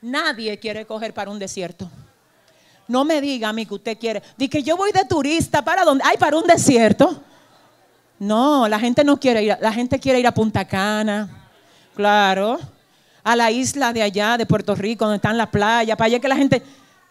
Nadie 0.00 0.58
quiere 0.58 0.86
coger 0.86 1.12
para 1.12 1.30
un 1.30 1.38
desierto. 1.38 1.90
No 2.88 3.04
me 3.04 3.20
diga 3.20 3.48
a 3.48 3.52
mí 3.52 3.66
que 3.66 3.74
usted 3.74 3.98
quiere. 3.98 4.22
Dice 4.36 4.50
que 4.50 4.62
yo 4.62 4.76
voy 4.76 4.92
de 4.92 5.04
turista 5.04 5.62
para 5.62 5.84
donde. 5.84 6.04
Ay, 6.04 6.16
para 6.16 6.36
un 6.36 6.46
desierto. 6.46 7.22
No, 8.22 8.68
la 8.68 8.78
gente 8.78 9.02
no 9.02 9.18
quiere 9.18 9.42
ir, 9.42 9.58
la 9.60 9.72
gente 9.72 9.98
quiere 9.98 10.20
ir 10.20 10.26
a 10.28 10.32
Punta 10.32 10.64
Cana, 10.64 11.28
claro, 11.92 12.60
a 13.24 13.34
la 13.34 13.50
isla 13.50 13.92
de 13.92 14.00
allá, 14.00 14.38
de 14.38 14.46
Puerto 14.46 14.76
Rico, 14.76 15.04
donde 15.04 15.16
están 15.16 15.36
las 15.36 15.48
playas, 15.48 15.96
para 15.96 16.06
allá 16.06 16.20
que 16.20 16.28
la 16.28 16.36
gente... 16.36 16.62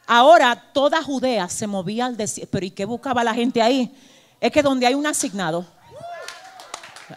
Ahora 0.07 0.55
toda 0.55 1.03
Judea 1.03 1.49
se 1.49 1.67
movía 1.67 2.05
al 2.05 2.15
desierto, 2.15 2.49
pero 2.49 2.65
¿y 2.65 2.71
qué 2.71 2.85
buscaba 2.85 3.25
la 3.25 3.33
gente 3.33 3.61
ahí? 3.61 3.93
Es 4.39 4.53
que 4.53 4.63
donde 4.63 4.87
hay 4.87 4.93
un 4.93 5.05
asignado. 5.05 5.65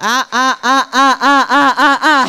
Ah, 0.01 0.27
ah, 0.33 0.59
ah, 0.61 0.89
ah, 0.93 1.19
ah, 1.21 1.47
ah, 1.49 1.75
ah, 1.79 1.99
ah. 2.03 2.29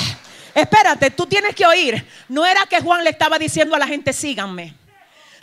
Espérate, 0.54 1.10
tú 1.10 1.26
tienes 1.26 1.56
que 1.56 1.66
oír. 1.66 2.08
No 2.30 2.46
era 2.46 2.68
que 2.68 2.80
Juan 2.80 3.04
le 3.04 3.10
estaba 3.10 3.40
diciendo 3.40 3.76
a 3.76 3.80
la 3.80 3.88
gente, 3.88 4.14
síganme. 4.14 4.76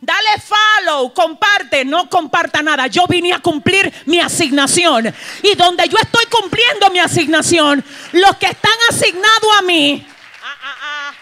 Dale 0.04 0.40
follow, 0.40 1.14
comparte, 1.14 1.84
no 1.84 2.10
comparta 2.10 2.60
nada. 2.60 2.88
Yo 2.88 3.06
vine 3.06 3.32
a 3.32 3.38
cumplir 3.38 3.92
mi 4.06 4.18
asignación. 4.18 5.14
Y 5.44 5.54
donde 5.54 5.88
yo 5.88 5.96
estoy 5.96 6.26
cumpliendo 6.26 6.90
mi 6.90 6.98
asignación, 6.98 7.84
los 8.10 8.36
que 8.36 8.46
están 8.46 8.76
asignados 8.90 9.58
a 9.60 9.62
mí 9.62 10.04
ah, 10.42 10.56
ah, 10.60 10.76
ah, 10.82 11.12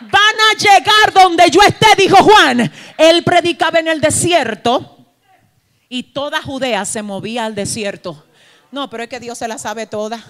van 0.00 0.34
a 0.50 0.58
llegar 0.58 1.12
donde 1.12 1.48
yo 1.48 1.62
esté, 1.62 1.86
dijo 1.96 2.16
Juan. 2.16 2.72
Él 2.98 3.22
predicaba 3.22 3.78
en 3.78 3.86
el 3.86 4.00
desierto 4.00 4.98
y 5.88 6.02
toda 6.02 6.42
Judea 6.42 6.84
se 6.86 7.02
movía 7.02 7.44
al 7.44 7.54
desierto. 7.54 8.26
No, 8.72 8.90
pero 8.90 9.04
es 9.04 9.08
que 9.08 9.20
Dios 9.20 9.38
se 9.38 9.46
la 9.46 9.58
sabe 9.58 9.86
toda. 9.86 10.20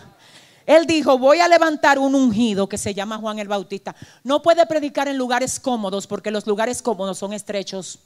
Él 0.67 0.87
dijo, 0.87 1.19
voy 1.19 1.41
a 1.41 1.49
levantar 1.49 1.99
un 1.99 2.15
ungido 2.15 2.69
que 2.69 2.79
se 2.79 2.95
llama 2.95 3.19
Juan 3.19 3.39
el 3.39 3.49
Bautista. 3.49 3.95
No 4.23 4.41
puede 4.41 4.65
predicar 4.67 5.09
en 5.09 5.19
lugares 5.19 5.61
cómodos 5.61 6.07
porque 6.07 6.31
los 6.31 6.47
lugares 6.47 6.81
cómodos 6.81 7.19
son 7.19 7.33
estrechos. 7.33 7.99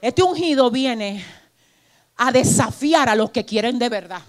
Este 0.00 0.22
ungido 0.22 0.70
viene 0.70 1.24
a 2.16 2.30
desafiar 2.30 3.08
a 3.08 3.14
los 3.14 3.30
que 3.30 3.44
quieren 3.44 3.78
de 3.78 3.88
verdad. 3.88 4.22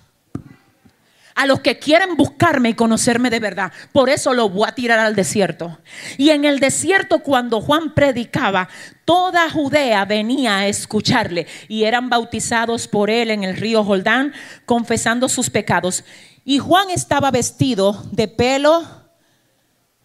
A 1.35 1.45
los 1.45 1.59
que 1.59 1.77
quieren 1.77 2.17
buscarme 2.17 2.69
y 2.69 2.73
conocerme 2.73 3.29
de 3.29 3.39
verdad. 3.39 3.71
Por 3.91 4.09
eso 4.09 4.33
lo 4.33 4.49
voy 4.49 4.67
a 4.67 4.73
tirar 4.73 4.97
al 4.97 5.15
desierto. 5.15 5.77
Y 6.17 6.31
en 6.31 6.45
el 6.45 6.59
desierto 6.59 7.19
cuando 7.19 7.61
Juan 7.61 7.93
predicaba, 7.93 8.67
toda 9.05 9.47
Judea 9.51 10.03
venía 10.05 10.57
a 10.57 10.67
escucharle 10.67 11.45
y 11.67 11.83
eran 11.83 12.09
bautizados 12.09 12.87
por 12.87 13.11
él 13.11 13.29
en 13.29 13.43
el 13.43 13.55
río 13.55 13.83
Jordán, 13.83 14.33
confesando 14.65 15.29
sus 15.29 15.51
pecados. 15.51 16.03
Y 16.47 16.59
Juan 16.59 16.89
estaba 16.89 17.29
vestido 17.29 18.05
de 18.13 18.29
pelo 18.29 18.81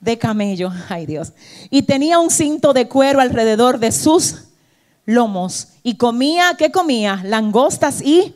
de 0.01 0.19
camello, 0.19 0.73
ay 0.89 1.07
Dios, 1.07 1.35
y 1.71 1.83
tenía 1.83 2.19
un 2.19 2.33
cinto 2.33 2.73
de 2.73 2.89
cuero 2.89 3.21
alrededor 3.21 3.79
de 3.79 3.93
sus 3.93 4.49
lomos 5.07 5.69
y 5.85 5.97
comía, 5.99 6.57
¿qué 6.59 6.73
comía? 6.73 7.23
Langostas 7.25 8.03
y 8.03 8.35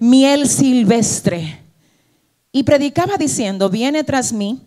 miel 0.00 0.48
silvestre. 0.48 1.62
Y 2.50 2.64
predicaba 2.64 3.16
diciendo, 3.16 3.70
viene 3.70 4.02
tras 4.02 4.32
mí 4.32 4.66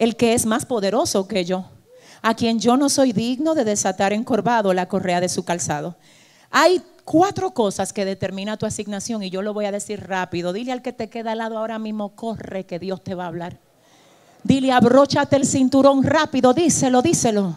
el 0.00 0.16
que 0.16 0.34
es 0.34 0.44
más 0.44 0.66
poderoso 0.66 1.28
que 1.28 1.44
yo, 1.44 1.70
a 2.20 2.34
quien 2.34 2.58
yo 2.58 2.76
no 2.76 2.88
soy 2.88 3.12
digno 3.12 3.54
de 3.54 3.62
desatar 3.62 4.12
encorvado 4.12 4.74
la 4.74 4.88
correa 4.88 5.20
de 5.20 5.28
su 5.28 5.44
calzado. 5.44 5.96
Hay 6.50 6.82
cuatro 7.06 7.52
cosas 7.52 7.92
que 7.92 8.04
determina 8.04 8.58
tu 8.58 8.66
asignación 8.66 9.22
y 9.22 9.30
yo 9.30 9.40
lo 9.40 9.54
voy 9.54 9.64
a 9.64 9.72
decir 9.72 10.06
rápido. 10.06 10.52
Dile 10.52 10.72
al 10.72 10.82
que 10.82 10.92
te 10.92 11.08
queda 11.08 11.32
al 11.32 11.38
lado 11.38 11.56
ahora 11.56 11.78
mismo, 11.78 12.14
corre 12.14 12.66
que 12.66 12.78
Dios 12.78 13.02
te 13.02 13.14
va 13.14 13.24
a 13.24 13.28
hablar. 13.28 13.58
Dile, 14.42 14.72
abróchate 14.72 15.36
el 15.36 15.46
cinturón 15.46 16.02
rápido, 16.02 16.52
díselo, 16.52 17.00
díselo. 17.00 17.56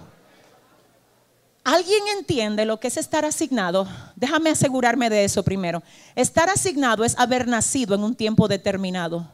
¿Alguien 1.64 2.02
entiende 2.18 2.64
lo 2.66 2.80
que 2.80 2.88
es 2.88 2.98
estar 2.98 3.26
asignado? 3.26 3.88
Déjame 4.16 4.52
asegurarme 4.52 5.10
de 5.10 5.24
eso 5.24 5.44
primero. 5.44 5.84
Estar 6.16 6.48
asignado 6.50 7.04
es 7.04 7.18
haber 7.18 7.48
nacido 7.48 7.96
en 7.96 8.04
un 8.04 8.16
tiempo 8.16 8.48
determinado, 8.48 9.28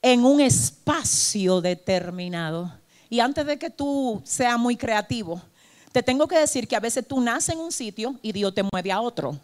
en 0.00 0.24
un 0.24 0.40
espacio 0.40 1.60
determinado. 1.60 2.72
Y 3.10 3.20
antes 3.20 3.46
de 3.46 3.58
que 3.58 3.70
tú 3.70 4.22
seas 4.24 4.58
muy 4.58 4.76
creativo, 4.76 5.40
te 5.96 6.02
tengo 6.02 6.28
que 6.28 6.38
decir 6.38 6.68
que 6.68 6.76
a 6.76 6.80
veces 6.80 7.08
tú 7.08 7.22
naces 7.22 7.54
en 7.54 7.58
un 7.58 7.72
sitio 7.72 8.16
y 8.20 8.30
Dios 8.30 8.54
te 8.54 8.62
mueve 8.62 8.92
a 8.92 9.00
otro. 9.00 9.40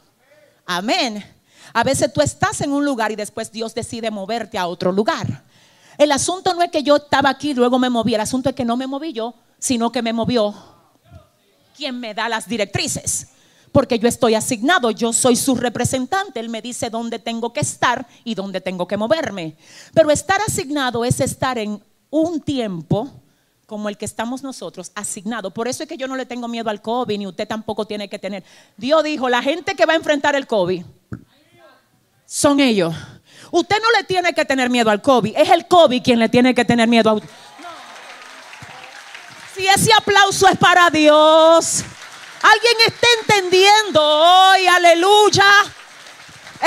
Amén. 0.67 1.25
A 1.73 1.83
veces 1.83 2.13
tú 2.13 2.21
estás 2.21 2.61
en 2.61 2.73
un 2.73 2.85
lugar 2.85 3.11
y 3.11 3.17
después 3.17 3.51
Dios 3.51 3.75
decide 3.75 4.11
moverte 4.11 4.59
a 4.59 4.67
otro 4.67 4.93
lugar. 4.93 5.45
El 5.97 6.13
asunto 6.13 6.53
no 6.53 6.61
es 6.61 6.71
que 6.71 6.83
yo 6.83 6.97
estaba 6.97 7.31
aquí 7.31 7.53
y 7.53 7.55
luego 7.55 7.79
me 7.79 7.89
moví, 7.89 8.15
el 8.15 8.21
asunto 8.21 8.51
es 8.51 8.55
que 8.55 8.67
no 8.67 8.77
me 8.77 8.87
moví 8.87 9.15
yo, 9.15 9.35
sino 9.59 9.91
que 9.91 10.03
me 10.03 10.13
movió 10.13 10.55
quien 11.75 11.99
me 11.99 12.13
da 12.13 12.29
las 12.29 12.47
directrices. 12.47 13.29
Porque 13.73 13.99
yo 13.99 14.07
estoy 14.07 14.35
asignado, 14.35 14.91
yo 14.91 15.15
soy 15.15 15.37
su 15.37 15.55
representante, 15.55 16.39
Él 16.39 16.51
me 16.51 16.61
dice 16.61 16.91
dónde 16.91 17.19
tengo 17.19 17.55
que 17.55 17.61
estar 17.61 18.07
y 18.25 18.35
dónde 18.35 18.61
tengo 18.61 18.87
que 18.87 18.99
moverme. 18.99 19.57
Pero 19.95 20.11
estar 20.11 20.39
asignado 20.47 21.03
es 21.07 21.19
estar 21.21 21.57
en 21.57 21.83
un 22.11 22.43
tiempo 22.43 23.22
como 23.73 23.89
el 23.89 23.97
que 23.97 24.05
estamos 24.05 24.43
nosotros, 24.43 24.93
asignado. 24.95 25.51
Por 25.51 25.67
eso 25.67 25.83
es 25.83 25.89
que 25.89 25.97
yo 25.97 26.07
no 26.07 26.15
le 26.15 26.27
tengo 26.27 26.47
miedo 26.47 26.69
al 26.69 26.83
COVID, 26.83 27.19
ni 27.19 27.27
usted 27.27 27.49
tampoco 27.49 27.87
tiene 27.87 28.07
que 28.07 28.19
tener. 28.19 28.45
Dios 28.77 29.03
dijo, 29.03 29.31
la 29.31 29.43
gente 29.43 29.75
que 29.75 29.87
va 29.87 29.95
a 29.95 29.97
enfrentar 29.97 30.37
el 30.37 30.47
COVID 30.47 30.85
son 32.27 32.61
ellos. 32.61 32.95
Usted 33.51 33.77
no 33.81 33.91
le 33.99 34.05
tiene 34.05 34.35
que 34.35 34.45
tener 34.45 34.69
miedo 34.69 34.91
al 34.91 35.01
COVID, 35.01 35.35
es 35.35 35.49
el 35.49 35.67
COVID 35.67 36.03
quien 36.03 36.19
le 36.19 36.29
tiene 36.29 36.55
que 36.55 36.67
tener 36.67 36.87
miedo 36.87 37.09
a 37.09 37.13
usted. 37.15 37.31
Si 39.57 39.67
ese 39.67 39.91
aplauso 39.95 40.47
es 40.49 40.59
para 40.59 40.91
Dios, 40.91 41.83
alguien 42.43 42.75
está 42.89 43.07
entendiendo 43.23 44.03
hoy, 44.03 44.67
aleluya. 44.67 45.47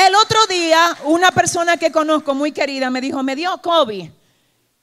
El 0.08 0.16
otro 0.16 0.43
día, 0.47 0.97
una 1.03 1.30
persona 1.30 1.78
que 1.78 1.91
conozco 1.91 2.34
muy 2.34 2.51
querida 2.51 2.89
me 2.89 2.99
dijo, 2.99 3.22
me 3.22 3.36
dio 3.36 3.56
COVID. 3.62 4.10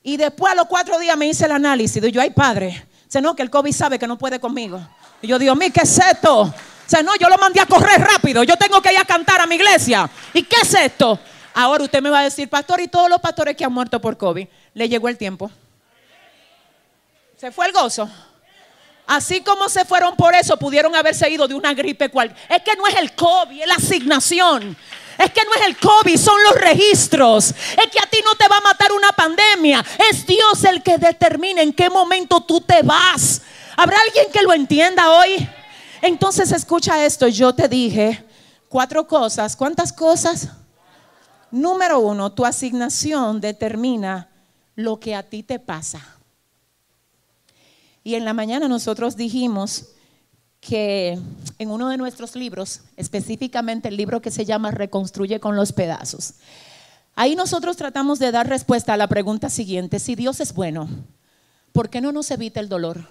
Y 0.03 0.17
después 0.17 0.53
a 0.53 0.57
los 0.57 0.67
cuatro 0.67 0.99
días 0.99 1.17
me 1.17 1.27
hice 1.27 1.45
el 1.45 1.53
análisis. 1.53 2.03
Y 2.03 2.11
yo, 2.11 2.21
ay 2.21 2.31
padre, 2.31 2.87
Se 3.09 3.21
no, 3.21 3.37
que 3.37 3.43
el 3.43 3.51
COVID 3.51 3.73
sabe 3.73 3.99
que 3.99 4.07
no 4.07 4.19
puede 4.19 4.41
conmigo. 4.41 4.81
Y 5.21 5.29
yo 5.29 5.39
digo, 5.39 5.55
mi, 5.55 5.71
¿qué 5.71 5.83
es 5.83 5.99
esto? 5.99 6.53
O 6.95 7.03
no, 7.03 7.17
yo 7.17 7.29
lo 7.29 7.39
mandé 7.39 7.61
a 7.61 7.67
correr 7.67 8.01
rápido. 8.01 8.43
Yo 8.43 8.57
tengo 8.57 8.83
que 8.83 8.93
ir 8.93 8.99
a 8.99 9.05
cantar 9.05 9.41
a 9.41 9.47
mi 9.47 9.55
iglesia. 9.55 10.11
¿Y 10.35 10.43
qué 10.43 10.57
es 10.63 10.75
esto? 10.75 11.19
Ahora 11.55 11.85
usted 11.85 12.03
me 12.03 12.11
va 12.11 12.21
a 12.21 12.25
decir, 12.25 12.49
pastor, 12.49 12.81
y 12.81 12.89
todos 12.89 13.09
los 13.09 13.21
pastores 13.21 13.57
que 13.57 13.65
han 13.65 13.73
muerto 13.73 14.01
por 14.01 14.17
COVID, 14.17 14.47
le 14.75 14.89
llegó 14.89 15.09
el 15.09 15.17
tiempo. 15.17 15.51
Se 17.37 17.51
fue 17.51 17.67
el 17.67 17.73
gozo. 17.73 18.09
Así 19.07 19.41
como 19.41 19.69
se 19.69 19.85
fueron 19.85 20.17
por 20.17 20.35
eso, 20.35 20.57
pudieron 20.57 20.95
haberse 20.95 21.29
ido 21.31 21.49
de 21.49 21.55
una 21.55 21.75
gripe 21.75 22.09
cual. 22.09 22.35
Es 22.49 22.63
que 22.63 22.75
no 22.77 22.87
es 22.87 22.97
el 22.97 23.15
COVID, 23.15 23.61
es 23.61 23.67
la 23.67 23.75
asignación. 23.75 24.77
Es 25.19 25.31
que 25.31 25.45
no 25.45 25.55
es 25.55 25.67
el 25.67 25.77
COVID, 25.77 26.17
son 26.17 26.43
los 26.45 26.55
registros. 26.61 27.51
Es 27.51 27.91
que 27.91 27.99
a 27.99 28.07
ti 28.11 28.19
no 28.25 28.35
te 28.35 28.49
va 28.49 28.59
a 28.59 28.63
matar 28.63 28.93
una 28.93 29.13
pandemia. 29.13 29.85
Es 30.11 30.27
Dios 30.27 30.65
el 30.65 30.83
que 30.83 30.99
determina 30.99 31.63
en 31.63 31.73
qué 31.73 31.91
momento 31.91 32.41
tú 32.43 32.61
te 32.61 32.83
vas. 32.83 33.43
¿Habrá 33.77 33.99
alguien 34.01 34.27
que 34.33 34.43
lo 34.43 34.53
entienda 34.53 35.11
hoy? 35.11 35.49
Entonces 36.01 36.53
escucha 36.53 37.05
esto. 37.05 37.29
Yo 37.29 37.55
te 37.55 37.69
dije 37.69 38.25
cuatro 38.69 39.07
cosas. 39.07 39.57
¿Cuántas 39.57 39.93
cosas? 39.93 40.49
Número 41.51 42.01
uno, 42.01 42.33
tu 42.33 42.47
asignación 42.47 43.41
determina 43.41 44.29
lo 44.75 44.99
que 44.99 45.15
a 45.15 45.23
ti 45.23 45.43
te 45.43 45.59
pasa. 45.59 46.01
Y 48.03 48.15
en 48.15 48.25
la 48.25 48.33
mañana 48.33 48.69
nosotros 48.69 49.17
dijimos 49.17 49.91
que 50.63 51.19
en 51.59 51.71
uno 51.71 51.89
de 51.89 51.97
nuestros 51.97 52.37
libros, 52.37 52.83
específicamente 52.97 53.89
el 53.89 53.97
libro 53.97 54.23
que 54.23 54.31
se 54.31 54.45
llama 54.45 54.71
Reconstruye 54.71 55.41
con 55.41 55.57
los 55.57 55.73
pedazos, 55.73 56.35
ahí 57.17 57.35
nosotros 57.35 57.77
tratamos 57.77 58.21
de 58.21 58.31
dar 58.31 58.49
respuesta 58.49 58.95
a 58.95 58.97
la 58.97 59.09
pregunta 59.09 59.51
siguiente, 59.51 59.99
si 59.99 60.15
Dios 60.15 60.39
es 60.39 60.55
bueno, 60.55 60.89
¿por 61.73 61.91
qué 61.91 62.01
no 62.01 62.13
nos 62.13 62.31
evita 62.31 62.61
el 62.61 62.69
dolor? 62.69 63.09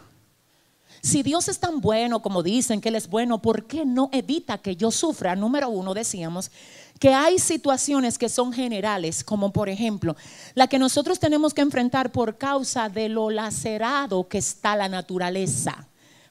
Si 1.01 1.23
Dios 1.23 1.49
es 1.49 1.59
tan 1.59 1.81
bueno 1.81 2.21
como 2.21 2.41
dicen 2.41 2.79
que 2.79 2.87
Él 2.87 2.95
es 2.95 3.09
bueno, 3.09 3.41
¿por 3.41 3.65
qué 3.65 3.85
no 3.85 4.09
evita 4.13 4.59
que 4.59 4.77
yo 4.77 4.89
sufra? 4.89 5.35
Número 5.35 5.67
uno, 5.67 5.93
decíamos 5.93 6.51
que 6.99 7.13
hay 7.13 7.37
situaciones 7.37 8.17
que 8.17 8.29
son 8.29 8.53
generales, 8.53 9.25
como 9.25 9.51
por 9.51 9.67
ejemplo 9.67 10.15
la 10.53 10.67
que 10.67 10.79
nosotros 10.79 11.19
tenemos 11.19 11.53
que 11.53 11.61
enfrentar 11.61 12.13
por 12.13 12.37
causa 12.37 12.87
de 12.87 13.09
lo 13.09 13.29
lacerado 13.29 14.29
que 14.29 14.37
está 14.37 14.77
la 14.77 14.87
naturaleza, 14.87 15.87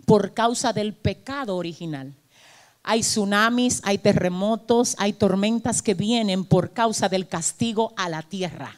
por 0.06 0.34
causa 0.34 0.72
del 0.72 0.94
pecado 0.94 1.56
original. 1.56 2.14
Hay 2.82 3.00
tsunamis, 3.00 3.80
hay 3.84 3.98
terremotos, 3.98 4.94
hay 4.98 5.12
tormentas 5.12 5.82
que 5.82 5.94
vienen 5.94 6.44
por 6.44 6.72
causa 6.72 7.08
del 7.08 7.28
castigo 7.28 7.92
a 7.96 8.08
la 8.08 8.22
tierra. 8.22 8.76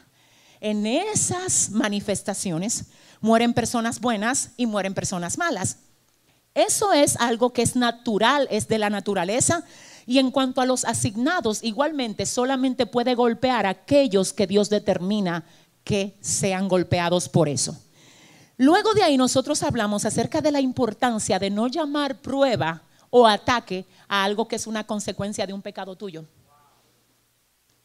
En 0.59 0.85
esas 0.85 1.71
manifestaciones 1.71 2.85
mueren 3.21 3.53
personas 3.53 3.99
buenas 3.99 4.51
y 4.57 4.65
mueren 4.65 4.93
personas 4.93 5.37
malas. 5.37 5.77
Eso 6.53 6.93
es 6.93 7.15
algo 7.17 7.51
que 7.51 7.63
es 7.63 7.75
natural, 7.75 8.47
es 8.51 8.67
de 8.67 8.77
la 8.77 8.89
naturaleza 8.89 9.63
y 10.05 10.19
en 10.19 10.31
cuanto 10.31 10.61
a 10.61 10.65
los 10.65 10.85
asignados, 10.85 11.63
igualmente 11.63 12.25
solamente 12.25 12.85
puede 12.85 13.15
golpear 13.15 13.65
a 13.65 13.69
aquellos 13.69 14.33
que 14.33 14.47
Dios 14.47 14.69
determina 14.69 15.45
que 15.83 16.15
sean 16.21 16.67
golpeados 16.67 17.29
por 17.29 17.49
eso. 17.49 17.77
Luego 18.57 18.93
de 18.93 19.03
ahí 19.03 19.17
nosotros 19.17 19.63
hablamos 19.63 20.05
acerca 20.05 20.41
de 20.41 20.51
la 20.51 20.61
importancia 20.61 21.39
de 21.39 21.49
no 21.49 21.67
llamar 21.67 22.19
prueba 22.21 22.83
o 23.09 23.27
ataque 23.27 23.85
a 24.07 24.23
algo 24.23 24.47
que 24.47 24.55
es 24.55 24.67
una 24.67 24.85
consecuencia 24.85 25.47
de 25.47 25.53
un 25.53 25.61
pecado 25.61 25.95
tuyo. 25.95 26.25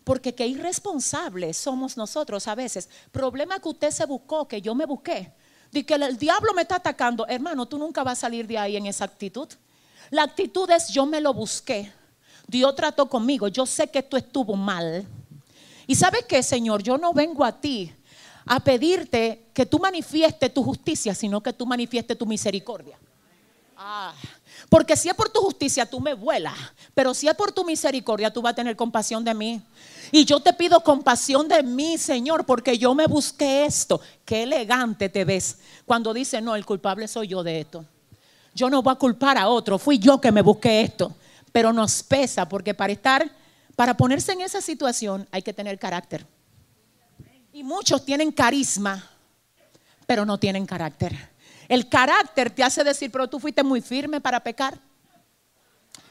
Porque 0.05 0.35
qué 0.35 0.47
irresponsables 0.47 1.57
somos 1.57 1.97
nosotros 1.97 2.49
a 2.49 2.55
veces. 2.55 2.89
Problema 3.13 3.59
que 3.61 3.69
usted 3.69 3.91
se 3.91 4.07
buscó, 4.07 4.49
que 4.49 4.61
yo 4.61 4.75
me 4.75 4.87
busqué. 4.87 5.33
De 5.71 5.85
que 5.85 5.95
el 5.95 6.17
diablo 6.17 6.55
me 6.55 6.63
está 6.63 6.77
atacando. 6.77 7.27
Hermano, 7.27 7.67
tú 7.67 7.79
nunca 7.79 8.03
vas 8.03 8.19
a 8.19 8.21
salir 8.23 8.47
de 8.47 8.57
ahí 8.57 8.77
en 8.77 8.87
esa 8.87 9.05
actitud. 9.05 9.49
La 10.11 10.23
actitud 10.23 10.71
es 10.71 10.89
yo 10.89 11.05
me 11.05 11.21
lo 11.21 11.35
busqué. 11.35 11.93
Dios 12.47 12.75
trató 12.75 13.09
conmigo, 13.09 13.49
yo 13.49 13.67
sé 13.67 13.89
que 13.89 13.99
esto 13.99 14.17
estuvo 14.17 14.57
mal. 14.57 15.07
Y 15.87 15.95
sabes 15.95 16.25
qué, 16.27 16.43
Señor, 16.43 16.83
yo 16.83 16.97
no 16.97 17.13
vengo 17.13 17.45
a 17.45 17.61
ti 17.61 17.93
a 18.49 18.61
pedirte 18.61 19.47
que 19.53 19.67
tú 19.67 19.79
manifiestes 19.79 20.53
tu 20.53 20.63
justicia, 20.63 21.15
sino 21.15 21.41
que 21.41 21.53
tú 21.53 21.67
manifiestes 21.67 22.17
tu 22.17 22.27
misericordia. 22.27 22.99
Ah, 23.77 24.13
porque 24.69 24.97
si 24.97 25.09
es 25.09 25.15
por 25.15 25.29
tu 25.29 25.41
justicia, 25.41 25.87
tú 25.87 26.01
me 26.01 26.15
vuelas. 26.15 26.55
Pero 26.95 27.15
si 27.15 27.29
es 27.29 27.35
por 27.35 27.53
tu 27.53 27.65
misericordia, 27.65 28.33
tú 28.33 28.43
vas 28.43 28.53
a 28.53 28.57
tener 28.57 28.75
compasión 28.75 29.23
de 29.23 29.35
mí. 29.35 29.63
Y 30.11 30.25
yo 30.25 30.41
te 30.41 30.53
pido 30.53 30.81
compasión 30.81 31.47
de 31.47 31.63
mí, 31.63 31.97
Señor, 31.97 32.45
porque 32.45 32.77
yo 32.77 32.95
me 32.95 33.07
busqué 33.07 33.67
esto. 33.67 34.01
Qué 34.25 34.43
elegante 34.43 35.09
te 35.09 35.25
ves 35.25 35.59
cuando 35.87 36.13
dice, 36.13 36.41
no, 36.41 36.57
el 36.57 36.67
culpable 36.67 37.07
soy 37.07 37.29
yo 37.29 37.43
de 37.45 37.61
esto. 37.61 37.85
Yo 38.55 38.69
no 38.69 38.83
voy 38.83 38.93
a 38.93 38.97
culpar 38.97 39.39
a 39.39 39.49
otro, 39.49 39.79
fui 39.79 39.99
yo 39.99 40.21
que 40.21 40.33
me 40.33 40.43
busqué 40.43 40.81
esto 40.81 41.15
pero 41.53 41.73
nos 41.73 42.03
pesa 42.03 42.49
porque 42.49 42.75
para 42.75 42.93
estar, 42.93 43.31
para 43.77 43.97
ponerse 43.97 44.33
en 44.33 44.41
esa 44.43 44.61
situación 44.61 45.27
hay 45.31 45.43
que 45.43 45.53
tener 45.53 45.79
carácter. 45.79 46.27
Y 47.59 47.65
muchos 47.65 48.05
tienen 48.05 48.31
carisma, 48.31 49.05
pero 50.07 50.25
no 50.25 50.39
tienen 50.39 50.65
carácter. 50.65 51.19
El 51.67 51.89
carácter 51.89 52.51
te 52.51 52.63
hace 52.63 52.85
decir, 52.85 53.11
pero 53.11 53.29
tú 53.29 53.41
fuiste 53.41 53.65
muy 53.65 53.81
firme 53.81 54.21
para 54.21 54.39
pecar. 54.39 54.79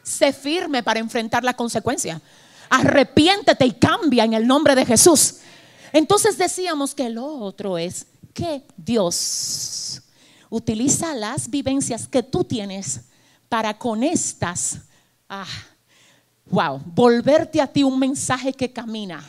Sé 0.03 0.33
firme 0.33 0.83
para 0.83 0.99
enfrentar 0.99 1.45
la 1.45 1.53
consecuencia. 1.53 2.21
Arrepiéntete 2.69 3.65
y 3.65 3.71
cambia 3.71 4.25
en 4.25 4.33
el 4.33 4.45
nombre 4.45 4.75
de 4.75 4.85
Jesús. 4.85 5.35
Entonces 5.93 6.37
decíamos 6.37 6.93
que 6.93 7.09
lo 7.09 7.25
otro 7.25 7.77
es 7.77 8.07
que 8.33 8.63
Dios 8.75 10.01
utiliza 10.49 11.13
las 11.13 11.49
vivencias 11.49 12.09
que 12.09 12.23
tú 12.23 12.43
tienes 12.43 13.05
para 13.47 13.77
con 13.77 14.03
estas 14.03 14.79
ah, 15.29 15.47
wow, 16.47 16.81
volverte 16.87 17.61
a 17.61 17.67
ti 17.67 17.83
un 17.83 17.97
mensaje 17.97 18.51
que 18.51 18.73
camina 18.73 19.23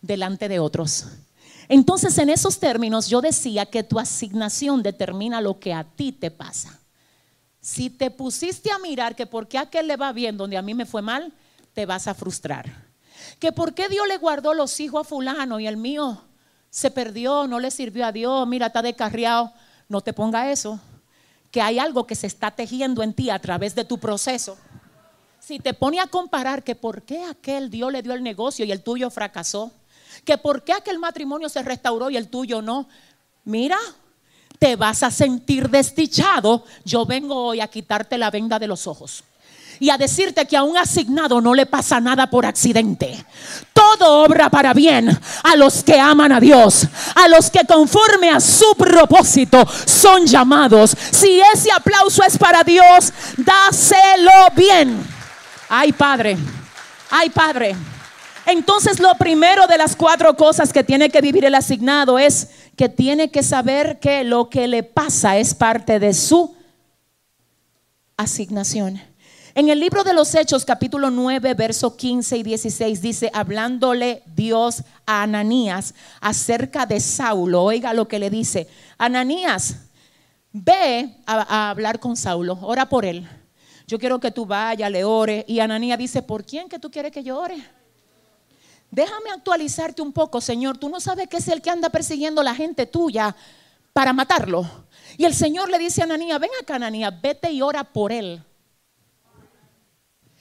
delante 0.00 0.48
de 0.48 0.60
otros. 0.60 1.06
Entonces, 1.72 2.18
en 2.18 2.30
esos 2.30 2.58
términos, 2.58 3.06
yo 3.06 3.20
decía 3.20 3.64
que 3.64 3.84
tu 3.84 4.00
asignación 4.00 4.82
determina 4.82 5.40
lo 5.40 5.60
que 5.60 5.72
a 5.72 5.84
ti 5.84 6.10
te 6.10 6.32
pasa. 6.32 6.80
Si 7.60 7.90
te 7.90 8.10
pusiste 8.10 8.72
a 8.72 8.80
mirar 8.80 9.14
que 9.14 9.24
por 9.24 9.46
qué 9.46 9.56
a 9.56 9.62
aquel 9.62 9.86
le 9.86 9.96
va 9.96 10.12
bien 10.12 10.36
donde 10.36 10.56
a 10.56 10.62
mí 10.62 10.74
me 10.74 10.84
fue 10.84 11.00
mal, 11.00 11.32
te 11.72 11.86
vas 11.86 12.08
a 12.08 12.14
frustrar. 12.14 12.88
Que 13.38 13.52
por 13.52 13.72
qué 13.72 13.88
Dios 13.88 14.08
le 14.08 14.16
guardó 14.16 14.52
los 14.52 14.80
hijos 14.80 15.02
a 15.02 15.08
fulano 15.08 15.60
y 15.60 15.68
el 15.68 15.76
mío 15.76 16.20
se 16.70 16.90
perdió, 16.90 17.46
no 17.46 17.60
le 17.60 17.70
sirvió 17.70 18.04
a 18.04 18.10
Dios, 18.10 18.48
mira, 18.48 18.66
está 18.66 18.82
descarriado. 18.82 19.52
No 19.88 20.00
te 20.00 20.12
ponga 20.12 20.50
eso. 20.50 20.80
Que 21.52 21.62
hay 21.62 21.78
algo 21.78 22.04
que 22.04 22.16
se 22.16 22.26
está 22.26 22.50
tejiendo 22.50 23.04
en 23.04 23.14
ti 23.14 23.30
a 23.30 23.38
través 23.38 23.76
de 23.76 23.84
tu 23.84 23.98
proceso 23.98 24.58
si 25.38 25.58
te 25.58 25.74
pone 25.74 25.98
a 25.98 26.06
comparar 26.06 26.62
que 26.62 26.74
por 26.74 27.02
qué 27.02 27.24
aquel 27.24 27.70
Dios 27.70 27.90
le 27.90 28.02
dio 28.02 28.12
el 28.12 28.22
negocio 28.22 28.64
y 28.64 28.72
el 28.72 28.82
tuyo 28.82 29.10
fracasó, 29.10 29.72
que 30.24 30.38
por 30.38 30.62
qué 30.64 30.72
aquel 30.72 30.98
matrimonio 30.98 31.48
se 31.48 31.62
restauró 31.62 32.10
y 32.10 32.16
el 32.16 32.28
tuyo 32.28 32.62
no, 32.62 32.88
mira, 33.44 33.78
te 34.58 34.76
vas 34.76 35.02
a 35.02 35.10
sentir 35.10 35.68
desdichado. 35.68 36.64
Yo 36.84 37.06
vengo 37.06 37.46
hoy 37.46 37.60
a 37.60 37.68
quitarte 37.68 38.18
la 38.18 38.30
venda 38.30 38.58
de 38.58 38.66
los 38.66 38.86
ojos 38.86 39.24
y 39.80 39.88
a 39.88 39.96
decirte 39.96 40.46
que 40.46 40.56
a 40.56 40.62
un 40.62 40.76
asignado 40.76 41.40
no 41.40 41.54
le 41.54 41.64
pasa 41.64 41.98
nada 41.98 42.28
por 42.28 42.44
accidente. 42.44 43.24
Todo 43.72 44.22
obra 44.22 44.50
para 44.50 44.74
bien 44.74 45.18
a 45.42 45.56
los 45.56 45.82
que 45.82 45.98
aman 45.98 46.30
a 46.32 46.38
Dios, 46.38 46.86
a 47.14 47.26
los 47.28 47.50
que 47.50 47.64
conforme 47.66 48.30
a 48.30 48.38
su 48.38 48.74
propósito 48.76 49.66
son 49.86 50.26
llamados. 50.26 50.94
Si 51.10 51.40
ese 51.54 51.72
aplauso 51.72 52.22
es 52.22 52.36
para 52.36 52.62
Dios, 52.62 53.12
dáselo 53.38 54.30
bien. 54.54 55.02
Ay, 55.70 55.92
Padre. 55.92 56.36
Ay, 57.10 57.30
Padre. 57.30 57.74
Entonces 58.46 58.98
lo 58.98 59.14
primero 59.14 59.66
de 59.66 59.78
las 59.78 59.94
cuatro 59.94 60.36
cosas 60.36 60.72
que 60.72 60.82
tiene 60.82 61.10
que 61.10 61.20
vivir 61.20 61.44
el 61.44 61.54
asignado 61.54 62.18
es 62.18 62.48
que 62.76 62.88
tiene 62.88 63.30
que 63.30 63.42
saber 63.42 63.98
que 64.00 64.24
lo 64.24 64.48
que 64.48 64.66
le 64.66 64.82
pasa 64.82 65.36
es 65.36 65.54
parte 65.54 65.98
de 65.98 66.14
su 66.14 66.54
asignación. 68.16 69.00
En 69.54 69.68
el 69.68 69.80
libro 69.80 70.04
de 70.04 70.14
los 70.14 70.34
Hechos, 70.34 70.64
capítulo 70.64 71.10
9, 71.10 71.54
verso 71.54 71.96
15 71.96 72.36
y 72.36 72.42
16, 72.42 73.02
dice, 73.02 73.30
hablándole 73.34 74.22
Dios 74.26 74.84
a 75.06 75.22
Ananías 75.22 75.94
acerca 76.20 76.86
de 76.86 77.00
Saulo, 77.00 77.64
oiga 77.64 77.92
lo 77.92 78.06
que 78.06 78.18
le 78.18 78.30
dice, 78.30 78.68
Ananías, 78.96 79.76
ve 80.52 81.16
a, 81.26 81.66
a 81.66 81.70
hablar 81.70 81.98
con 81.98 82.16
Saulo, 82.16 82.58
ora 82.62 82.88
por 82.88 83.04
él 83.04 83.28
yo 83.90 83.98
quiero 83.98 84.20
que 84.20 84.30
tú 84.30 84.46
vayas, 84.46 84.88
le 84.88 85.02
ores. 85.02 85.44
Y 85.48 85.58
Ananía 85.58 85.96
dice, 85.96 86.22
¿por 86.22 86.44
quién 86.44 86.68
que 86.68 86.78
tú 86.78 86.92
quieres 86.92 87.10
que 87.10 87.24
yo 87.24 87.36
ore? 87.36 87.56
Déjame 88.90 89.30
actualizarte 89.30 90.02
un 90.02 90.12
poco, 90.12 90.40
Señor. 90.40 90.78
Tú 90.78 90.88
no 90.88 91.00
sabes 91.00 91.28
que 91.28 91.36
es 91.36 91.48
el 91.48 91.62
que 91.62 91.70
anda 91.70 91.90
persiguiendo 91.90 92.40
a 92.40 92.44
la 92.44 92.54
gente 92.54 92.86
tuya 92.86 93.34
para 93.92 94.12
matarlo. 94.12 94.68
Y 95.16 95.24
el 95.24 95.34
Señor 95.34 95.68
le 95.70 95.78
dice 95.78 96.00
a 96.00 96.04
Ananía, 96.04 96.38
ven 96.38 96.50
acá, 96.60 96.76
Ananía, 96.76 97.10
vete 97.10 97.50
y 97.52 97.62
ora 97.62 97.84
por 97.84 98.12
él. 98.12 98.42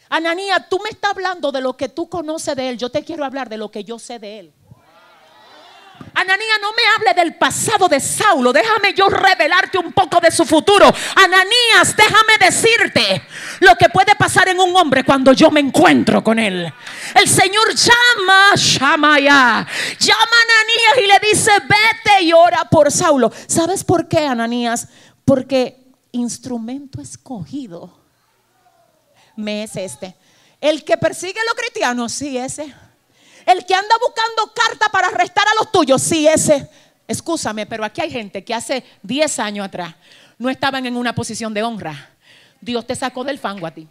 Ananía, 0.09 0.67
tú 0.67 0.79
me 0.83 0.89
estás 0.89 1.11
hablando 1.11 1.51
de 1.51 1.61
lo 1.61 1.77
que 1.77 1.89
tú 1.89 2.09
conoces 2.09 2.55
de 2.55 2.69
él. 2.69 2.77
Yo 2.77 2.89
te 2.89 3.03
quiero 3.03 3.23
hablar 3.23 3.47
de 3.49 3.57
lo 3.57 3.69
que 3.69 3.83
yo 3.83 3.99
sé 3.99 4.17
de 4.17 4.39
él. 4.39 4.53
Ananías, 6.21 6.57
no 6.61 6.73
me 6.73 6.81
hable 6.95 7.21
del 7.21 7.35
pasado 7.35 7.87
de 7.87 7.99
Saulo. 7.99 8.51
Déjame 8.51 8.93
yo 8.93 9.07
revelarte 9.07 9.77
un 9.77 9.93
poco 9.93 10.19
de 10.19 10.31
su 10.31 10.45
futuro. 10.45 10.93
Ananías, 11.15 11.95
déjame 11.95 12.37
decirte 12.39 13.23
lo 13.61 13.75
que 13.75 13.87
puede 13.89 14.15
pasar 14.15 14.49
en 14.49 14.59
un 14.59 14.75
hombre 14.75 15.05
cuando 15.05 15.31
yo 15.31 15.49
me 15.49 15.61
encuentro 15.61 16.21
con 16.23 16.37
él. 16.37 16.71
El 17.15 17.27
Señor 17.29 17.73
llama, 17.73 18.55
llama 18.55 19.19
ya. 19.19 19.67
Llama 19.99 20.21
a 20.21 20.61
Ananías 20.61 21.03
y 21.03 21.07
le 21.07 21.29
dice, 21.29 21.51
vete 21.61 22.23
y 22.23 22.33
ora 22.33 22.65
por 22.69 22.91
Saulo. 22.91 23.31
¿Sabes 23.47 23.85
por 23.85 24.09
qué, 24.09 24.25
Ananías? 24.25 24.89
Porque 25.23 25.87
instrumento 26.11 27.01
escogido 27.01 27.97
me 29.37 29.63
es 29.63 29.75
este. 29.77 30.15
El 30.59 30.83
que 30.83 30.97
persigue 30.97 31.39
a 31.39 31.45
los 31.45 31.53
cristianos, 31.53 32.11
sí, 32.11 32.37
ese. 32.37 32.73
El 33.49 33.65
que 33.65 33.73
anda 33.73 33.95
buscando 33.99 34.53
carta 34.53 34.89
para 34.89 35.07
arrestar 35.07 35.43
a 35.47 35.55
los 35.55 35.71
tuyos, 35.71 35.99
sí, 36.03 36.27
ese. 36.27 36.69
Escúchame, 37.07 37.65
pero 37.65 37.83
aquí 37.83 37.99
hay 37.99 38.11
gente 38.11 38.43
que 38.43 38.53
hace 38.53 38.83
10 39.01 39.39
años 39.39 39.65
atrás 39.65 39.95
no 40.37 40.51
estaban 40.51 40.85
en 40.85 40.95
una 40.95 41.15
posición 41.15 41.51
de 41.51 41.63
honra. 41.63 42.11
Dios 42.61 42.85
te 42.85 42.95
sacó 42.95 43.23
del 43.23 43.39
fango 43.39 43.65
a 43.65 43.71
ti. 43.71 43.87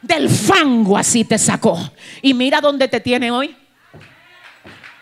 Del 0.00 0.30
fango 0.30 0.96
así 0.96 1.22
te 1.26 1.36
sacó. 1.36 1.78
Y 2.22 2.32
mira 2.32 2.62
dónde 2.62 2.88
te 2.88 3.00
tiene 3.00 3.30
hoy. 3.30 3.54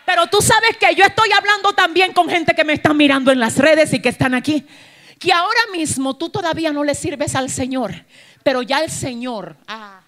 Pero 0.05 0.27
tú 0.27 0.41
sabes 0.41 0.75
que 0.75 0.93
yo 0.93 1.05
estoy 1.05 1.31
hablando 1.31 1.71
también 1.71 2.11
con 2.11 2.27
gente 2.27 2.53
que 2.53 2.65
me 2.65 2.73
está 2.73 2.93
mirando 2.93 3.31
en 3.31 3.39
las 3.39 3.57
redes 3.57 3.93
y 3.93 4.01
que 4.01 4.09
están 4.09 4.33
aquí. 4.33 4.67
Que 5.17 5.31
ahora 5.31 5.61
mismo 5.71 6.17
tú 6.17 6.29
todavía 6.29 6.73
no 6.73 6.83
le 6.83 6.93
sirves 6.93 7.35
al 7.35 7.49
Señor. 7.49 8.03
Pero 8.43 8.63
ya 8.63 8.79
el 8.79 8.91
Señor. 8.91 9.55
Ah, 9.65 10.01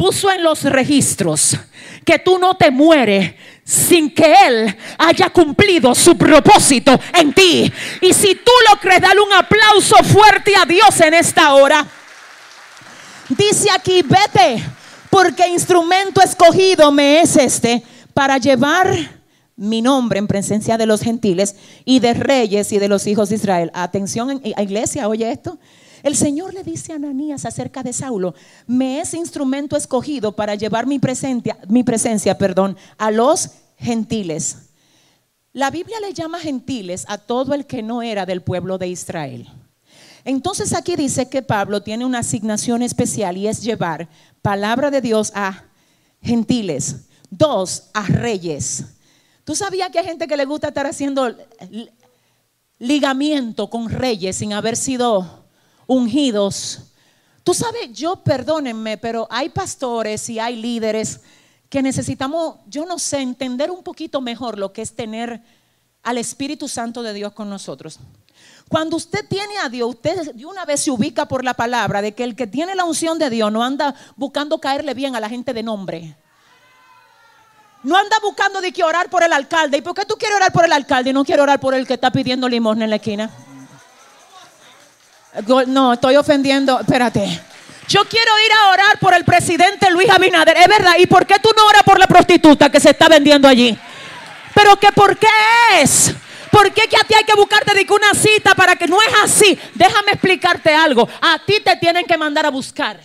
puso 0.00 0.30
en 0.30 0.42
los 0.42 0.62
registros 0.62 1.58
que 2.06 2.18
tú 2.18 2.38
no 2.38 2.56
te 2.56 2.70
mueres 2.70 3.34
sin 3.62 4.14
que 4.14 4.32
Él 4.46 4.74
haya 4.96 5.28
cumplido 5.28 5.94
su 5.94 6.16
propósito 6.16 6.98
en 7.12 7.34
ti. 7.34 7.70
Y 8.00 8.14
si 8.14 8.34
tú 8.34 8.50
lo 8.70 8.80
crees, 8.80 9.02
dale 9.02 9.20
un 9.20 9.30
aplauso 9.34 9.96
fuerte 10.04 10.56
a 10.56 10.64
Dios 10.64 10.98
en 11.02 11.12
esta 11.12 11.52
hora. 11.52 11.86
Dice 13.28 13.68
aquí, 13.70 14.00
vete, 14.00 14.64
porque 15.10 15.46
instrumento 15.48 16.22
escogido 16.22 16.90
me 16.90 17.20
es 17.20 17.36
este 17.36 17.82
para 18.14 18.38
llevar 18.38 18.96
mi 19.54 19.82
nombre 19.82 20.18
en 20.18 20.26
presencia 20.26 20.78
de 20.78 20.86
los 20.86 21.02
gentiles 21.02 21.56
y 21.84 21.98
de 21.98 22.14
reyes 22.14 22.72
y 22.72 22.78
de 22.78 22.88
los 22.88 23.06
hijos 23.06 23.28
de 23.28 23.34
Israel. 23.34 23.70
Atención, 23.74 24.40
iglesia, 24.42 25.08
oye 25.08 25.30
esto. 25.30 25.58
El 26.02 26.16
Señor 26.16 26.54
le 26.54 26.62
dice 26.62 26.92
a 26.92 26.96
Ananías 26.96 27.44
acerca 27.44 27.82
de 27.82 27.92
Saulo, 27.92 28.34
me 28.66 29.00
es 29.00 29.14
instrumento 29.14 29.76
escogido 29.76 30.34
para 30.34 30.54
llevar 30.54 30.86
mi 30.86 30.98
presencia, 30.98 31.58
mi 31.68 31.82
presencia, 31.82 32.38
perdón, 32.38 32.76
a 32.96 33.10
los 33.10 33.50
gentiles. 33.76 34.70
La 35.52 35.70
Biblia 35.70 35.98
le 36.00 36.12
llama 36.12 36.38
gentiles 36.38 37.04
a 37.08 37.18
todo 37.18 37.54
el 37.54 37.66
que 37.66 37.82
no 37.82 38.02
era 38.02 38.24
del 38.24 38.42
pueblo 38.42 38.78
de 38.78 38.88
Israel. 38.88 39.48
Entonces 40.24 40.72
aquí 40.74 40.96
dice 40.96 41.28
que 41.28 41.42
Pablo 41.42 41.82
tiene 41.82 42.04
una 42.04 42.20
asignación 42.20 42.82
especial 42.82 43.36
y 43.36 43.48
es 43.48 43.62
llevar 43.62 44.08
palabra 44.42 44.90
de 44.90 45.00
Dios 45.00 45.32
a 45.34 45.64
gentiles. 46.22 47.06
Dos, 47.30 47.90
a 47.94 48.06
reyes. 48.06 48.84
¿Tú 49.44 49.54
sabías 49.54 49.90
que 49.90 49.98
hay 49.98 50.04
gente 50.04 50.26
que 50.26 50.36
le 50.36 50.44
gusta 50.44 50.68
estar 50.68 50.86
haciendo 50.86 51.34
ligamiento 52.78 53.70
con 53.70 53.88
reyes 53.88 54.36
sin 54.36 54.52
haber 54.52 54.76
sido 54.76 55.39
ungidos. 55.90 56.82
Tú 57.42 57.52
sabes, 57.52 57.92
yo 57.92 58.16
perdónenme, 58.22 58.96
pero 58.96 59.26
hay 59.28 59.48
pastores 59.48 60.28
y 60.30 60.38
hay 60.38 60.54
líderes 60.54 61.20
que 61.68 61.82
necesitamos, 61.82 62.56
yo 62.68 62.86
no 62.86 62.96
sé, 62.98 63.20
entender 63.20 63.72
un 63.72 63.82
poquito 63.82 64.20
mejor 64.20 64.56
lo 64.56 64.72
que 64.72 64.82
es 64.82 64.94
tener 64.94 65.42
al 66.04 66.18
Espíritu 66.18 66.68
Santo 66.68 67.02
de 67.02 67.12
Dios 67.12 67.32
con 67.32 67.50
nosotros. 67.50 67.98
Cuando 68.68 68.96
usted 68.96 69.26
tiene 69.28 69.58
a 69.58 69.68
Dios, 69.68 69.90
usted 69.90 70.32
de 70.32 70.46
una 70.46 70.64
vez 70.64 70.80
se 70.80 70.92
ubica 70.92 71.26
por 71.26 71.42
la 71.42 71.54
palabra 71.54 72.00
de 72.02 72.12
que 72.12 72.22
el 72.22 72.36
que 72.36 72.46
tiene 72.46 72.76
la 72.76 72.84
unción 72.84 73.18
de 73.18 73.28
Dios 73.28 73.50
no 73.50 73.64
anda 73.64 73.96
buscando 74.14 74.60
caerle 74.60 74.94
bien 74.94 75.16
a 75.16 75.20
la 75.20 75.28
gente 75.28 75.52
de 75.52 75.64
nombre. 75.64 76.16
No 77.82 77.96
anda 77.96 78.16
buscando 78.22 78.60
de 78.60 78.70
que 78.70 78.84
orar 78.84 79.10
por 79.10 79.24
el 79.24 79.32
alcalde. 79.32 79.78
¿Y 79.78 79.82
por 79.82 79.94
qué 79.94 80.04
tú 80.04 80.14
quieres 80.14 80.36
orar 80.36 80.52
por 80.52 80.64
el 80.64 80.72
alcalde 80.72 81.10
y 81.10 81.12
no 81.12 81.24
quieres 81.24 81.42
orar 81.42 81.58
por 81.58 81.74
el 81.74 81.84
que 81.84 81.94
está 81.94 82.12
pidiendo 82.12 82.48
limosna 82.48 82.84
en 82.84 82.90
la 82.90 82.96
esquina? 82.96 83.30
No, 85.66 85.92
estoy 85.92 86.16
ofendiendo. 86.16 86.80
Espérate. 86.80 87.40
Yo 87.88 88.04
quiero 88.04 88.30
ir 88.46 88.52
a 88.52 88.70
orar 88.70 88.98
por 89.00 89.14
el 89.14 89.24
presidente 89.24 89.90
Luis 89.90 90.08
Abinader. 90.08 90.56
Es 90.56 90.68
verdad. 90.68 90.94
¿Y 90.98 91.06
por 91.06 91.26
qué 91.26 91.36
tú 91.42 91.50
no 91.56 91.66
oras 91.66 91.82
por 91.82 91.98
la 91.98 92.06
prostituta 92.06 92.70
que 92.70 92.80
se 92.80 92.90
está 92.90 93.08
vendiendo 93.08 93.48
allí? 93.48 93.76
Pero 94.54 94.76
que 94.76 94.92
por 94.92 95.16
qué 95.16 95.26
es. 95.80 96.12
¿Por 96.50 96.72
qué 96.72 96.88
que 96.88 96.96
a 96.96 97.04
ti 97.04 97.14
hay 97.14 97.24
que 97.24 97.34
buscarte 97.34 97.72
de 97.74 97.86
una 97.92 98.12
cita 98.12 98.54
para 98.54 98.74
que 98.74 98.86
no 98.86 99.00
es 99.00 99.14
así? 99.22 99.58
Déjame 99.74 100.12
explicarte 100.12 100.74
algo. 100.74 101.08
A 101.20 101.38
ti 101.44 101.60
te 101.64 101.76
tienen 101.76 102.04
que 102.04 102.16
mandar 102.16 102.46
a 102.46 102.50
buscar. 102.50 102.98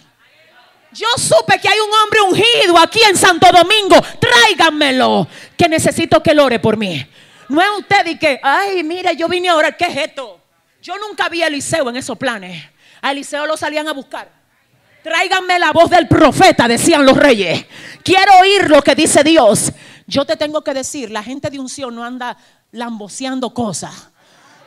Yo 0.91 1.07
supe 1.17 1.59
que 1.59 1.67
hay 1.67 1.79
un 1.79 1.93
hombre 1.93 2.21
ungido 2.21 2.77
aquí 2.79 3.01
en 3.07 3.15
Santo 3.15 3.47
Domingo. 3.51 3.97
Tráiganmelo. 4.19 5.27
Que 5.57 5.67
necesito 5.67 6.23
que 6.23 6.31
él 6.31 6.39
ore 6.39 6.59
por 6.59 6.77
mí. 6.77 7.05
No 7.49 7.61
es 7.61 7.67
usted 7.77 8.07
y 8.07 8.17
que, 8.17 8.39
ay, 8.41 8.83
mira, 8.83 9.13
yo 9.13 9.27
vine 9.27 9.49
a 9.49 9.55
orar. 9.55 9.77
¿Qué 9.77 9.85
es 9.85 9.97
esto? 9.97 10.44
Yo 10.85 10.99
nunca 10.99 11.29
vi 11.29 11.41
a 11.41 11.47
Eliseo 11.47 11.89
en 11.89 11.95
esos 11.95 12.15
planes. 12.15 12.63
A 13.01 13.11
Eliseo 13.11 13.47
lo 13.47 13.57
salían 13.57 13.87
a 13.87 13.91
buscar. 13.91 14.29
Tráiganme 15.01 15.57
la 15.57 15.71
voz 15.71 15.89
del 15.89 16.07
profeta, 16.07 16.67
decían 16.67 17.03
los 17.03 17.17
reyes. 17.17 17.65
Quiero 18.03 18.31
oír 18.39 18.69
lo 18.69 18.83
que 18.83 18.93
dice 18.93 19.23
Dios. 19.23 19.71
Yo 20.05 20.25
te 20.25 20.37
tengo 20.37 20.63
que 20.63 20.75
decir, 20.75 21.09
la 21.09 21.23
gente 21.23 21.49
de 21.49 21.57
unción 21.57 21.95
no 21.95 22.03
anda 22.03 22.37
lamboceando 22.71 23.51
cosas. 23.51 24.09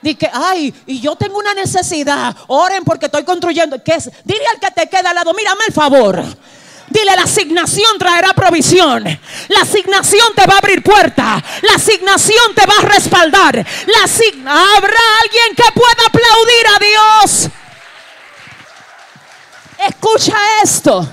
Dice, 0.03 0.29
ay, 0.33 0.75
y 0.87 1.01
yo 1.01 1.14
tengo 1.14 1.39
una 1.39 1.55
necesidad. 1.55 2.35
Oren 2.49 2.83
porque 2.83 3.07
estoy 3.07 3.23
construyendo. 3.23 3.77
Dile 3.77 4.45
al 4.53 4.59
que 4.59 4.73
te 4.73 4.89
queda 4.89 5.11
al 5.11 5.14
lado, 5.14 5.33
mírame 5.35 5.61
el 5.69 5.73
favor. 5.73 6.25
Dile, 6.91 7.16
la 7.16 7.22
asignación 7.22 7.99
traerá 7.99 8.32
provisión. 8.32 9.05
La 9.05 9.61
asignación 9.62 10.34
te 10.34 10.47
va 10.47 10.55
a 10.55 10.59
abrir 10.59 10.82
puerta. 10.82 11.43
La 11.62 11.74
asignación 11.74 12.55
te 12.55 12.66
va 12.66 12.74
a 12.80 12.95
respaldar. 12.95 13.57
La 13.57 14.09
Habrá 14.51 15.01
alguien 15.22 15.55
que 15.57 15.72
pueda 15.74 16.07
aplaudir 16.07 16.66
a 16.74 17.28
Dios. 17.28 17.51
Escucha 19.86 20.36
esto. 20.62 21.07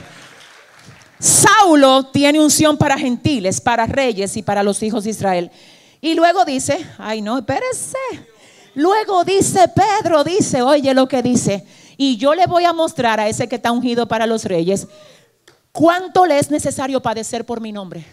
Saulo 1.19 2.07
tiene 2.07 2.39
unción 2.39 2.78
para 2.78 2.97
gentiles, 2.97 3.59
para 3.61 3.86
reyes 3.86 4.38
y 4.38 4.43
para 4.43 4.63
los 4.63 4.82
hijos 4.84 5.03
de 5.03 5.09
Israel. 5.11 5.51
Y 6.01 6.13
luego 6.13 6.45
dice, 6.45 6.86
ay 6.97 7.21
no, 7.21 7.39
espérese. 7.39 7.97
Luego 8.76 9.23
dice 9.23 9.67
Pedro, 9.69 10.23
dice, 10.23 10.61
oye 10.61 10.93
lo 10.93 11.07
que 11.07 11.21
dice. 11.21 11.65
Y 11.97 12.17
yo 12.17 12.36
le 12.36 12.45
voy 12.45 12.65
a 12.65 12.73
mostrar 12.73 13.19
a 13.19 13.28
ese 13.28 13.47
que 13.47 13.55
está 13.55 13.71
ungido 13.71 14.07
para 14.07 14.28
los 14.28 14.43
reyes 14.45 14.88
¿Cuánto 15.76 16.26
le 16.26 16.39
es 16.39 16.49
necesario 16.49 17.01
padecer 17.01 17.45
por 17.45 17.59
mi 17.59 17.73
nombre? 17.73 18.05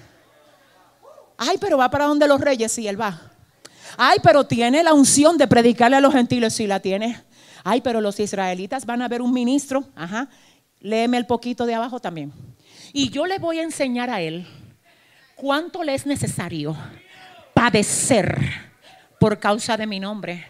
Ay, 1.39 1.59
pero 1.61 1.79
va 1.79 1.89
para 1.93 2.07
donde 2.07 2.27
los 2.27 2.41
reyes, 2.41 2.73
sí, 2.73 2.89
él 2.89 3.01
va. 3.01 3.21
Ay, 3.97 4.19
pero 4.21 4.45
tiene 4.45 4.83
la 4.83 4.93
unción 4.93 5.39
de 5.39 5.47
predicarle 5.47 5.97
a 5.97 6.01
los 6.01 6.13
gentiles, 6.13 6.55
sí 6.55 6.67
la 6.67 6.81
tiene. 6.81 7.23
Ay, 7.63 7.81
pero 7.81 8.01
los 8.01 8.19
israelitas 8.19 8.85
van 8.85 9.01
a 9.01 9.07
ver 9.07 9.23
un 9.23 9.33
ministro, 9.33 9.85
ajá. 9.95 10.29
Léeme 10.81 11.19
el 11.19 11.27
poquito 11.27 11.65
de 11.65 11.77
abajo 11.77 12.01
también. 12.01 12.33
Y 12.93 13.11
yo 13.11 13.27
le 13.27 13.39
voy 13.39 13.61
a 13.61 13.63
enseñar 13.63 14.11
a 14.11 14.21
él 14.21 14.45
cuánto 15.37 15.85
le 15.85 15.95
es 15.95 16.05
necesario 16.05 16.77
padecer 17.55 18.41
por 19.21 19.39
causa 19.39 19.77
de 19.77 19.87
mi 19.87 20.01
nombre. 20.01 20.45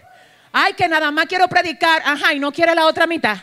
Ay, 0.51 0.73
que 0.73 0.89
nada 0.89 1.11
más 1.11 1.27
quiero 1.27 1.47
predicar, 1.47 2.01
ajá, 2.07 2.33
y 2.33 2.39
no 2.39 2.51
quiere 2.51 2.75
la 2.75 2.87
otra 2.87 3.07
mitad 3.07 3.37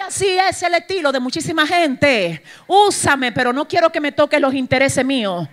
así 0.00 0.38
es 0.38 0.62
el 0.62 0.74
estilo 0.74 1.12
de 1.12 1.20
muchísima 1.20 1.66
gente. 1.66 2.42
Úsame, 2.66 3.32
pero 3.32 3.52
no 3.52 3.66
quiero 3.66 3.90
que 3.90 4.00
me 4.00 4.12
toque 4.12 4.40
los 4.40 4.54
intereses 4.54 5.04
míos. 5.04 5.48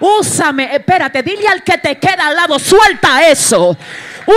Úsame, 0.00 0.74
espérate, 0.74 1.22
dile 1.22 1.46
al 1.46 1.62
que 1.62 1.76
te 1.78 1.98
queda 1.98 2.28
al 2.28 2.36
lado, 2.36 2.58
suelta 2.58 3.28
eso. 3.28 3.76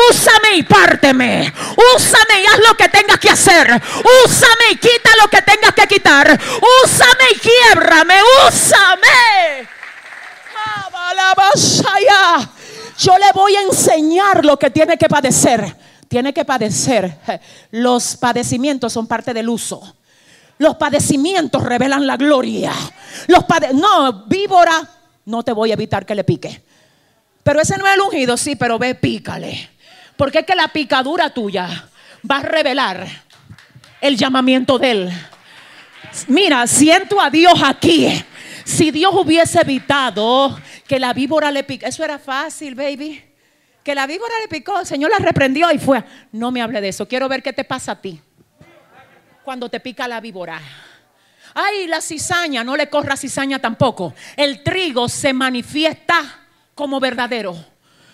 Úsame 0.09 0.57
y 0.57 0.63
párteme. 0.63 1.53
Úsame 1.95 2.41
y 2.41 2.45
haz 2.45 2.59
lo 2.67 2.75
que 2.75 2.89
tengas 2.89 3.17
que 3.17 3.29
hacer. 3.29 3.81
Úsame 4.25 4.71
y 4.71 4.75
quita 4.75 5.09
lo 5.21 5.29
que 5.29 5.41
tengas 5.41 5.73
que 5.73 5.87
quitar. 5.87 6.39
Úsame 6.83 7.23
y 7.35 7.39
quiebrame. 7.39 8.15
Úsame. 8.47 9.67
Yo 12.97 13.17
le 13.17 13.31
voy 13.33 13.55
a 13.55 13.61
enseñar 13.61 14.43
lo 14.45 14.57
que 14.57 14.69
tiene 14.69 14.97
que 14.97 15.07
padecer 15.07 15.75
tiene 16.13 16.31
que 16.31 16.45
padecer. 16.45 17.17
Los 17.71 18.17
padecimientos 18.17 18.93
son 18.93 19.07
parte 19.07 19.33
del 19.33 19.49
uso. 19.49 19.95
Los 20.59 20.75
padecimientos 20.75 21.63
revelan 21.63 22.05
la 22.05 22.17
gloria. 22.17 22.71
Los 23.25 23.43
no, 23.73 24.25
víbora, 24.27 24.87
no 25.25 25.41
te 25.41 25.53
voy 25.53 25.71
a 25.71 25.73
evitar 25.73 26.05
que 26.05 26.13
le 26.13 26.23
pique. 26.23 26.61
Pero 27.41 27.59
ese 27.59 27.79
no 27.79 27.87
es 27.87 27.95
el 27.95 28.01
ungido, 28.01 28.37
sí, 28.37 28.55
pero 28.55 28.77
ve, 28.77 28.93
pícale. 28.93 29.71
Porque 30.15 30.39
es 30.39 30.45
que 30.45 30.53
la 30.53 30.67
picadura 30.67 31.31
tuya 31.31 31.89
va 32.29 32.37
a 32.37 32.43
revelar 32.43 33.07
el 33.99 34.15
llamamiento 34.15 34.77
de 34.77 34.91
él. 34.91 35.11
Mira, 36.27 36.67
siento 36.67 37.19
a 37.19 37.31
Dios 37.31 37.59
aquí. 37.65 38.23
Si 38.65 38.91
Dios 38.91 39.15
hubiese 39.15 39.61
evitado 39.61 40.59
que 40.87 40.99
la 40.99 41.11
víbora 41.11 41.49
le 41.49 41.63
pique, 41.63 41.87
eso 41.87 42.03
era 42.03 42.19
fácil, 42.19 42.75
baby. 42.75 43.32
Que 43.83 43.95
la 43.95 44.07
víbora 44.07 44.33
le 44.41 44.47
picó, 44.47 44.79
el 44.79 44.85
Señor 44.85 45.11
la 45.11 45.17
reprendió 45.17 45.71
y 45.71 45.77
fue. 45.77 46.03
No 46.31 46.51
me 46.51 46.61
hable 46.61 46.79
de 46.81 46.89
eso, 46.89 47.07
quiero 47.07 47.27
ver 47.27 47.43
qué 47.43 47.53
te 47.53 47.63
pasa 47.63 47.93
a 47.93 48.01
ti 48.01 48.21
cuando 49.43 49.69
te 49.69 49.79
pica 49.79 50.07
la 50.07 50.21
víbora. 50.21 50.59
Ay, 51.53 51.85
la 51.87 52.01
cizaña, 52.01 52.63
no 52.63 52.75
le 52.75 52.89
corra 52.89 53.15
cizaña 53.15 53.59
tampoco. 53.59 54.13
El 54.35 54.63
trigo 54.63 55.07
se 55.07 55.33
manifiesta 55.33 56.47
como 56.73 56.99
verdadero 56.99 57.55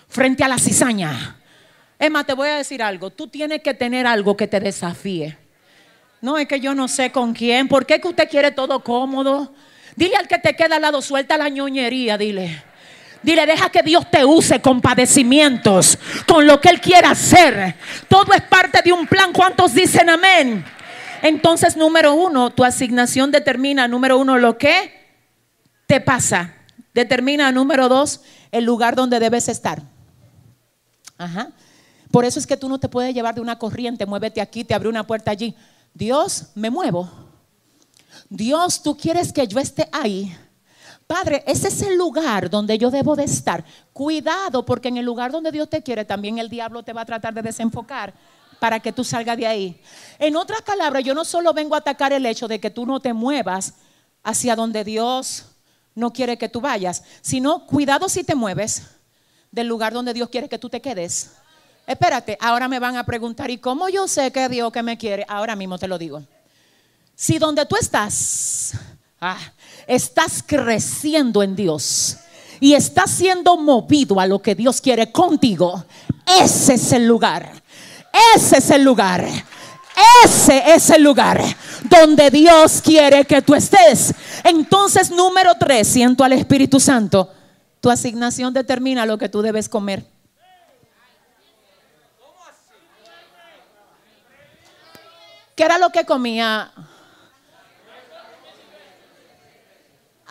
frente 0.08 0.44
a 0.44 0.48
la 0.48 0.58
cizaña. 0.58 1.36
Emma, 1.98 2.24
te 2.24 2.34
voy 2.34 2.48
a 2.48 2.56
decir 2.56 2.82
algo. 2.82 3.10
Tú 3.10 3.28
tienes 3.28 3.62
que 3.62 3.72
tener 3.72 4.06
algo 4.06 4.36
que 4.36 4.46
te 4.46 4.60
desafíe. 4.60 5.38
No 6.20 6.36
es 6.36 6.46
que 6.46 6.60
yo 6.60 6.74
no 6.74 6.88
sé 6.88 7.12
con 7.12 7.32
quién. 7.32 7.68
¿Por 7.68 7.86
qué 7.86 8.00
que 8.00 8.08
usted 8.08 8.28
quiere 8.28 8.50
todo 8.50 8.84
cómodo? 8.84 9.54
Dile 9.96 10.16
al 10.16 10.28
que 10.28 10.38
te 10.38 10.54
queda 10.54 10.76
al 10.76 10.82
lado, 10.82 11.00
suelta 11.00 11.38
la 11.38 11.48
ñoñería, 11.48 12.18
dile. 12.18 12.62
Dile, 13.22 13.44
deja 13.44 13.68
que 13.68 13.82
Dios 13.82 14.10
te 14.10 14.24
use 14.24 14.60
con 14.60 14.80
padecimientos, 14.80 15.98
con 16.26 16.46
lo 16.46 16.60
que 16.60 16.70
Él 16.70 16.80
quiera 16.80 17.10
hacer. 17.10 17.76
Todo 18.08 18.32
es 18.32 18.42
parte 18.42 18.80
de 18.82 18.92
un 18.92 19.06
plan. 19.06 19.32
¿Cuántos 19.32 19.74
dicen 19.74 20.08
amén? 20.08 20.64
Entonces, 21.22 21.76
número 21.76 22.14
uno, 22.14 22.50
tu 22.50 22.64
asignación 22.64 23.30
determina, 23.30 23.86
número 23.88 24.18
uno, 24.18 24.38
lo 24.38 24.56
que 24.56 24.92
te 25.86 26.00
pasa. 26.00 26.54
Determina, 26.94 27.52
número 27.52 27.88
dos, 27.88 28.22
el 28.52 28.64
lugar 28.64 28.96
donde 28.96 29.20
debes 29.20 29.48
estar. 29.48 29.82
Ajá. 31.18 31.50
Por 32.10 32.24
eso 32.24 32.38
es 32.38 32.46
que 32.46 32.56
tú 32.56 32.68
no 32.68 32.80
te 32.80 32.88
puedes 32.88 33.14
llevar 33.14 33.34
de 33.34 33.40
una 33.40 33.58
corriente, 33.58 34.06
muévete 34.06 34.40
aquí, 34.40 34.64
te 34.64 34.74
abre 34.74 34.88
una 34.88 35.06
puerta 35.06 35.30
allí. 35.30 35.54
Dios, 35.92 36.46
me 36.54 36.70
muevo. 36.70 37.10
Dios, 38.28 38.82
tú 38.82 38.96
quieres 38.96 39.32
que 39.32 39.46
yo 39.46 39.60
esté 39.60 39.88
ahí. 39.92 40.34
Padre, 41.10 41.42
ese 41.44 41.66
es 41.66 41.82
el 41.82 41.98
lugar 41.98 42.48
donde 42.48 42.78
yo 42.78 42.88
debo 42.88 43.16
de 43.16 43.24
estar. 43.24 43.64
Cuidado, 43.92 44.64
porque 44.64 44.86
en 44.86 44.96
el 44.96 45.04
lugar 45.04 45.32
donde 45.32 45.50
Dios 45.50 45.68
te 45.68 45.82
quiere, 45.82 46.04
también 46.04 46.38
el 46.38 46.48
diablo 46.48 46.84
te 46.84 46.92
va 46.92 47.00
a 47.00 47.04
tratar 47.04 47.34
de 47.34 47.42
desenfocar 47.42 48.14
para 48.60 48.78
que 48.78 48.92
tú 48.92 49.02
salgas 49.02 49.36
de 49.36 49.44
ahí. 49.44 49.82
En 50.20 50.36
otras 50.36 50.62
palabras, 50.62 51.02
yo 51.02 51.12
no 51.12 51.24
solo 51.24 51.52
vengo 51.52 51.74
a 51.74 51.78
atacar 51.78 52.12
el 52.12 52.24
hecho 52.26 52.46
de 52.46 52.60
que 52.60 52.70
tú 52.70 52.86
no 52.86 53.00
te 53.00 53.12
muevas 53.12 53.74
hacia 54.22 54.54
donde 54.54 54.84
Dios 54.84 55.46
no 55.96 56.12
quiere 56.12 56.38
que 56.38 56.48
tú 56.48 56.60
vayas, 56.60 57.02
sino 57.22 57.66
cuidado 57.66 58.08
si 58.08 58.22
te 58.22 58.36
mueves 58.36 58.84
del 59.50 59.66
lugar 59.66 59.92
donde 59.92 60.14
Dios 60.14 60.28
quiere 60.28 60.48
que 60.48 60.60
tú 60.60 60.68
te 60.68 60.80
quedes. 60.80 61.32
Espérate, 61.88 62.38
ahora 62.40 62.68
me 62.68 62.78
van 62.78 62.96
a 62.96 63.04
preguntar, 63.04 63.50
¿y 63.50 63.58
cómo 63.58 63.88
yo 63.88 64.06
sé 64.06 64.30
que 64.30 64.48
Dios 64.48 64.70
que 64.70 64.84
me 64.84 64.96
quiere? 64.96 65.26
Ahora 65.28 65.56
mismo 65.56 65.76
te 65.76 65.88
lo 65.88 65.98
digo. 65.98 66.22
Si 67.16 67.40
donde 67.40 67.66
tú 67.66 67.74
estás, 67.74 68.74
ah, 69.20 69.40
estás 69.94 70.42
creciendo 70.46 71.42
en 71.42 71.56
Dios 71.56 72.16
y 72.60 72.74
estás 72.74 73.10
siendo 73.10 73.56
movido 73.56 74.20
a 74.20 74.26
lo 74.26 74.40
que 74.40 74.54
Dios 74.54 74.80
quiere 74.80 75.10
contigo, 75.10 75.84
ese 76.26 76.74
es 76.74 76.92
el 76.92 77.06
lugar 77.06 77.60
ese 78.34 78.58
es 78.58 78.70
el 78.70 78.82
lugar. 78.82 79.26
Ese 80.24 80.72
es 80.72 80.88
el 80.90 81.02
lugar 81.02 81.42
donde 81.84 82.30
Dios 82.30 82.80
quiere 82.82 83.24
que 83.24 83.42
tú 83.42 83.54
estés. 83.54 84.14
Entonces, 84.44 85.10
número 85.10 85.52
tres, 85.58 85.88
siento 85.88 86.24
al 86.24 86.32
Espíritu 86.32 86.80
Santo. 86.80 87.30
Tu 87.80 87.90
asignación 87.90 88.52
determina 88.52 89.04
lo 89.04 89.18
que 89.18 89.28
tú 89.28 89.42
debes 89.42 89.68
comer. 89.68 90.04
¿Qué 95.54 95.64
era 95.64 95.76
lo 95.76 95.90
que 95.90 96.04
comía? 96.06 96.72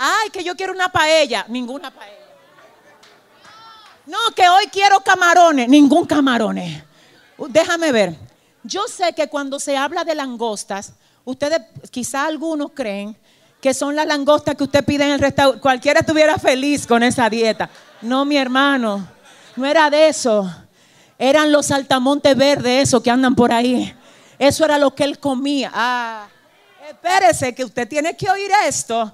Ay, 0.02 0.30
que 0.30 0.46
yo 0.46 0.56
quiero 0.56 0.72
una 0.72 0.90
paella. 0.90 1.46
Ninguna 1.50 1.92
paella. 1.92 2.16
No, 4.06 4.18
que 4.34 4.48
hoy 4.48 4.68
quiero 4.72 5.02
camarones. 5.02 5.68
Ningún 5.68 6.06
camarones. 6.06 6.82
Déjame 7.50 7.92
ver. 7.92 8.16
Yo 8.64 8.88
sé 8.88 9.14
que 9.14 9.28
cuando 9.28 9.60
se 9.60 9.76
habla 9.76 10.06
de 10.06 10.16
langostas, 10.16 10.94
ustedes, 11.26 11.62
quizá 11.92 12.26
algunos 12.26 12.72
creen 12.74 13.18
que 13.60 13.74
son 13.74 13.94
las 13.94 14.08
langostas 14.08 14.56
que 14.56 14.64
usted 14.64 14.86
pide 14.86 15.04
en 15.04 15.12
el 15.12 15.20
restaurante. 15.20 15.62
Cualquiera 15.62 16.00
estuviera 16.00 16.40
feliz 16.40 16.88
con 16.88 17.04
esa 17.04 17.30
dieta. 17.30 17.70
No, 18.02 18.24
mi 18.24 18.38
hermano, 18.38 19.06
no 19.58 19.66
era 19.66 19.90
de 19.90 20.08
eso. 20.08 20.50
Eran 21.18 21.52
los 21.52 21.66
saltamontes 21.66 22.38
verdes, 22.38 22.88
esos 22.88 23.04
que 23.04 23.12
andan 23.12 23.36
por 23.36 23.52
ahí. 23.52 23.94
Eso 24.38 24.64
era 24.64 24.78
lo 24.78 24.96
que 24.96 25.04
él 25.04 25.20
comía. 25.20 25.70
Ah, 25.74 26.28
espérese, 26.90 27.54
que 27.54 27.66
usted 27.66 27.86
tiene 27.88 28.16
que 28.16 28.30
oír 28.30 28.50
esto. 28.66 29.14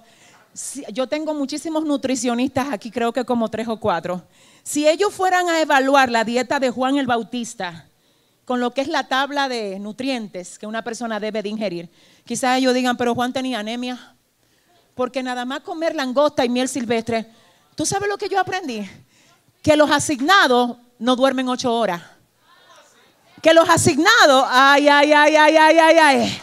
Yo 0.93 1.07
tengo 1.07 1.33
muchísimos 1.33 1.83
nutricionistas 1.83 2.67
aquí, 2.71 2.89
creo 2.89 3.11
que 3.11 3.25
como 3.25 3.49
tres 3.49 3.67
o 3.67 3.77
cuatro. 3.77 4.23
Si 4.63 4.87
ellos 4.87 5.13
fueran 5.13 5.49
a 5.49 5.59
evaluar 5.59 6.09
la 6.09 6.23
dieta 6.23 6.59
de 6.59 6.69
Juan 6.69 6.97
el 6.97 7.07
Bautista, 7.07 7.87
con 8.45 8.59
lo 8.59 8.71
que 8.71 8.81
es 8.81 8.87
la 8.87 9.07
tabla 9.07 9.49
de 9.49 9.79
nutrientes 9.79 10.57
que 10.57 10.67
una 10.67 10.83
persona 10.83 11.19
debe 11.19 11.41
de 11.41 11.49
ingerir. 11.49 11.89
Quizás 12.25 12.57
ellos 12.57 12.73
digan, 12.73 12.95
pero 12.95 13.15
Juan 13.15 13.33
tenía 13.33 13.59
anemia. 13.59 14.15
Porque 14.93 15.21
nada 15.23 15.43
más 15.43 15.59
comer 15.61 15.95
langosta 15.95 16.45
y 16.45 16.49
miel 16.49 16.69
silvestre. 16.69 17.27
¿Tú 17.75 17.85
sabes 17.85 18.07
lo 18.07 18.17
que 18.17 18.29
yo 18.29 18.39
aprendí? 18.39 18.87
Que 19.61 19.75
los 19.75 19.91
asignados 19.91 20.77
no 20.99 21.15
duermen 21.15 21.49
ocho 21.49 21.73
horas. 21.73 22.01
Que 23.41 23.53
los 23.53 23.67
asignados, 23.67 24.45
ay, 24.47 24.87
ay, 24.87 25.11
ay, 25.11 25.35
ay, 25.35 25.57
ay, 25.57 25.77
ay, 25.77 25.97
ay. 25.97 26.41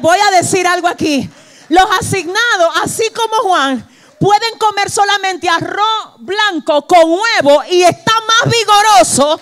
Voy 0.00 0.18
a 0.18 0.36
decir 0.36 0.66
algo 0.66 0.88
aquí. 0.88 1.28
Los 1.68 1.86
asignados, 2.00 2.76
así 2.82 3.10
como 3.10 3.48
Juan, 3.48 3.88
pueden 4.20 4.58
comer 4.58 4.90
solamente 4.90 5.48
arroz 5.48 6.14
blanco 6.18 6.86
con 6.86 7.10
huevo 7.10 7.62
y 7.70 7.82
está 7.82 8.12
más 8.20 8.52
vigoroso 8.52 9.40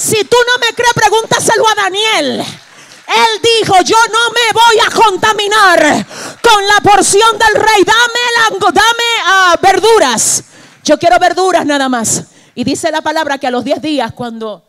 si 0.00 0.24
tú 0.24 0.36
no 0.46 0.66
me 0.66 0.74
crees, 0.74 0.94
pregúntaselo 0.94 1.68
a 1.68 1.74
Daniel. 1.74 2.40
Él 2.40 3.42
dijo, 3.42 3.74
yo 3.82 3.96
no 4.10 4.30
me 4.30 4.52
voy 4.52 4.78
a 4.86 4.90
contaminar 4.90 6.06
con 6.42 6.66
la 6.66 6.80
porción 6.80 7.38
del 7.38 7.62
rey. 7.62 7.84
Dame, 7.84 8.58
dame 8.72 9.04
ah, 9.24 9.56
verduras. 9.60 10.44
Yo 10.84 10.98
quiero 10.98 11.18
verduras 11.18 11.66
nada 11.66 11.88
más. 11.88 12.24
Y 12.54 12.64
dice 12.64 12.90
la 12.90 13.02
palabra 13.02 13.36
que 13.36 13.46
a 13.46 13.50
los 13.50 13.62
10 13.62 13.82
días 13.82 14.12
cuando, 14.12 14.64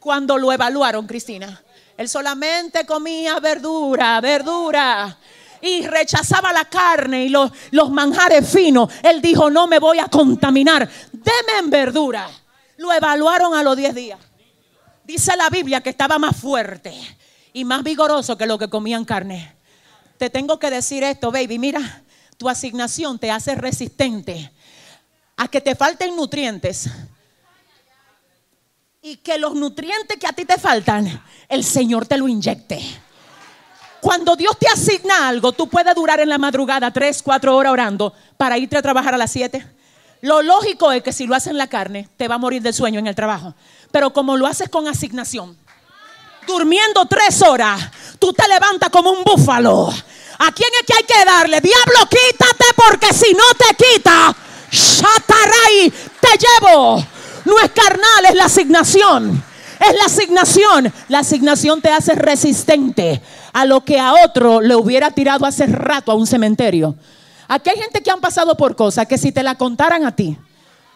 cuando 0.00 0.36
lo 0.36 0.50
evaluaron, 0.50 1.06
Cristina, 1.06 1.62
él 1.96 2.08
solamente 2.08 2.84
comía 2.84 3.38
verdura, 3.40 4.20
verdura. 4.20 5.16
Y 5.60 5.86
rechazaba 5.86 6.52
la 6.52 6.66
carne 6.66 7.24
y 7.24 7.28
los, 7.30 7.50
manjares 7.90 8.48
finos. 8.48 8.90
Él 9.02 9.22
dijo, 9.22 9.48
no 9.48 9.66
me 9.66 9.78
voy 9.78 9.98
a 9.98 10.08
contaminar. 10.08 10.88
Deme 11.12 11.58
en 11.58 11.70
verdura. 11.70 12.28
Lo 12.76 12.92
evaluaron 12.92 13.54
a 13.54 13.62
los 13.62 13.76
10 13.76 13.94
días. 13.94 14.18
Dice 15.04 15.36
la 15.36 15.48
Biblia 15.48 15.80
que 15.80 15.90
estaba 15.90 16.18
más 16.18 16.36
fuerte 16.36 16.92
y 17.52 17.64
más 17.64 17.82
vigoroso 17.82 18.36
que 18.36 18.46
lo 18.46 18.58
que 18.58 18.68
comían 18.68 19.04
carne. 19.04 19.54
Te 20.18 20.28
tengo 20.28 20.58
que 20.58 20.70
decir 20.70 21.02
esto, 21.02 21.30
baby. 21.30 21.58
Mira, 21.58 22.02
tu 22.36 22.48
asignación 22.48 23.18
te 23.18 23.30
hace 23.30 23.54
resistente 23.54 24.52
a 25.36 25.48
que 25.48 25.60
te 25.60 25.74
falten 25.74 26.14
nutrientes. 26.14 26.90
Y 29.06 29.18
que 29.18 29.36
los 29.36 29.54
nutrientes 29.54 30.16
que 30.16 30.26
a 30.26 30.32
ti 30.32 30.46
te 30.46 30.56
faltan, 30.56 31.22
el 31.50 31.62
Señor 31.62 32.06
te 32.06 32.16
lo 32.16 32.26
inyecte. 32.26 32.82
Cuando 34.00 34.34
Dios 34.34 34.58
te 34.58 34.66
asigna 34.66 35.28
algo, 35.28 35.52
tú 35.52 35.68
puedes 35.68 35.94
durar 35.94 36.20
en 36.20 36.30
la 36.30 36.38
madrugada 36.38 36.90
3, 36.90 37.22
4 37.22 37.54
horas 37.54 37.70
orando 37.70 38.14
para 38.38 38.56
irte 38.56 38.78
a 38.78 38.80
trabajar 38.80 39.12
a 39.12 39.18
las 39.18 39.30
7. 39.30 39.62
Lo 40.22 40.40
lógico 40.40 40.90
es 40.90 41.02
que 41.02 41.12
si 41.12 41.26
lo 41.26 41.34
haces 41.34 41.50
en 41.50 41.58
la 41.58 41.66
carne, 41.66 42.08
te 42.16 42.28
va 42.28 42.36
a 42.36 42.38
morir 42.38 42.62
de 42.62 42.72
sueño 42.72 42.98
en 42.98 43.06
el 43.06 43.14
trabajo. 43.14 43.54
Pero 43.90 44.10
como 44.14 44.38
lo 44.38 44.46
haces 44.46 44.70
con 44.70 44.88
asignación, 44.88 45.54
durmiendo 46.46 47.04
tres 47.04 47.42
horas, 47.42 47.78
tú 48.18 48.32
te 48.32 48.48
levantas 48.48 48.88
como 48.88 49.10
un 49.10 49.22
búfalo. 49.22 49.86
¿A 50.38 50.50
quién 50.52 50.70
es 50.80 50.86
que 50.86 50.94
hay 50.94 51.04
que 51.04 51.24
darle? 51.26 51.60
Diablo, 51.60 52.08
quítate 52.08 52.64
porque 52.74 53.12
si 53.12 53.34
no 53.34 53.44
te 53.52 53.84
quita, 53.84 54.34
Shataray, 54.70 55.90
te 55.90 56.38
llevo. 56.38 57.13
No 57.44 57.58
es 57.60 57.70
carnal, 57.70 58.24
es 58.28 58.34
la 58.34 58.44
asignación. 58.44 59.42
Es 59.80 59.94
la 59.96 60.04
asignación. 60.06 60.92
La 61.08 61.18
asignación 61.20 61.80
te 61.80 61.90
hace 61.90 62.14
resistente 62.14 63.20
a 63.52 63.64
lo 63.64 63.84
que 63.84 63.98
a 63.98 64.12
otro 64.24 64.60
le 64.60 64.74
hubiera 64.74 65.10
tirado 65.10 65.46
hace 65.46 65.66
rato 65.66 66.12
a 66.12 66.14
un 66.14 66.26
cementerio. 66.26 66.96
Aquí 67.48 67.70
hay 67.70 67.78
gente 67.78 68.02
que 68.02 68.10
han 68.10 68.20
pasado 68.20 68.56
por 68.56 68.74
cosas 68.76 69.06
que 69.06 69.18
si 69.18 69.32
te 69.32 69.42
la 69.42 69.56
contaran 69.56 70.04
a 70.04 70.16
ti, 70.16 70.36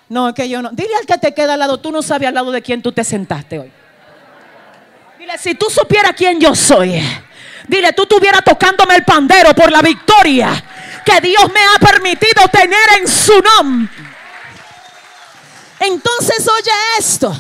no, 0.09 0.29
es 0.29 0.35
que 0.35 0.49
yo 0.49 0.63
no. 0.63 0.71
Dile 0.73 0.95
al 0.99 1.07
que 1.07 1.19
te 1.19 1.35
queda 1.35 1.55
al 1.55 1.59
lado, 1.59 1.79
tú 1.79 1.93
no 1.93 2.03
sabes 2.03 2.29
al 2.29 2.35
lado 2.35 2.51
de 2.51 2.63
quién 2.63 2.81
tú 2.81 2.93
te 2.93 3.05
sentaste 3.05 3.59
hoy. 3.59 3.73
Dile, 5.19 5.37
si 5.39 5.55
tú 5.55 5.67
supieras 5.69 6.13
quién 6.17 6.41
yo 6.41 6.55
soy, 6.55 7.03
dile, 7.69 7.93
tú 7.93 8.03
estuvieras 8.05 8.43
tocándome 8.43 8.95
el 8.95 9.05
pandero 9.05 9.55
por 9.55 9.71
la 9.71 9.83
victoria 9.83 10.65
que 11.05 11.21
Dios 11.21 11.45
me 11.53 11.61
ha 11.61 11.79
permitido 11.79 12.49
tener 12.51 13.01
en 13.01 13.09
su 13.09 13.35
nombre. 13.41 13.93
Entonces, 15.81 16.49
oye 16.49 16.71
esto. 16.99 17.33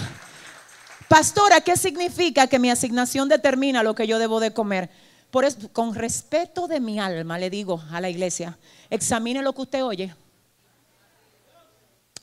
Pastora, 1.09 1.61
¿qué 1.61 1.76
significa 1.76 2.47
que 2.47 2.59
mi 2.59 2.70
asignación 2.70 3.28
determina 3.28 3.82
lo 3.82 3.95
que 3.95 4.07
yo 4.07 4.18
debo 4.18 4.41
de 4.41 4.53
comer? 4.53 4.91
Por 5.30 5.45
eso, 5.45 5.70
con 5.72 5.95
respeto 5.95 6.68
de 6.68 6.80
mi 6.80 6.99
alma, 6.99 7.39
le 7.39 7.51
digo 7.51 7.82
a 7.91 8.01
la 8.01 8.09
iglesia, 8.09 8.59
examine 8.91 9.43
lo 9.43 9.53
que 9.55 9.62
usted 9.62 9.84
oye. 9.84 10.14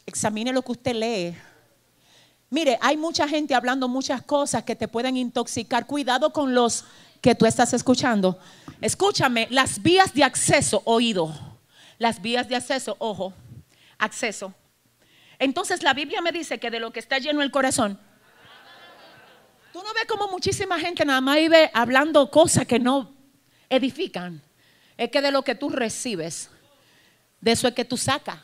Examine 0.05 0.53
lo 0.53 0.61
que 0.61 0.71
usted 0.71 0.95
lee. 0.95 1.35
Mire, 2.49 2.77
hay 2.81 2.95
mucha 2.95 3.27
gente 3.27 3.55
hablando 3.55 3.87
muchas 3.87 4.21
cosas 4.21 4.63
que 4.63 4.75
te 4.75 4.87
pueden 4.87 5.17
intoxicar. 5.17 5.87
Cuidado 5.87 6.31
con 6.31 6.53
los 6.53 6.85
que 7.21 7.33
tú 7.33 7.45
estás 7.47 7.73
escuchando. 7.73 8.39
Escúchame, 8.81 9.47
las 9.49 9.81
vías 9.81 10.13
de 10.13 10.23
acceso, 10.23 10.81
oído. 10.85 11.33
Las 11.97 12.21
vías 12.21 12.47
de 12.47 12.55
acceso, 12.55 12.95
ojo, 12.99 13.33
acceso. 13.97 14.53
Entonces 15.39 15.83
la 15.83 15.93
Biblia 15.93 16.21
me 16.21 16.31
dice 16.31 16.59
que 16.59 16.71
de 16.71 16.79
lo 16.79 16.91
que 16.91 16.99
está 16.99 17.17
lleno 17.17 17.41
el 17.41 17.51
corazón, 17.51 17.99
tú 19.73 19.79
no 19.83 19.93
ves 19.93 20.05
como 20.07 20.27
muchísima 20.29 20.79
gente 20.79 21.05
nada 21.05 21.21
más 21.21 21.37
vive 21.37 21.69
hablando 21.73 22.31
cosas 22.31 22.65
que 22.65 22.79
no 22.79 23.13
edifican. 23.69 24.41
Es 24.97 25.09
que 25.09 25.21
de 25.21 25.31
lo 25.31 25.41
que 25.43 25.55
tú 25.55 25.69
recibes, 25.69 26.49
de 27.41 27.51
eso 27.51 27.67
es 27.67 27.73
que 27.73 27.85
tú 27.85 27.97
sacas. 27.97 28.39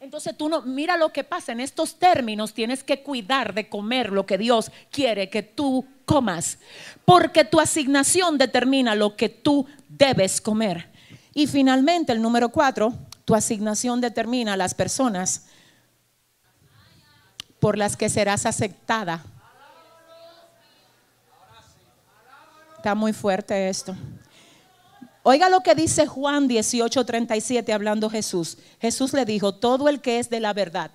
Entonces 0.00 0.34
tú 0.34 0.48
no, 0.48 0.62
mira 0.62 0.96
lo 0.96 1.12
que 1.12 1.24
pasa 1.24 1.52
en 1.52 1.60
estos 1.60 1.98
términos, 1.98 2.54
tienes 2.54 2.82
que 2.82 3.02
cuidar 3.02 3.52
de 3.52 3.68
comer 3.68 4.10
lo 4.10 4.24
que 4.24 4.38
Dios 4.38 4.72
quiere 4.90 5.28
que 5.28 5.42
tú 5.42 5.86
comas, 6.06 6.58
porque 7.04 7.44
tu 7.44 7.60
asignación 7.60 8.38
determina 8.38 8.94
lo 8.94 9.14
que 9.14 9.28
tú 9.28 9.66
debes 9.88 10.40
comer. 10.40 10.88
Y 11.34 11.46
finalmente, 11.46 12.12
el 12.12 12.22
número 12.22 12.48
cuatro, 12.48 12.94
tu 13.26 13.34
asignación 13.34 14.00
determina 14.00 14.56
las 14.56 14.72
personas 14.72 15.49
por 17.60 17.78
las 17.78 17.96
que 17.96 18.08
serás 18.08 18.46
aceptada. 18.46 19.22
Está 22.76 22.94
muy 22.94 23.12
fuerte 23.12 23.68
esto. 23.68 23.94
Oiga 25.22 25.50
lo 25.50 25.60
que 25.60 25.74
dice 25.74 26.06
Juan 26.06 26.48
18:37 26.48 27.74
hablando 27.74 28.08
Jesús. 28.08 28.56
Jesús 28.80 29.12
le 29.12 29.26
dijo, 29.26 29.54
todo 29.54 29.88
el 29.90 30.00
que 30.00 30.18
es 30.18 30.30
de 30.30 30.40
la 30.40 30.54
verdad, 30.54 30.90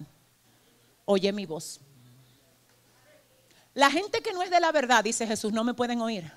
oye 1.05 1.31
mi 1.31 1.45
voz. 1.45 1.79
La 3.75 3.91
gente 3.91 4.21
que 4.21 4.33
no 4.33 4.41
es 4.41 4.49
de 4.49 4.59
la 4.59 4.71
verdad, 4.71 5.03
dice 5.03 5.27
Jesús, 5.27 5.53
no 5.53 5.63
me 5.63 5.73
pueden 5.73 6.01
oír, 6.01 6.31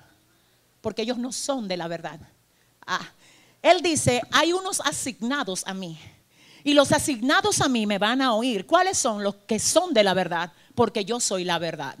porque 0.81 1.01
ellos 1.01 1.17
no 1.17 1.31
son 1.31 1.67
de 1.67 1.77
la 1.77 1.87
verdad. 1.87 2.19
Ah, 2.85 3.09
él 3.61 3.81
dice, 3.81 4.21
hay 4.31 4.53
unos 4.53 4.81
asignados 4.81 5.65
a 5.65 5.73
mí. 5.73 5.99
Y 6.63 6.73
los 6.73 6.91
asignados 6.91 7.61
a 7.61 7.69
mí 7.69 7.87
me 7.87 7.97
van 7.97 8.21
a 8.21 8.33
oír. 8.33 8.65
¿Cuáles 8.65 8.97
son 8.97 9.23
los 9.23 9.35
que 9.47 9.59
son 9.59 9.93
de 9.93 10.03
la 10.03 10.13
verdad? 10.13 10.51
Porque 10.75 11.05
yo 11.05 11.19
soy 11.19 11.43
la 11.45 11.59
verdad. 11.59 11.95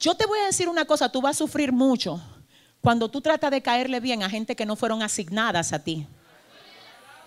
Yo 0.00 0.14
te 0.14 0.26
voy 0.26 0.38
a 0.40 0.46
decir 0.46 0.68
una 0.68 0.84
cosa, 0.84 1.10
tú 1.10 1.20
vas 1.20 1.36
a 1.36 1.38
sufrir 1.38 1.72
mucho 1.72 2.20
cuando 2.80 3.08
tú 3.08 3.20
tratas 3.20 3.50
de 3.50 3.60
caerle 3.62 4.00
bien 4.00 4.22
a 4.22 4.30
gente 4.30 4.54
que 4.54 4.64
no 4.64 4.76
fueron 4.76 5.02
asignadas 5.02 5.72
a 5.72 5.80
ti. 5.82 6.06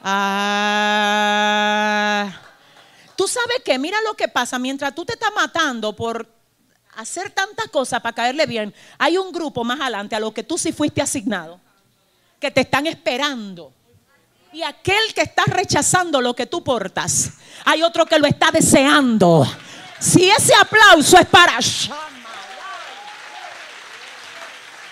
Ah, 0.04 0.82
tú 3.16 3.28
sabes 3.28 3.58
que, 3.64 3.78
mira 3.78 4.00
lo 4.02 4.16
que 4.16 4.28
pasa, 4.28 4.58
mientras 4.58 4.96
tú 4.96 5.06
te 5.06 5.14
estás 5.14 5.32
matando 5.36 5.96
por 5.96 6.28
hacer 6.96 7.30
tantas 7.32 7.68
cosas 7.68 8.02
para 8.02 8.16
caerle 8.16 8.46
bien, 8.46 8.74
hay 8.98 9.18
un 9.18 9.32
grupo 9.32 9.64
más 9.64 9.80
adelante 9.80 10.16
a 10.16 10.20
lo 10.20 10.34
que 10.34 10.44
tú 10.44 10.58
sí 10.58 10.72
fuiste 10.72 11.02
asignado, 11.02 11.60
que 12.40 12.50
te 12.50 12.62
están 12.62 12.88
esperando. 12.88 13.74
Y 14.54 14.64
aquel 14.64 15.14
que 15.16 15.22
está 15.22 15.44
rechazando 15.46 16.20
lo 16.20 16.34
que 16.34 16.46
tú 16.46 16.62
portas, 16.62 17.32
hay 17.64 17.84
otro 17.84 18.06
que 18.06 18.20
lo 18.20 18.28
está 18.28 18.52
deseando. 18.52 19.48
Si 19.98 20.30
ese 20.30 20.54
aplauso 20.54 21.18
es 21.18 21.26
para... 21.28 21.58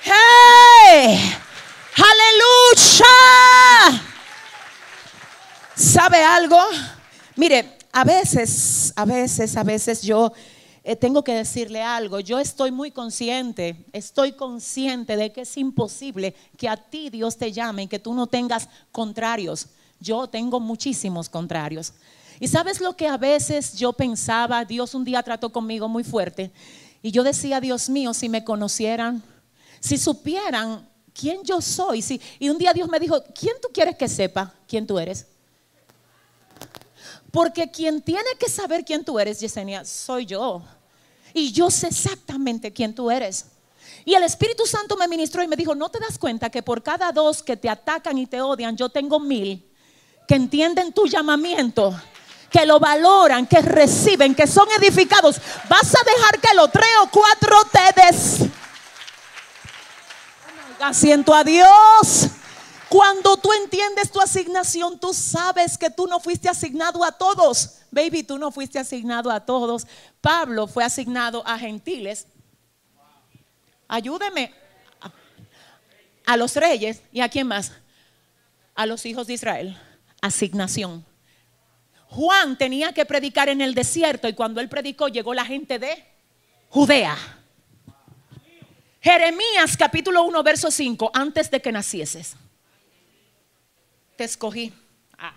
¡Hey! 0.02 1.36
¡Aleluya! 1.98 3.06
¿Sabe 5.76 6.24
algo? 6.24 6.62
Mire, 7.36 7.80
a 7.92 8.06
veces, 8.06 8.94
a 8.96 9.04
veces, 9.04 9.58
a 9.58 9.64
veces 9.64 10.02
yo 10.04 10.32
eh, 10.84 10.96
tengo 10.96 11.24
que 11.24 11.34
decirle 11.34 11.82
algo. 11.82 12.20
Yo 12.20 12.40
estoy 12.40 12.72
muy 12.72 12.92
consciente, 12.92 13.86
estoy 13.92 14.34
consciente 14.34 15.18
de 15.18 15.32
que 15.32 15.42
es 15.42 15.58
imposible 15.58 16.36
que 16.58 16.70
a 16.70 16.78
ti 16.78 17.10
Dios 17.10 17.38
te 17.38 17.52
llame 17.52 17.84
y 17.84 17.88
que 17.88 18.00
tú 18.00 18.14
no 18.14 18.28
tengas 18.28 18.70
contrarios. 18.92 19.68
Yo 20.00 20.28
tengo 20.28 20.60
muchísimos 20.60 21.30
contrarios. 21.30 21.94
Y 22.40 22.48
sabes 22.48 22.80
lo 22.80 22.96
que 22.96 23.08
a 23.08 23.18
veces 23.18 23.78
yo 23.78 23.92
pensaba, 23.92 24.64
Dios 24.64 24.96
un 24.96 25.04
día 25.04 25.22
trató 25.22 25.52
conmigo 25.52 25.90
muy 25.90 26.04
fuerte. 26.04 26.52
Y 27.02 27.12
yo 27.12 27.24
decía, 27.24 27.60
Dios 27.60 27.90
mío, 27.90 28.14
si 28.14 28.30
me 28.30 28.44
conocieran, 28.44 29.22
si 29.80 29.98
supieran 29.98 30.88
quién 31.14 31.44
yo 31.44 31.62
soy. 31.62 32.02
Si, 32.02 32.22
y 32.40 32.50
un 32.50 32.58
día 32.58 32.74
Dios 32.74 32.88
me 32.88 33.00
dijo, 33.00 33.22
¿quién 33.38 33.56
tú 33.62 33.68
quieres 33.74 33.96
que 33.96 34.08
sepa 34.08 34.54
quién 34.68 34.88
tú 34.88 34.98
eres? 34.98 35.28
Porque 37.32 37.70
quien 37.70 38.02
tiene 38.02 38.30
que 38.40 38.50
saber 38.50 38.84
quién 38.84 39.04
tú 39.04 39.20
eres, 39.20 39.40
Yesenia, 39.40 39.86
soy 39.86 40.26
yo. 40.26 40.64
Y 41.34 41.52
yo 41.52 41.70
sé 41.70 41.88
exactamente 41.88 42.74
quién 42.74 42.96
tú 42.96 43.12
eres. 43.12 43.46
Y 44.06 44.16
el 44.16 44.24
Espíritu 44.24 44.66
Santo 44.66 44.96
me 44.98 45.08
ministró 45.08 45.44
y 45.44 45.48
me 45.48 45.56
dijo, 45.56 45.76
¿no 45.76 45.90
te 45.90 46.00
das 46.00 46.18
cuenta 46.18 46.50
que 46.50 46.64
por 46.64 46.82
cada 46.82 47.12
dos 47.12 47.44
que 47.44 47.58
te 47.58 47.70
atacan 47.70 48.18
y 48.18 48.26
te 48.26 48.42
odian, 48.42 48.76
yo 48.76 48.90
tengo 48.90 49.20
mil 49.20 49.70
que 50.28 50.36
entienden 50.36 50.94
tu 50.94 51.06
llamamiento? 51.06 52.00
que 52.50 52.66
lo 52.66 52.80
valoran, 52.80 53.46
que 53.46 53.62
reciben, 53.62 54.34
que 54.34 54.48
son 54.48 54.68
edificados. 54.80 55.40
Vas 55.70 55.96
a 55.96 56.04
dejar 56.04 56.40
que 56.40 56.56
los 56.56 56.72
tres 56.72 56.90
o 57.04 57.10
cuatro 57.12 57.56
te 57.72 58.02
des 58.02 58.50
Asiento 60.80 61.34
a 61.34 61.44
Dios. 61.44 62.30
Cuando 62.90 63.38
tú 63.38 63.54
entiendes 63.54 64.12
tu 64.12 64.20
asignación, 64.20 65.00
tú 65.00 65.14
sabes 65.14 65.78
que 65.78 65.92
tú 65.92 66.08
no 66.08 66.20
fuiste 66.20 66.50
asignado 66.50 67.04
a 67.04 67.12
todos. 67.12 67.78
Baby, 67.92 68.24
tú 68.24 68.40
no 68.40 68.52
fuiste 68.52 68.80
asignado 68.80 69.30
a 69.30 69.46
todos. 69.46 69.86
Pablo 70.22 70.66
fue 70.66 70.84
asignado 70.84 71.46
a 71.46 71.58
gentiles. 71.60 72.26
Ayúdeme 73.88 74.54
a 76.26 76.38
los 76.38 76.56
reyes 76.56 77.04
y 77.12 77.22
a 77.22 77.30
quién 77.30 77.48
más? 77.48 77.72
A 78.74 78.88
los 78.88 79.06
hijos 79.06 79.28
de 79.28 79.34
Israel. 79.34 79.78
Asignación. 80.22 81.06
Juan 82.08 82.58
tenía 82.58 82.92
que 82.92 83.06
predicar 83.06 83.50
en 83.50 83.62
el 83.62 83.76
desierto 83.76 84.28
y 84.28 84.34
cuando 84.34 84.62
él 84.62 84.70
predicó 84.70 85.10
llegó 85.10 85.36
la 85.36 85.46
gente 85.46 85.78
de 85.78 86.06
Judea. 86.70 87.16
Jeremías 89.02 89.78
capítulo 89.78 90.24
1, 90.24 90.44
verso 90.44 90.72
5, 90.72 91.12
antes 91.14 91.50
de 91.52 91.62
que 91.62 91.72
nacieses, 91.72 92.36
te 94.20 94.26
escogí, 94.26 94.70
ah, 95.18 95.32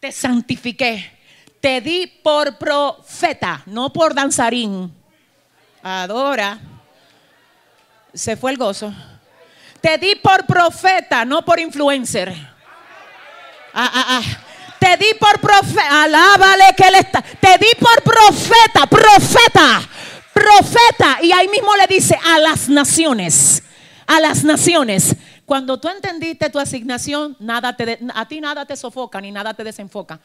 te 0.00 0.10
santifiqué, 0.10 1.12
te 1.60 1.82
di 1.82 2.06
por 2.06 2.56
profeta, 2.56 3.62
no 3.66 3.92
por 3.92 4.14
danzarín. 4.14 4.90
Adora. 5.82 6.58
Se 8.14 8.34
fue 8.34 8.52
el 8.52 8.56
gozo. 8.56 8.94
Te 9.78 9.98
di 9.98 10.14
por 10.14 10.46
profeta, 10.46 11.26
no 11.26 11.44
por 11.44 11.60
influencer. 11.60 12.30
Ah, 13.74 13.90
ah, 13.92 14.04
ah. 14.08 14.22
Te 14.78 14.96
di 14.96 15.12
por 15.20 15.38
profeta. 15.38 16.04
Alábale 16.04 16.64
que 16.74 16.88
él 16.88 16.94
está. 16.94 17.20
Te 17.20 17.58
di 17.58 17.72
por 17.78 18.02
profeta, 18.02 18.86
profeta 18.86 19.86
profeta. 20.32 21.18
Y 21.22 21.30
ahí 21.30 21.48
mismo 21.48 21.76
le 21.76 21.86
dice 21.94 22.18
a 22.24 22.38
las 22.38 22.70
naciones, 22.70 23.62
a 24.06 24.18
las 24.18 24.44
naciones. 24.44 25.14
Cuando 25.46 25.78
tú 25.78 25.88
entendiste 25.88 26.48
tu 26.48 26.58
asignación, 26.58 27.36
nada 27.38 27.76
a 28.14 28.28
ti 28.28 28.40
nada 28.40 28.64
te 28.64 28.76
sofoca 28.76 29.20
ni 29.20 29.30
nada 29.30 29.52
te 29.52 29.62
desenfoca. 29.62 30.20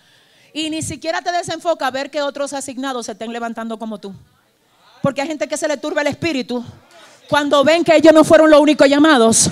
Y 0.53 0.69
ni 0.69 0.81
siquiera 0.81 1.21
te 1.21 1.31
desenfoca 1.31 1.91
ver 1.91 2.09
que 2.09 2.21
otros 2.21 2.53
asignados 2.53 3.05
se 3.05 3.11
estén 3.11 3.31
levantando 3.33 3.77
como 3.77 3.97
tú. 3.97 4.13
Porque 5.01 5.21
hay 5.21 5.27
gente 5.27 5.47
que 5.47 5.57
se 5.57 5.67
le 5.67 5.77
turba 5.77 6.01
el 6.01 6.07
espíritu 6.07 6.63
cuando 7.29 7.63
ven 7.63 7.83
que 7.83 7.95
ellos 7.95 8.13
no 8.13 8.23
fueron 8.23 8.49
los 8.49 8.59
únicos 8.59 8.87
llamados. 8.87 9.49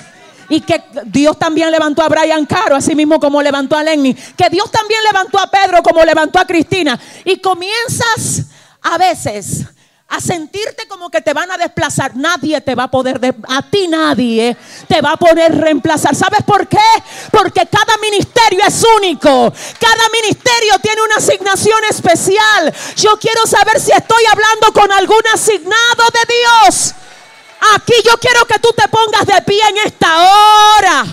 Y 0.50 0.62
que 0.62 0.82
Dios 1.04 1.38
también 1.38 1.70
levantó 1.70 2.02
a 2.02 2.08
Brian 2.08 2.46
Caro, 2.46 2.74
así 2.74 2.94
mismo 2.94 3.20
como 3.20 3.42
levantó 3.42 3.76
a 3.76 3.82
Lenny. 3.82 4.14
Que 4.14 4.48
Dios 4.48 4.70
también 4.70 5.00
levantó 5.04 5.38
a 5.38 5.50
Pedro 5.50 5.82
como 5.82 6.02
levantó 6.02 6.38
a 6.38 6.46
Cristina. 6.46 6.98
Y 7.24 7.36
comienzas 7.36 8.46
a 8.80 8.96
veces 8.96 9.66
a 10.08 10.20
sentirte 10.22 10.88
como 10.88 11.10
que 11.10 11.20
te 11.20 11.34
van 11.34 11.50
a 11.50 11.58
desplazar. 11.58 12.16
Nadie 12.16 12.60
te 12.62 12.74
va 12.74 12.84
a 12.84 12.90
poder, 12.90 13.20
a 13.46 13.62
ti 13.62 13.88
nadie 13.88 14.56
te 14.86 15.02
va 15.02 15.12
a 15.12 15.16
poder 15.16 15.54
reemplazar. 15.54 16.14
¿Sabes 16.14 16.42
por 16.46 16.66
qué? 16.66 16.78
Porque 17.30 17.66
cada 17.66 17.96
ministerio 17.98 18.60
es 18.66 18.82
único. 18.96 19.52
Cada 19.78 20.08
ministerio 20.10 20.78
tiene 20.80 21.02
una 21.02 21.16
asignación 21.16 21.78
especial. 21.90 22.74
Yo 22.96 23.18
quiero 23.18 23.46
saber 23.46 23.78
si 23.80 23.92
estoy 23.92 24.24
hablando 24.32 24.72
con 24.72 24.90
algún 24.92 25.22
asignado 25.32 26.04
de 26.12 26.34
Dios. 26.34 26.94
Aquí 27.74 27.94
yo 28.04 28.16
quiero 28.18 28.46
que 28.46 28.58
tú 28.60 28.70
te 28.74 28.88
pongas 28.88 29.26
de 29.26 29.42
pie 29.42 29.60
en 29.68 29.76
esta 29.86 30.16
hora. 30.22 31.04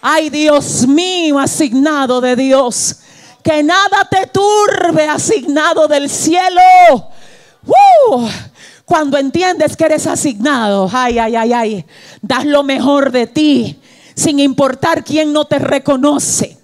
Ay, 0.00 0.30
Dios 0.30 0.86
mío, 0.86 1.38
asignado 1.40 2.20
de 2.20 2.36
Dios. 2.36 2.96
Que 3.42 3.64
nada 3.64 4.08
te 4.08 4.26
turbe, 4.26 5.08
asignado 5.08 5.88
del 5.88 6.08
cielo. 6.08 6.60
Cuando 8.84 9.18
entiendes 9.18 9.76
que 9.76 9.84
eres 9.84 10.06
asignado, 10.06 10.88
ay, 10.92 11.18
ay, 11.18 11.36
ay, 11.36 11.52
ay, 11.52 11.84
das 12.22 12.44
lo 12.44 12.62
mejor 12.62 13.10
de 13.10 13.26
ti. 13.26 13.80
sin 14.14 14.40
importar 14.40 15.04
quién 15.04 15.30
no 15.30 15.44
te 15.44 15.58
reconoce, 15.58 16.56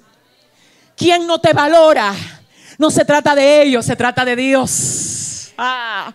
quién 0.96 1.26
no 1.26 1.38
te 1.38 1.52
valora. 1.52 2.14
No 2.78 2.90
se 2.90 3.04
trata 3.04 3.34
de 3.34 3.62
ellos, 3.62 3.84
se 3.84 3.94
trata 3.94 4.24
de 4.24 4.34
Dios. 4.34 5.52
Ah. 5.58 6.14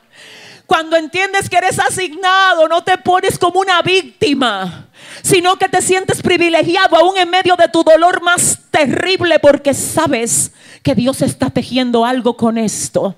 Cuando 0.65 0.97
entiendes 0.97 1.47
que 1.49 1.57
eres 1.57 1.79
asignado, 1.79 2.67
no 2.67 2.83
te 2.83 2.97
pones 2.97 3.37
como 3.39 3.59
una 3.61 3.81
víctima, 3.81 4.87
sino 5.21 5.55
que 5.57 5.69
te 5.69 5.81
sientes 5.81 6.21
privilegiado 6.21 6.97
aún 6.97 7.17
en 7.17 7.29
medio 7.29 7.55
de 7.55 7.69
tu 7.69 7.83
dolor 7.83 8.21
más 8.21 8.59
terrible 8.69 9.39
porque 9.39 9.73
sabes 9.73 10.51
que 10.83 10.93
Dios 10.93 11.21
está 11.21 11.49
tejiendo 11.49 12.03
algo 12.03 12.35
con 12.35 12.57
esto. 12.57 13.15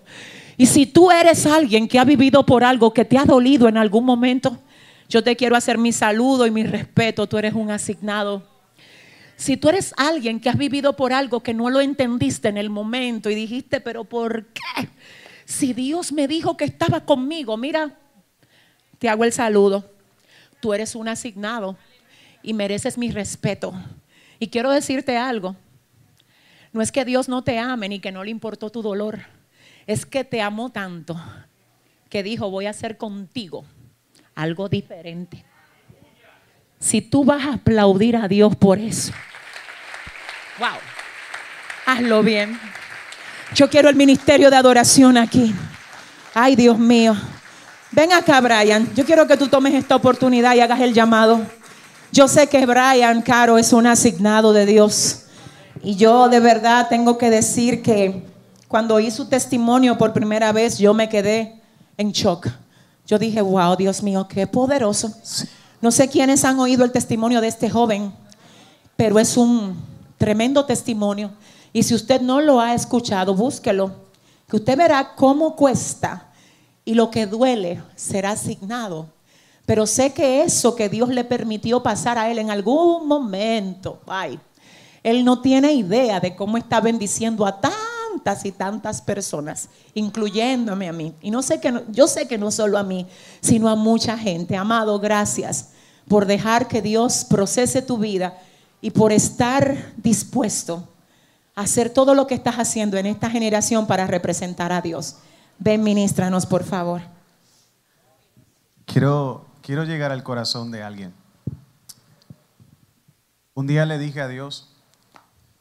Y 0.59 0.65
si 0.65 0.85
tú 0.85 1.09
eres 1.09 1.45
alguien 1.45 1.87
que 1.87 1.99
ha 1.99 2.03
vivido 2.03 2.45
por 2.45 2.65
algo 2.65 2.93
que 2.93 3.05
te 3.05 3.17
ha 3.17 3.23
dolido 3.23 3.69
en 3.69 3.77
algún 3.77 4.03
momento, 4.03 4.59
yo 5.07 5.23
te 5.23 5.37
quiero 5.37 5.55
hacer 5.55 5.77
mi 5.77 5.93
saludo 5.93 6.45
y 6.45 6.51
mi 6.51 6.65
respeto, 6.65 7.27
tú 7.27 7.37
eres 7.37 7.53
un 7.53 7.71
asignado. 7.71 8.45
Si 9.37 9.55
tú 9.55 9.69
eres 9.69 9.93
alguien 9.95 10.41
que 10.41 10.49
has 10.49 10.57
vivido 10.57 10.97
por 10.97 11.13
algo 11.13 11.41
que 11.41 11.53
no 11.53 11.69
lo 11.69 11.79
entendiste 11.79 12.49
en 12.49 12.57
el 12.57 12.69
momento 12.69 13.29
y 13.29 13.35
dijiste, 13.35 13.79
pero 13.79 14.03
¿por 14.03 14.47
qué? 14.47 14.89
Si 15.45 15.71
Dios 15.71 16.11
me 16.11 16.27
dijo 16.27 16.57
que 16.57 16.65
estaba 16.65 17.05
conmigo, 17.05 17.55
mira, 17.55 17.97
te 18.97 19.07
hago 19.07 19.23
el 19.23 19.31
saludo. 19.31 19.89
Tú 20.59 20.73
eres 20.73 20.93
un 20.93 21.07
asignado 21.07 21.77
y 22.43 22.53
mereces 22.53 22.97
mi 22.97 23.11
respeto. 23.11 23.73
Y 24.39 24.49
quiero 24.49 24.71
decirte 24.71 25.15
algo. 25.15 25.55
No 26.73 26.81
es 26.81 26.91
que 26.91 27.05
Dios 27.05 27.29
no 27.29 27.45
te 27.45 27.59
ame 27.59 27.87
ni 27.87 28.01
que 28.01 28.11
no 28.11 28.25
le 28.25 28.31
importó 28.31 28.69
tu 28.69 28.81
dolor. 28.81 29.38
Es 29.87 30.05
que 30.05 30.23
te 30.23 30.41
amó 30.41 30.71
tanto 30.71 31.19
que 32.09 32.23
dijo, 32.23 32.49
voy 32.49 32.65
a 32.65 32.71
hacer 32.71 32.97
contigo 32.97 33.65
algo 34.35 34.69
diferente. 34.69 35.45
Si 36.79 37.01
tú 37.01 37.25
vas 37.25 37.45
a 37.45 37.53
aplaudir 37.53 38.15
a 38.15 38.27
Dios 38.27 38.55
por 38.55 38.79
eso, 38.79 39.11
wow, 40.59 40.77
hazlo 41.85 42.23
bien. 42.23 42.57
Yo 43.53 43.69
quiero 43.69 43.89
el 43.89 43.95
ministerio 43.95 44.49
de 44.49 44.55
adoración 44.55 45.17
aquí. 45.17 45.53
Ay, 46.33 46.55
Dios 46.55 46.77
mío. 46.77 47.15
Ven 47.91 48.13
acá, 48.13 48.39
Brian. 48.39 48.93
Yo 48.95 49.03
quiero 49.03 49.27
que 49.27 49.35
tú 49.35 49.47
tomes 49.47 49.73
esta 49.73 49.95
oportunidad 49.95 50.55
y 50.55 50.59
hagas 50.59 50.79
el 50.79 50.93
llamado. 50.93 51.41
Yo 52.11 52.27
sé 52.27 52.47
que 52.47 52.65
Brian 52.65 53.21
Caro 53.21 53.57
es 53.57 53.73
un 53.73 53.87
asignado 53.87 54.53
de 54.53 54.65
Dios. 54.65 55.25
Y 55.81 55.95
yo 55.95 56.29
de 56.29 56.39
verdad 56.39 56.87
tengo 56.89 57.17
que 57.17 57.29
decir 57.29 57.81
que 57.81 58.23
cuando 58.69 58.93
oí 58.93 59.09
su 59.09 59.25
testimonio 59.25 59.97
por 59.97 60.13
primera 60.13 60.51
vez, 60.51 60.77
yo 60.77 60.93
me 60.93 61.09
quedé 61.09 61.59
en 61.97 62.11
shock. 62.11 62.47
Yo 63.07 63.17
dije, 63.17 63.41
wow, 63.41 63.75
Dios 63.75 64.03
mío, 64.03 64.27
qué 64.29 64.45
poderoso. 64.45 65.11
No 65.81 65.89
sé 65.89 66.07
quiénes 66.07 66.45
han 66.45 66.59
oído 66.59 66.85
el 66.85 66.91
testimonio 66.91 67.41
de 67.41 67.47
este 67.47 67.67
joven, 67.67 68.13
pero 68.95 69.17
es 69.17 69.35
un 69.37 69.75
tremendo 70.19 70.65
testimonio. 70.65 71.31
Y 71.73 71.81
si 71.81 71.95
usted 71.95 72.21
no 72.21 72.41
lo 72.41 72.61
ha 72.61 72.75
escuchado, 72.75 73.33
búsquelo, 73.33 73.91
que 74.47 74.57
usted 74.57 74.77
verá 74.77 75.15
cómo 75.15 75.55
cuesta 75.55 76.27
y 76.85 76.93
lo 76.93 77.09
que 77.09 77.25
duele 77.25 77.81
será 77.95 78.31
asignado. 78.31 79.07
Pero 79.65 79.87
sé 79.87 80.13
que 80.13 80.43
eso 80.43 80.75
que 80.75 80.89
Dios 80.89 81.09
le 81.09 81.23
permitió 81.23 81.81
pasar 81.81 82.19
a 82.19 82.29
él 82.29 82.37
en 82.37 82.51
algún 82.51 83.07
momento, 83.07 83.99
ay, 84.05 84.39
él 85.01 85.25
no 85.25 85.41
tiene 85.41 85.73
idea 85.73 86.19
de 86.19 86.35
cómo 86.35 86.55
está 86.55 86.79
bendiciendo 86.81 87.47
a 87.47 87.59
y 88.45 88.51
tantas 88.51 89.01
personas, 89.01 89.69
incluyéndome 89.93 90.87
a 90.87 90.93
mí. 90.93 91.13
Y 91.21 91.31
no 91.31 91.41
sé 91.41 91.59
que 91.59 91.83
yo 91.89 92.07
sé 92.07 92.27
que 92.27 92.37
no 92.37 92.51
solo 92.51 92.77
a 92.77 92.83
mí, 92.83 93.07
sino 93.41 93.69
a 93.69 93.75
mucha 93.75 94.17
gente. 94.17 94.55
Amado, 94.55 94.99
gracias 94.99 95.69
por 96.07 96.25
dejar 96.25 96.67
que 96.67 96.81
Dios 96.81 97.25
procese 97.25 97.81
tu 97.81 97.97
vida 97.97 98.37
y 98.81 98.91
por 98.91 99.11
estar 99.11 99.93
dispuesto 99.97 100.87
hacer 101.59 101.89
todo 101.89 102.15
lo 102.15 102.25
que 102.25 102.35
estás 102.35 102.55
haciendo 102.55 102.95
en 102.95 103.05
esta 103.05 103.29
generación 103.29 103.85
para 103.85 104.07
representar 104.07 104.71
a 104.71 104.81
Dios. 104.81 105.17
Ven, 105.57 105.83
ministranos, 105.83 106.45
por 106.45 106.63
favor. 106.63 107.01
Quiero, 108.85 109.45
quiero 109.61 109.83
llegar 109.83 110.13
al 110.13 110.23
corazón 110.23 110.71
de 110.71 110.83
alguien. 110.83 111.13
Un 113.53 113.67
día 113.67 113.85
le 113.85 113.97
dije 113.97 114.21
a 114.21 114.29
Dios, 114.29 114.73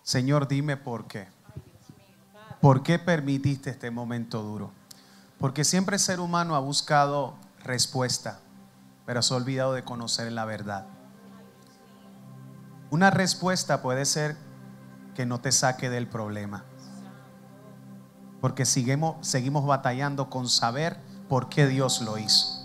Señor, 0.04 0.46
dime 0.46 0.76
por 0.76 1.08
qué. 1.08 1.26
¿Por 2.60 2.82
qué 2.82 2.98
permitiste 2.98 3.70
este 3.70 3.90
momento 3.90 4.42
duro? 4.42 4.72
Porque 5.38 5.64
siempre 5.64 5.96
el 5.96 6.00
ser 6.00 6.18
humano 6.18 6.56
ha 6.56 6.58
buscado 6.58 7.34
respuesta, 7.62 8.40
pero 9.06 9.22
se 9.22 9.32
ha 9.32 9.36
olvidado 9.36 9.72
de 9.72 9.84
conocer 9.84 10.32
la 10.32 10.44
verdad. 10.44 10.86
Una 12.90 13.10
respuesta 13.10 13.80
puede 13.80 14.04
ser 14.04 14.36
que 15.14 15.26
no 15.26 15.40
te 15.40 15.52
saque 15.52 15.90
del 15.90 16.08
problema. 16.08 16.64
Porque 18.40 18.64
seguimos, 18.64 19.26
seguimos 19.26 19.66
batallando 19.66 20.30
con 20.30 20.48
saber 20.48 20.96
por 21.28 21.48
qué 21.48 21.66
Dios 21.66 22.00
lo 22.00 22.18
hizo. 22.18 22.58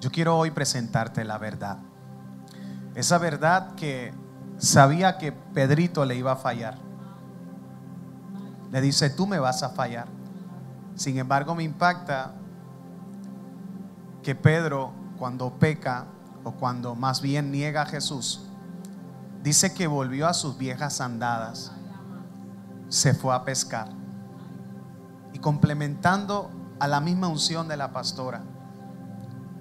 Yo 0.00 0.10
quiero 0.10 0.36
hoy 0.38 0.50
presentarte 0.50 1.24
la 1.24 1.38
verdad. 1.38 1.78
Esa 2.94 3.18
verdad 3.18 3.74
que 3.74 4.14
sabía 4.58 5.18
que 5.18 5.32
Pedrito 5.32 6.04
le 6.04 6.16
iba 6.16 6.32
a 6.32 6.36
fallar. 6.36 6.89
Le 8.70 8.80
dice, 8.80 9.10
tú 9.10 9.26
me 9.26 9.38
vas 9.38 9.62
a 9.62 9.70
fallar. 9.70 10.06
Sin 10.94 11.18
embargo, 11.18 11.54
me 11.54 11.62
impacta 11.62 12.32
que 14.22 14.34
Pedro, 14.34 14.92
cuando 15.18 15.50
peca, 15.58 16.06
o 16.44 16.52
cuando 16.52 16.94
más 16.94 17.20
bien 17.20 17.50
niega 17.50 17.82
a 17.82 17.86
Jesús, 17.86 18.42
dice 19.42 19.74
que 19.74 19.86
volvió 19.86 20.26
a 20.26 20.34
sus 20.34 20.56
viejas 20.56 21.00
andadas, 21.00 21.72
se 22.88 23.14
fue 23.14 23.34
a 23.34 23.44
pescar. 23.44 23.88
Y 25.32 25.38
complementando 25.38 26.50
a 26.78 26.88
la 26.88 27.00
misma 27.00 27.28
unción 27.28 27.68
de 27.68 27.76
la 27.76 27.92
pastora, 27.92 28.42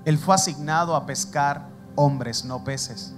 él 0.05 0.17
fue 0.17 0.35
asignado 0.35 0.95
a 0.95 1.05
pescar 1.05 1.67
hombres, 1.95 2.45
no 2.45 2.63
peces. 2.63 3.13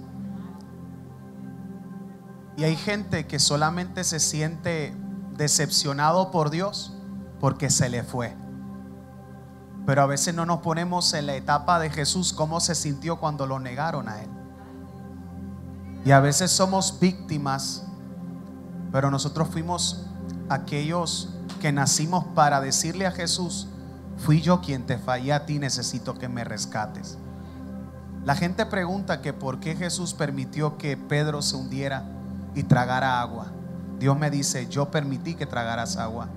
Y 2.56 2.64
hay 2.64 2.76
gente 2.76 3.26
que 3.26 3.38
solamente 3.38 4.04
se 4.04 4.20
siente 4.20 4.94
decepcionado 5.36 6.30
por 6.30 6.50
Dios 6.50 6.92
porque 7.40 7.70
se 7.70 7.88
le 7.88 8.02
fue. 8.02 8.34
Pero 9.84 10.02
a 10.02 10.06
veces 10.06 10.34
no 10.34 10.46
nos 10.46 10.60
ponemos 10.60 11.12
en 11.14 11.26
la 11.26 11.34
etapa 11.34 11.78
de 11.80 11.90
Jesús, 11.90 12.32
cómo 12.32 12.60
se 12.60 12.74
sintió 12.74 13.18
cuando 13.18 13.46
lo 13.46 13.58
negaron 13.58 14.08
a 14.08 14.22
él. 14.22 14.28
Y 16.04 16.12
a 16.12 16.20
veces 16.20 16.50
somos 16.50 16.98
víctimas, 17.00 17.84
pero 18.92 19.10
nosotros 19.10 19.48
fuimos 19.48 20.06
aquellos 20.48 21.30
que 21.60 21.72
nacimos 21.72 22.24
para 22.34 22.60
decirle 22.60 23.06
a 23.06 23.12
Jesús, 23.12 23.68
fui 24.18 24.40
yo 24.40 24.60
quien 24.60 24.86
te 24.86 24.98
fallé 24.98 25.32
a 25.32 25.46
ti, 25.46 25.58
necesito 25.58 26.14
que 26.14 26.28
me 26.28 26.44
rescates. 26.44 27.18
La 28.24 28.36
gente 28.36 28.66
pregunta 28.66 29.20
que 29.20 29.32
por 29.32 29.58
qué 29.58 29.74
Jesús 29.74 30.14
permitió 30.14 30.78
que 30.78 30.96
Pedro 30.96 31.42
se 31.42 31.56
hundiera 31.56 32.04
y 32.54 32.62
tragara 32.62 33.20
agua. 33.20 33.46
Dios 34.02 34.18
me 34.18 34.30
dice, 34.30 34.66
yo 34.66 34.90
permití 34.90 35.36
que 35.36 35.46
tragaras 35.46 35.96
agua. 35.96 36.28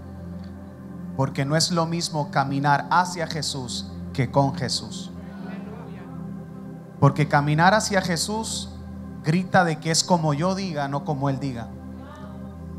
Porque 1.18 1.46
no 1.46 1.56
es 1.56 1.72
lo 1.72 1.88
mismo 1.88 2.30
caminar 2.30 2.86
hacia 2.92 3.26
Jesús 3.26 3.88
que 4.14 4.30
con 4.30 4.54
Jesús. 4.54 5.10
Porque 7.00 7.28
caminar 7.28 7.74
hacia 7.74 8.04
Jesús 8.04 8.70
grita 9.24 9.64
de 9.64 9.80
que 9.80 9.90
es 9.90 10.04
como 10.04 10.36
yo 10.36 10.54
diga, 10.54 10.88
no 10.88 11.06
como 11.06 11.28
Él 11.28 11.40
diga. 11.40 11.70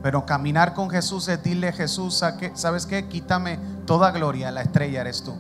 Pero 0.05 0.24
caminar 0.24 0.72
con 0.72 0.89
Jesús 0.89 1.26
es 1.26 1.39
decirle 1.39 1.72
Jesús, 1.72 2.22
¿sabes 2.55 2.87
qué? 2.87 3.09
Quítame 3.09 3.59
toda 3.87 4.12
gloria, 4.12 4.53
la 4.53 4.62
estrella 4.62 5.01
eres 5.01 5.24
tú. 5.24 5.34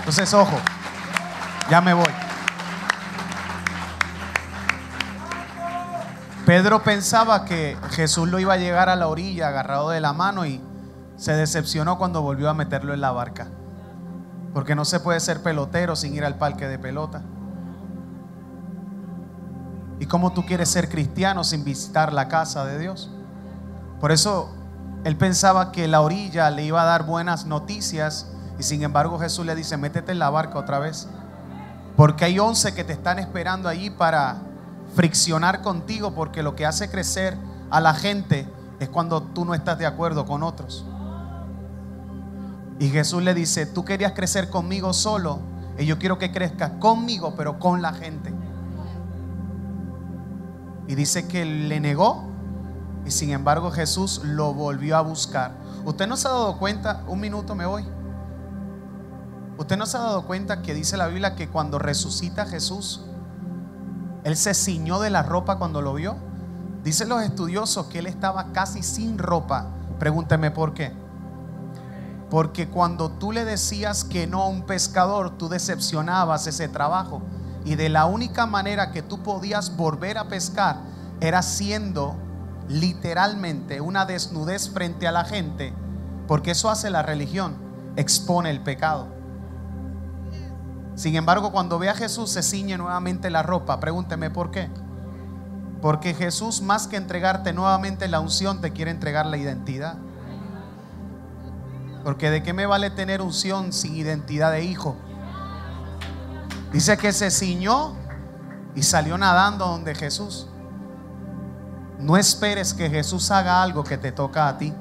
Entonces, 0.00 0.34
ojo, 0.34 0.58
ya 1.70 1.80
me 1.80 1.94
voy. 1.94 2.27
Pedro 6.48 6.82
pensaba 6.82 7.44
que 7.44 7.76
Jesús 7.90 8.26
lo 8.26 8.38
iba 8.38 8.54
a 8.54 8.56
llegar 8.56 8.88
a 8.88 8.96
la 8.96 9.08
orilla 9.08 9.48
agarrado 9.48 9.90
de 9.90 10.00
la 10.00 10.14
mano 10.14 10.46
y 10.46 10.62
se 11.18 11.34
decepcionó 11.34 11.98
cuando 11.98 12.22
volvió 12.22 12.48
a 12.48 12.54
meterlo 12.54 12.94
en 12.94 13.02
la 13.02 13.12
barca. 13.12 13.48
Porque 14.54 14.74
no 14.74 14.86
se 14.86 14.98
puede 14.98 15.20
ser 15.20 15.42
pelotero 15.42 15.94
sin 15.94 16.14
ir 16.14 16.24
al 16.24 16.36
parque 16.36 16.66
de 16.66 16.78
pelota. 16.78 17.20
¿Y 20.00 20.06
cómo 20.06 20.32
tú 20.32 20.46
quieres 20.46 20.70
ser 20.70 20.88
cristiano 20.88 21.44
sin 21.44 21.64
visitar 21.64 22.14
la 22.14 22.28
casa 22.28 22.64
de 22.64 22.78
Dios? 22.78 23.10
Por 24.00 24.10
eso 24.10 24.50
él 25.04 25.18
pensaba 25.18 25.70
que 25.70 25.86
la 25.86 26.00
orilla 26.00 26.48
le 26.48 26.64
iba 26.64 26.80
a 26.80 26.86
dar 26.86 27.04
buenas 27.04 27.44
noticias 27.44 28.26
y 28.58 28.62
sin 28.62 28.82
embargo 28.82 29.18
Jesús 29.18 29.44
le 29.44 29.54
dice, 29.54 29.76
métete 29.76 30.12
en 30.12 30.18
la 30.18 30.30
barca 30.30 30.58
otra 30.58 30.78
vez. 30.78 31.08
Porque 31.94 32.24
hay 32.24 32.38
once 32.38 32.72
que 32.72 32.84
te 32.84 32.94
están 32.94 33.18
esperando 33.18 33.68
allí 33.68 33.90
para 33.90 34.47
friccionar 34.94 35.62
contigo 35.62 36.14
porque 36.14 36.42
lo 36.42 36.56
que 36.56 36.66
hace 36.66 36.90
crecer 36.90 37.36
a 37.70 37.80
la 37.80 37.94
gente 37.94 38.48
es 38.80 38.88
cuando 38.88 39.22
tú 39.22 39.44
no 39.44 39.54
estás 39.54 39.78
de 39.78 39.86
acuerdo 39.86 40.24
con 40.24 40.42
otros. 40.42 40.84
Y 42.78 42.88
Jesús 42.90 43.22
le 43.22 43.34
dice, 43.34 43.66
tú 43.66 43.84
querías 43.84 44.12
crecer 44.12 44.50
conmigo 44.50 44.92
solo 44.92 45.40
y 45.78 45.86
yo 45.86 45.98
quiero 45.98 46.18
que 46.18 46.32
crezcas 46.32 46.72
conmigo 46.78 47.34
pero 47.36 47.58
con 47.58 47.82
la 47.82 47.92
gente. 47.92 48.32
Y 50.86 50.94
dice 50.94 51.28
que 51.28 51.44
le 51.44 51.80
negó 51.80 52.24
y 53.04 53.10
sin 53.10 53.30
embargo 53.30 53.70
Jesús 53.70 54.22
lo 54.24 54.54
volvió 54.54 54.96
a 54.96 55.00
buscar. 55.00 55.52
¿Usted 55.84 56.06
no 56.06 56.16
se 56.16 56.28
ha 56.28 56.30
dado 56.30 56.58
cuenta? 56.58 57.02
Un 57.06 57.20
minuto 57.20 57.54
me 57.54 57.66
voy. 57.66 57.84
¿Usted 59.58 59.76
no 59.76 59.86
se 59.86 59.96
ha 59.96 60.00
dado 60.00 60.22
cuenta 60.22 60.62
que 60.62 60.72
dice 60.72 60.96
la 60.96 61.08
Biblia 61.08 61.34
que 61.34 61.48
cuando 61.48 61.78
resucita 61.78 62.46
Jesús, 62.46 63.02
Él 64.24 64.36
se 64.36 64.54
ciñó 64.54 65.00
de 65.00 65.10
la 65.10 65.22
ropa 65.22 65.58
cuando 65.58 65.82
lo 65.82 65.94
vio? 65.94 66.16
Dicen 66.84 67.08
los 67.08 67.22
estudiosos 67.22 67.86
que 67.86 67.98
Él 67.98 68.06
estaba 68.06 68.52
casi 68.52 68.82
sin 68.82 69.18
ropa. 69.18 69.66
Pregúnteme 69.98 70.50
por 70.50 70.74
qué. 70.74 70.92
Porque 72.30 72.68
cuando 72.68 73.10
tú 73.10 73.32
le 73.32 73.44
decías 73.44 74.04
que 74.04 74.26
no 74.26 74.42
a 74.42 74.48
un 74.48 74.62
pescador, 74.62 75.38
tú 75.38 75.48
decepcionabas 75.48 76.46
ese 76.46 76.68
trabajo. 76.68 77.22
Y 77.64 77.74
de 77.74 77.88
la 77.88 78.06
única 78.06 78.46
manera 78.46 78.92
que 78.92 79.02
tú 79.02 79.22
podías 79.22 79.76
volver 79.76 80.18
a 80.18 80.28
pescar 80.28 80.80
era 81.20 81.42
siendo 81.42 82.16
literalmente 82.68 83.80
una 83.80 84.04
desnudez 84.04 84.70
frente 84.70 85.08
a 85.08 85.12
la 85.12 85.24
gente, 85.24 85.72
porque 86.26 86.52
eso 86.52 86.70
hace 86.70 86.90
la 86.90 87.02
religión, 87.02 87.56
expone 87.96 88.50
el 88.50 88.60
pecado. 88.60 89.17
Sin 90.98 91.14
embargo, 91.14 91.52
cuando 91.52 91.78
ve 91.78 91.88
a 91.88 91.94
Jesús 91.94 92.28
se 92.28 92.42
ciñe 92.42 92.76
nuevamente 92.76 93.30
la 93.30 93.44
ropa, 93.44 93.78
pregúnteme 93.78 94.30
por 94.30 94.50
qué. 94.50 94.68
Porque 95.80 96.12
Jesús, 96.12 96.60
más 96.60 96.88
que 96.88 96.96
entregarte 96.96 97.52
nuevamente 97.52 98.08
la 98.08 98.18
unción, 98.18 98.60
te 98.60 98.72
quiere 98.72 98.90
entregar 98.90 99.24
la 99.24 99.36
identidad. 99.36 99.94
Porque 102.02 102.30
de 102.30 102.42
qué 102.42 102.52
me 102.52 102.66
vale 102.66 102.90
tener 102.90 103.22
unción 103.22 103.72
sin 103.72 103.94
identidad 103.94 104.50
de 104.50 104.64
hijo. 104.64 104.96
Dice 106.72 106.96
que 106.96 107.12
se 107.12 107.30
ciñó 107.30 107.94
y 108.74 108.82
salió 108.82 109.16
nadando 109.16 109.68
donde 109.68 109.94
Jesús. 109.94 110.48
No 112.00 112.16
esperes 112.16 112.74
que 112.74 112.90
Jesús 112.90 113.30
haga 113.30 113.62
algo 113.62 113.84
que 113.84 113.98
te 113.98 114.10
toca 114.10 114.48
a 114.48 114.58
ti. 114.58 114.74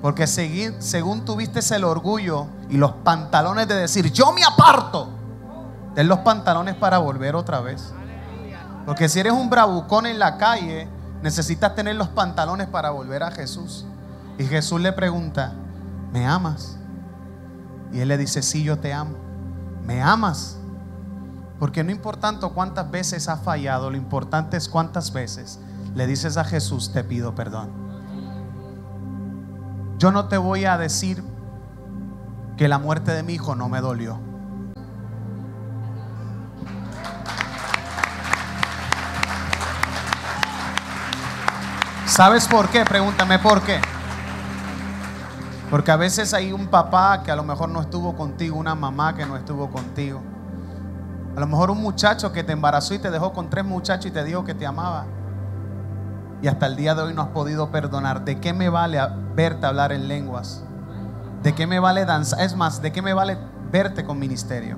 Porque 0.00 0.26
según 0.26 1.24
tuviste 1.24 1.60
el 1.74 1.84
orgullo 1.84 2.46
y 2.68 2.76
los 2.76 2.92
pantalones 2.92 3.66
de 3.66 3.74
decir, 3.74 4.12
yo 4.12 4.32
me 4.32 4.44
aparto, 4.44 5.08
ten 5.94 6.06
los 6.06 6.20
pantalones 6.20 6.76
para 6.76 6.98
volver 6.98 7.34
otra 7.34 7.60
vez. 7.60 7.92
Porque 8.86 9.08
si 9.08 9.20
eres 9.20 9.32
un 9.32 9.50
bravucón 9.50 10.06
en 10.06 10.18
la 10.18 10.38
calle, 10.38 10.88
necesitas 11.22 11.74
tener 11.74 11.96
los 11.96 12.08
pantalones 12.08 12.68
para 12.68 12.90
volver 12.90 13.22
a 13.22 13.30
Jesús. 13.30 13.84
Y 14.38 14.44
Jesús 14.44 14.80
le 14.80 14.92
pregunta, 14.92 15.52
¿me 16.12 16.26
amas? 16.26 16.76
Y 17.92 18.00
él 18.00 18.08
le 18.08 18.16
dice, 18.16 18.40
sí, 18.42 18.62
yo 18.62 18.78
te 18.78 18.92
amo. 18.92 19.16
¿Me 19.84 20.00
amas? 20.00 20.58
Porque 21.58 21.82
no 21.82 21.90
importa 21.90 22.38
cuántas 22.54 22.88
veces 22.90 23.28
ha 23.28 23.36
fallado, 23.36 23.90
lo 23.90 23.96
importante 23.96 24.56
es 24.56 24.68
cuántas 24.68 25.12
veces 25.12 25.58
le 25.94 26.06
dices 26.06 26.36
a 26.36 26.44
Jesús, 26.44 26.92
te 26.92 27.02
pido 27.02 27.34
perdón. 27.34 27.87
Yo 29.98 30.12
no 30.12 30.28
te 30.28 30.36
voy 30.36 30.64
a 30.64 30.78
decir 30.78 31.24
que 32.56 32.68
la 32.68 32.78
muerte 32.78 33.12
de 33.12 33.24
mi 33.24 33.34
hijo 33.34 33.56
no 33.56 33.68
me 33.68 33.80
dolió. 33.80 34.20
¿Sabes 42.06 42.46
por 42.46 42.68
qué? 42.68 42.84
Pregúntame 42.84 43.40
por 43.40 43.60
qué. 43.62 43.80
Porque 45.68 45.90
a 45.90 45.96
veces 45.96 46.32
hay 46.32 46.52
un 46.52 46.68
papá 46.68 47.24
que 47.24 47.32
a 47.32 47.36
lo 47.36 47.42
mejor 47.42 47.68
no 47.68 47.80
estuvo 47.80 48.16
contigo, 48.16 48.56
una 48.56 48.76
mamá 48.76 49.16
que 49.16 49.26
no 49.26 49.36
estuvo 49.36 49.68
contigo. 49.68 50.20
A 51.36 51.40
lo 51.40 51.46
mejor 51.48 51.72
un 51.72 51.82
muchacho 51.82 52.32
que 52.32 52.44
te 52.44 52.52
embarazó 52.52 52.94
y 52.94 53.00
te 53.00 53.10
dejó 53.10 53.32
con 53.32 53.50
tres 53.50 53.64
muchachos 53.64 54.06
y 54.06 54.10
te 54.12 54.22
dijo 54.22 54.44
que 54.44 54.54
te 54.54 54.64
amaba 54.64 55.06
y 56.40 56.48
hasta 56.48 56.66
el 56.66 56.76
día 56.76 56.94
de 56.94 57.02
hoy 57.02 57.14
no 57.14 57.22
has 57.22 57.28
podido 57.28 57.70
perdonar, 57.70 58.24
¿de 58.24 58.40
qué 58.40 58.52
me 58.52 58.68
vale 58.68 59.00
verte 59.34 59.66
hablar 59.66 59.92
en 59.92 60.08
lenguas? 60.08 60.62
¿De 61.42 61.54
qué 61.54 61.66
me 61.66 61.80
vale 61.80 62.04
danzar? 62.04 62.40
Es 62.40 62.56
más, 62.56 62.80
¿de 62.80 62.92
qué 62.92 63.02
me 63.02 63.12
vale 63.12 63.38
verte 63.70 64.04
con 64.04 64.18
ministerio 64.18 64.76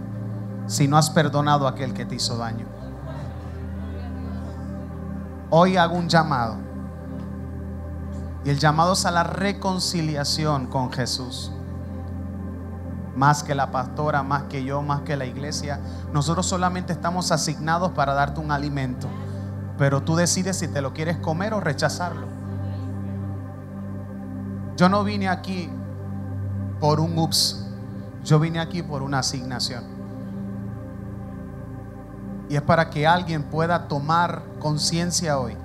si 0.67 0.89
no 0.89 0.97
has 0.97 1.11
perdonado 1.11 1.67
a 1.67 1.71
aquel 1.71 1.93
que 1.93 2.07
te 2.07 2.15
hizo 2.15 2.37
daño? 2.37 2.67
Hoy 5.51 5.77
hago 5.77 5.97
un 5.97 6.09
llamado. 6.09 6.57
Y 8.45 8.51
el 8.51 8.59
llamado 8.59 8.95
es 8.95 9.05
a 9.05 9.11
la 9.11 9.25
reconciliación 9.25 10.67
con 10.67 10.93
Jesús. 10.93 11.53
Más 13.17 13.43
que 13.43 13.55
la 13.55 13.71
pastora, 13.71 14.23
más 14.23 14.45
que 14.45 14.65
yo, 14.65 14.81
más 14.81 15.03
que 15.03 15.17
la 15.17 15.27
iglesia. 15.27 15.81
Nosotros 16.13 16.47
solamente 16.47 16.93
estamos 16.93 17.33
asignados 17.33 17.91
para 17.91 18.15
darte 18.15 18.41
un 18.41 18.51
alimento. 18.51 19.09
Pero 19.81 20.03
tú 20.03 20.15
decides 20.15 20.59
si 20.59 20.69
te 20.69 20.83
lo 20.83 20.93
quieres 20.93 21.17
comer 21.17 21.55
o 21.55 21.61
rechazarlo. 21.61 22.27
Yo 24.77 24.91
no 24.91 25.03
vine 25.05 25.27
aquí 25.27 25.71
por 26.79 27.01
un 27.01 27.19
ups. 27.19 27.67
Yo 28.23 28.39
vine 28.39 28.61
aquí 28.61 28.83
por 28.83 29.01
una 29.01 29.21
asignación. 29.21 29.85
Y 32.51 32.57
es 32.57 32.61
para 32.61 32.91
que 32.91 33.07
alguien 33.07 33.43
pueda 33.43 33.89
tomar 33.89 34.43
conciencia 34.59 35.39
hoy 35.39 35.57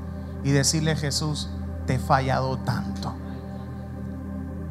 y 0.46 0.52
decirle, 0.52 0.96
Jesús, 0.96 1.50
te 1.86 1.96
he 1.96 2.00
fallado 2.00 2.56
tanto. 2.60 3.14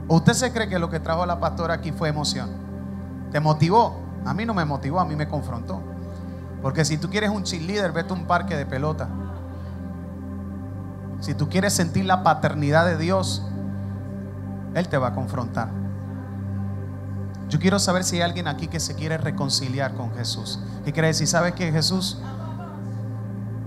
usted 0.09 0.33
se 0.33 0.53
cree 0.55 0.71
que 0.71 0.79
lo 0.79 0.89
que 0.89 1.01
trajo 1.01 1.27
la 1.27 1.39
pastora 1.39 1.75
aquí 1.75 1.93
fue 1.93 2.09
emoción? 2.09 2.49
¿Te 3.31 3.41
motivó? 3.41 4.01
A 4.25 4.33
mí 4.33 4.47
no 4.47 4.55
me 4.55 4.65
motivó, 4.65 5.01
a 5.01 5.05
mí 5.05 5.15
me 5.15 5.29
confrontó. 5.29 5.83
Porque 6.63 6.83
si 6.87 6.97
tú 6.97 7.11
quieres 7.11 7.29
un 7.29 7.43
cheerleader, 7.43 7.93
vete 7.93 8.15
a 8.15 8.17
un 8.17 8.27
parque 8.27 8.57
de 8.57 8.65
pelota. 8.65 9.07
Si 11.25 11.33
tú 11.33 11.49
quieres 11.49 11.73
sentir 11.73 12.05
la 12.05 12.23
paternidad 12.23 12.85
de 12.85 12.99
Dios, 12.99 13.41
Él 14.75 14.87
te 14.89 14.99
va 14.99 15.09
a 15.09 15.15
confrontar. 15.15 15.71
Yo 17.49 17.59
quiero 17.59 17.79
saber 17.79 18.05
si 18.05 18.17
hay 18.17 18.23
alguien 18.23 18.47
aquí 18.47 18.69
que 18.69 18.79
se 18.79 18.95
quiere 18.95 19.17
reconciliar 19.17 19.95
con 19.95 20.15
Jesús. 20.15 20.61
Y 20.85 20.93
quiere 20.93 21.09
decir, 21.09 21.27
¿sabes 21.27 21.55
que 21.55 21.73
Jesús? 21.73 22.19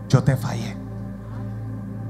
Yo 0.07 0.21
te 0.21 0.37
fallé. 0.37 0.77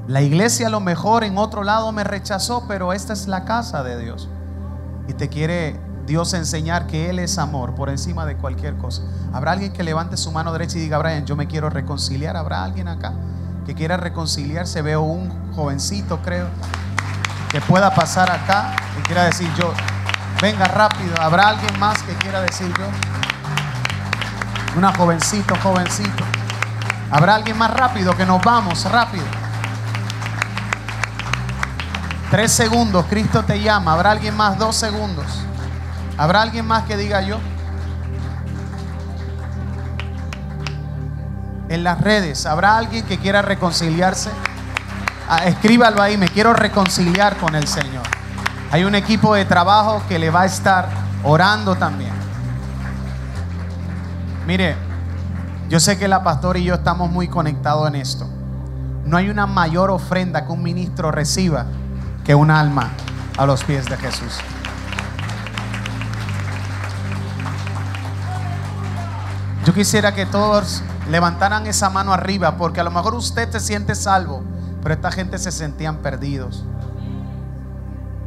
La 0.09 0.21
iglesia 0.21 0.67
a 0.67 0.69
lo 0.69 0.81
mejor 0.81 1.23
en 1.23 1.37
otro 1.37 1.63
lado 1.63 1.93
me 1.93 2.03
rechazó, 2.03 2.65
pero 2.67 2.91
esta 2.91 3.13
es 3.13 3.25
la 3.29 3.45
casa 3.45 3.83
de 3.83 3.97
Dios. 4.03 4.27
Y 5.07 5.13
te 5.13 5.29
quiere 5.29 5.79
Dios 6.05 6.33
enseñar 6.33 6.87
que 6.87 7.09
Él 7.09 7.19
es 7.19 7.37
amor 7.37 7.73
por 7.73 7.87
encima 7.87 8.25
de 8.25 8.35
cualquier 8.35 8.75
cosa. 8.75 9.01
¿Habrá 9.31 9.53
alguien 9.53 9.71
que 9.71 9.83
levante 9.83 10.17
su 10.17 10.29
mano 10.29 10.51
derecha 10.51 10.77
y 10.77 10.81
diga, 10.81 10.97
Brian, 10.97 11.25
yo 11.25 11.37
me 11.37 11.47
quiero 11.47 11.69
reconciliar? 11.69 12.35
¿Habrá 12.35 12.65
alguien 12.65 12.89
acá? 12.89 13.13
Que 13.67 13.75
quiera 13.75 13.97
reconciliarse. 13.97 14.81
Veo 14.81 15.01
un 15.01 15.53
jovencito, 15.53 16.21
creo, 16.23 16.47
que 17.51 17.59
pueda 17.59 17.93
pasar 17.93 18.31
acá 18.31 18.73
y 18.97 19.01
quiera 19.03 19.25
decir 19.25 19.53
yo, 19.55 19.73
venga 20.41 20.65
rápido. 20.65 21.13
¿Habrá 21.19 21.49
alguien 21.49 21.77
más 21.77 22.01
que 22.01 22.13
quiera 22.13 22.41
decir 22.41 22.73
yo? 22.77 22.85
Una 24.77 24.93
jovencito, 24.93 25.53
jovencito. 25.61 26.23
¿Habrá 27.11 27.35
alguien 27.35 27.57
más 27.57 27.71
rápido 27.71 28.15
que 28.15 28.25
nos 28.25 28.41
vamos 28.41 28.89
rápido? 28.89 29.25
Tres 32.31 32.51
segundos, 32.53 33.05
Cristo 33.09 33.43
te 33.43 33.61
llama. 33.61 33.93
¿Habrá 33.93 34.11
alguien 34.11 34.35
más? 34.35 34.57
Dos 34.57 34.77
segundos. 34.77 35.25
¿Habrá 36.17 36.41
alguien 36.41 36.65
más 36.65 36.83
que 36.83 36.95
diga 36.95 37.21
yo? 37.21 37.37
En 41.69 41.83
las 41.83 42.01
redes. 42.01 42.45
¿Habrá 42.45 42.77
alguien 42.77 43.05
que 43.05 43.17
quiera 43.17 43.41
reconciliarse? 43.41 44.29
Ah, 45.29 45.45
escríbalo 45.45 46.01
ahí, 46.01 46.17
me 46.17 46.29
quiero 46.29 46.53
reconciliar 46.53 47.37
con 47.37 47.55
el 47.55 47.67
Señor. 47.67 48.03
Hay 48.71 48.83
un 48.83 48.95
equipo 48.95 49.35
de 49.35 49.45
trabajo 49.45 50.01
que 50.07 50.19
le 50.19 50.29
va 50.29 50.41
a 50.41 50.45
estar 50.45 50.87
orando 51.23 51.75
también. 51.75 52.13
Mire, 54.45 54.75
yo 55.69 55.79
sé 55.79 55.97
que 55.97 56.07
la 56.07 56.23
pastora 56.23 56.59
y 56.59 56.65
yo 56.65 56.75
estamos 56.75 57.11
muy 57.11 57.27
conectados 57.27 57.87
en 57.87 57.95
esto. 57.95 58.29
No 59.05 59.17
hay 59.17 59.29
una 59.29 59.47
mayor 59.47 59.89
ofrenda 59.89 60.45
que 60.45 60.51
un 60.51 60.63
ministro 60.63 61.11
reciba 61.11 61.65
que 62.23 62.35
un 62.35 62.51
alma 62.51 62.89
a 63.37 63.45
los 63.45 63.63
pies 63.63 63.85
de 63.85 63.97
Jesús. 63.97 64.39
Yo 69.65 69.73
quisiera 69.73 70.13
que 70.13 70.25
todos 70.25 70.81
levantaran 71.09 71.67
esa 71.67 71.89
mano 71.89 72.13
arriba, 72.13 72.57
porque 72.57 72.81
a 72.81 72.83
lo 72.83 72.91
mejor 72.91 73.15
usted 73.15 73.49
se 73.51 73.59
siente 73.59 73.95
salvo, 73.95 74.43
pero 74.81 74.95
esta 74.95 75.11
gente 75.11 75.37
se 75.37 75.51
sentían 75.51 75.97
perdidos. 75.97 76.65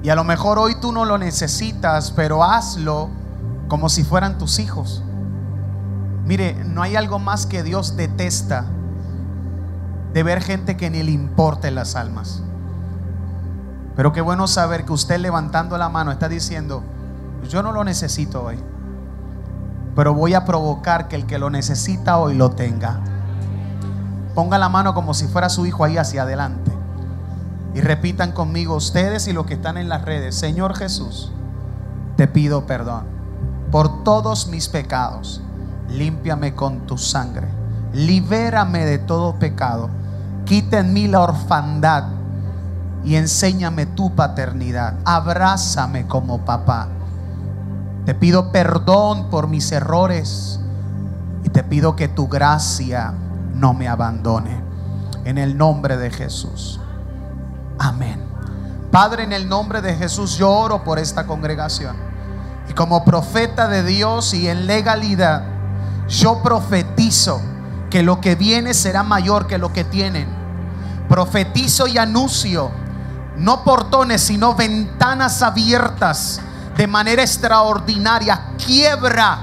Y 0.03 0.09
a 0.09 0.15
lo 0.15 0.25
mejor 0.25 0.59
hoy 0.59 0.77
tú 0.81 0.93
no 0.93 1.05
lo 1.05 1.19
necesitas, 1.19 2.11
pero 2.11 2.43
hazlo 2.43 3.11
como 3.69 3.89
si 3.89 4.03
fueran 4.03 4.39
tus 4.39 4.59
hijos. 4.59 5.03
Mire, 6.25 6.55
no 6.65 6.83
hay 6.83 6.97
algo 6.97 7.19
más 7.19 7.47
que 7.47 7.63
Dios 7.63 7.97
detesta 7.97 8.65
de 10.13 10.23
ver 10.23 10.43
gente 10.43 10.77
que 10.77 10.91
ni 10.91 11.03
le 11.03 11.11
importen 11.13 11.75
las 11.75 11.97
almas. 11.97 12.43
Pero 13.95 14.13
qué 14.13 14.21
bueno 14.21 14.47
saber 14.47 14.85
que 14.85 14.93
usted 14.93 15.19
levantando 15.19 15.77
la 15.77 15.89
mano 15.89 16.13
está 16.13 16.29
diciendo, 16.29 16.83
yo 17.49 17.63
no 17.63 17.73
lo 17.73 17.85
necesito 17.85 18.43
hoy 18.43 18.59
pero 19.95 20.15
voy 20.15 20.35
a 20.35 20.45
provocar 20.45 21.09
que 21.09 21.17
el 21.17 21.27
que 21.27 21.39
lo 21.39 21.51
necesita 21.51 22.19
hoy 22.19 22.35
lo 22.35 22.51
tenga. 22.51 23.01
Ponga 24.35 24.59
la 24.59 24.69
mano 24.69 24.95
como 24.95 25.15
si 25.15 25.27
fuera 25.27 25.49
su 25.49 25.67
hijo 25.67 25.85
ahí 25.85 25.99
hacia 25.99 26.23
adelante. 26.23 26.71
Y 27.75 27.81
repitan 27.81 28.33
conmigo 28.33 28.75
ustedes 28.75 29.29
y 29.29 29.33
los 29.33 29.47
que 29.47 29.55
están 29.55 29.77
en 29.77 29.89
las 29.89 30.03
redes, 30.05 30.35
Señor 30.35 30.75
Jesús, 30.75 31.33
te 32.17 32.27
pido 32.27 32.67
perdón 32.67 33.21
por 33.71 34.03
todos 34.05 34.49
mis 34.49 34.69
pecados. 34.69 35.41
Límpiame 35.89 36.55
con 36.55 36.87
tu 36.87 36.99
sangre. 36.99 37.49
Libérame 37.93 38.85
de 38.85 38.99
todo 38.99 39.35
pecado. 39.39 39.91
Quita 40.45 40.81
en 40.81 40.93
mí 40.93 41.09
la 41.09 41.21
orfandad 41.21 42.05
y 43.05 43.17
enséñame 43.17 43.87
tu 43.87 44.15
paternidad. 44.15 44.95
Abrázame 45.05 46.07
como 46.07 46.45
papá. 46.45 46.89
Te 48.11 48.17
pido 48.17 48.51
perdón 48.51 49.31
por 49.31 49.47
mis 49.47 49.71
errores 49.71 50.59
y 51.45 51.49
te 51.49 51.63
pido 51.63 51.95
que 51.95 52.09
tu 52.09 52.27
gracia 52.27 53.15
no 53.55 53.73
me 53.73 53.87
abandone. 53.87 54.61
En 55.25 55.39
el 55.39 55.57
nombre 55.57 55.97
de 55.97 56.11
Jesús. 56.11 56.81
Amén. 57.79 58.21
Padre, 58.91 59.23
en 59.23 59.33
el 59.33 59.49
nombre 59.49 59.81
de 59.81 59.95
Jesús 59.95 60.37
yo 60.37 60.51
oro 60.51 60.83
por 60.83 60.99
esta 60.99 61.25
congregación. 61.25 61.95
Y 62.69 62.73
como 62.73 63.05
profeta 63.05 63.69
de 63.69 63.85
Dios 63.85 64.35
y 64.35 64.49
en 64.49 64.67
legalidad, 64.67 65.45
yo 66.09 66.43
profetizo 66.43 67.41
que 67.91 68.03
lo 68.03 68.21
que 68.21 68.35
viene 68.35 68.75
será 68.75 69.05
mayor 69.05 69.47
que 69.47 69.57
lo 69.57 69.73
que 69.73 69.85
tienen. 69.85 70.27
Profetizo 71.09 71.87
y 71.87 71.97
anuncio, 71.97 72.73
no 73.37 73.63
portones, 73.63 74.21
sino 74.21 74.57
ventanas 74.57 75.43
abiertas 75.43 76.41
de 76.77 76.87
manera 76.87 77.23
extraordinaria. 77.23 78.53
Quiebra, 78.57 79.39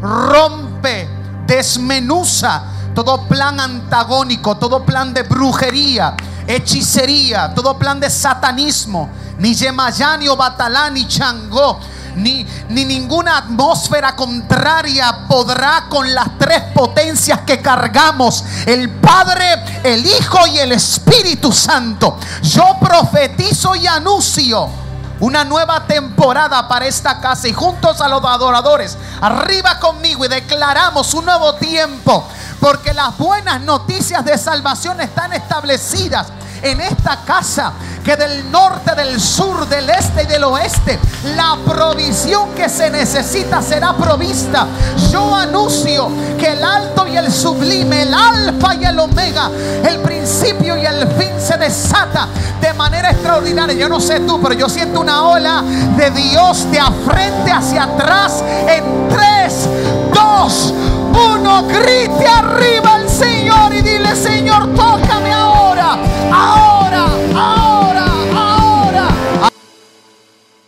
rompe, 0.00 1.08
desmenuza 1.46 2.62
todo 2.94 3.28
plan 3.28 3.60
antagónico, 3.60 4.56
todo 4.56 4.84
plan 4.84 5.14
de 5.14 5.22
brujería, 5.22 6.16
hechicería, 6.48 7.54
todo 7.54 7.78
plan 7.78 8.00
de 8.00 8.10
satanismo, 8.10 9.08
ni 9.38 9.54
Yemayani 9.54 10.26
o 10.26 10.36
Batalá, 10.36 10.90
ni 10.90 11.06
Changó, 11.06 11.78
ni, 12.16 12.44
ni 12.70 12.84
ninguna 12.84 13.38
atmósfera 13.38 14.16
contraria 14.16 15.26
podrá 15.28 15.84
con 15.88 16.12
las 16.12 16.38
tres 16.38 16.60
potencias 16.74 17.42
que 17.42 17.60
cargamos, 17.62 18.44
el 18.66 18.90
Padre, 18.90 19.62
el 19.84 20.04
Hijo 20.04 20.46
y 20.48 20.58
el 20.58 20.72
Espíritu 20.72 21.52
Santo. 21.52 22.18
Yo 22.42 22.78
profetizo 22.80 23.76
y 23.76 23.86
anuncio 23.86 24.87
una 25.20 25.44
nueva 25.44 25.86
temporada 25.86 26.68
para 26.68 26.86
esta 26.86 27.20
casa 27.20 27.48
y 27.48 27.52
juntos 27.52 28.00
a 28.00 28.08
los 28.08 28.24
adoradores, 28.24 28.96
arriba 29.20 29.78
conmigo 29.78 30.24
y 30.24 30.28
declaramos 30.28 31.12
un 31.14 31.24
nuevo 31.24 31.54
tiempo, 31.54 32.26
porque 32.60 32.94
las 32.94 33.16
buenas 33.18 33.60
noticias 33.62 34.24
de 34.24 34.38
salvación 34.38 35.00
están 35.00 35.32
establecidas 35.32 36.28
en 36.62 36.80
esta 36.80 37.24
casa, 37.24 37.72
que 38.04 38.16
del 38.16 38.50
norte, 38.50 38.94
del 38.94 39.20
sur, 39.20 39.68
del 39.68 39.90
este 39.90 40.22
y 40.22 40.26
del 40.26 40.44
oeste, 40.44 40.98
la 41.36 41.56
provisión 41.66 42.54
que 42.54 42.68
se 42.68 42.90
necesita 42.90 43.60
será 43.62 43.94
provista. 43.94 44.66
Yo 45.10 45.34
anuncio 45.34 46.08
que 46.38 46.52
el 46.52 46.64
alto 46.64 47.06
y 47.06 47.16
el 47.16 47.30
sublime, 47.30 48.02
el 48.02 48.14
alfa 48.14 48.74
y 48.74 48.84
el 48.84 48.98
omega, 48.98 49.50
el 49.84 49.98
principio 50.00 50.76
y 50.76 50.86
el 50.86 51.06
fin 51.18 51.32
se 51.38 51.56
desata 51.56 52.28
de 52.60 52.72
manera 52.74 53.10
extraordinaria. 53.10 53.76
Yo 53.76 53.88
no 53.88 54.00
sé 54.00 54.20
tú, 54.20 54.40
pero 54.40 54.54
yo 54.54 54.68
siento 54.68 55.00
una 55.00 55.22
ola 55.22 55.62
de 55.96 56.10
Dios 56.10 56.70
de 56.70 56.80
a 56.80 56.90
frente 57.06 57.50
hacia 57.50 57.84
atrás 57.84 58.42
en 58.68 59.08
3, 59.08 59.68
2, 60.14 60.74
1, 61.12 61.62
grite 61.68 62.26
arriba 62.26 62.88
ahora, 66.30 67.06
ahora. 67.34 67.77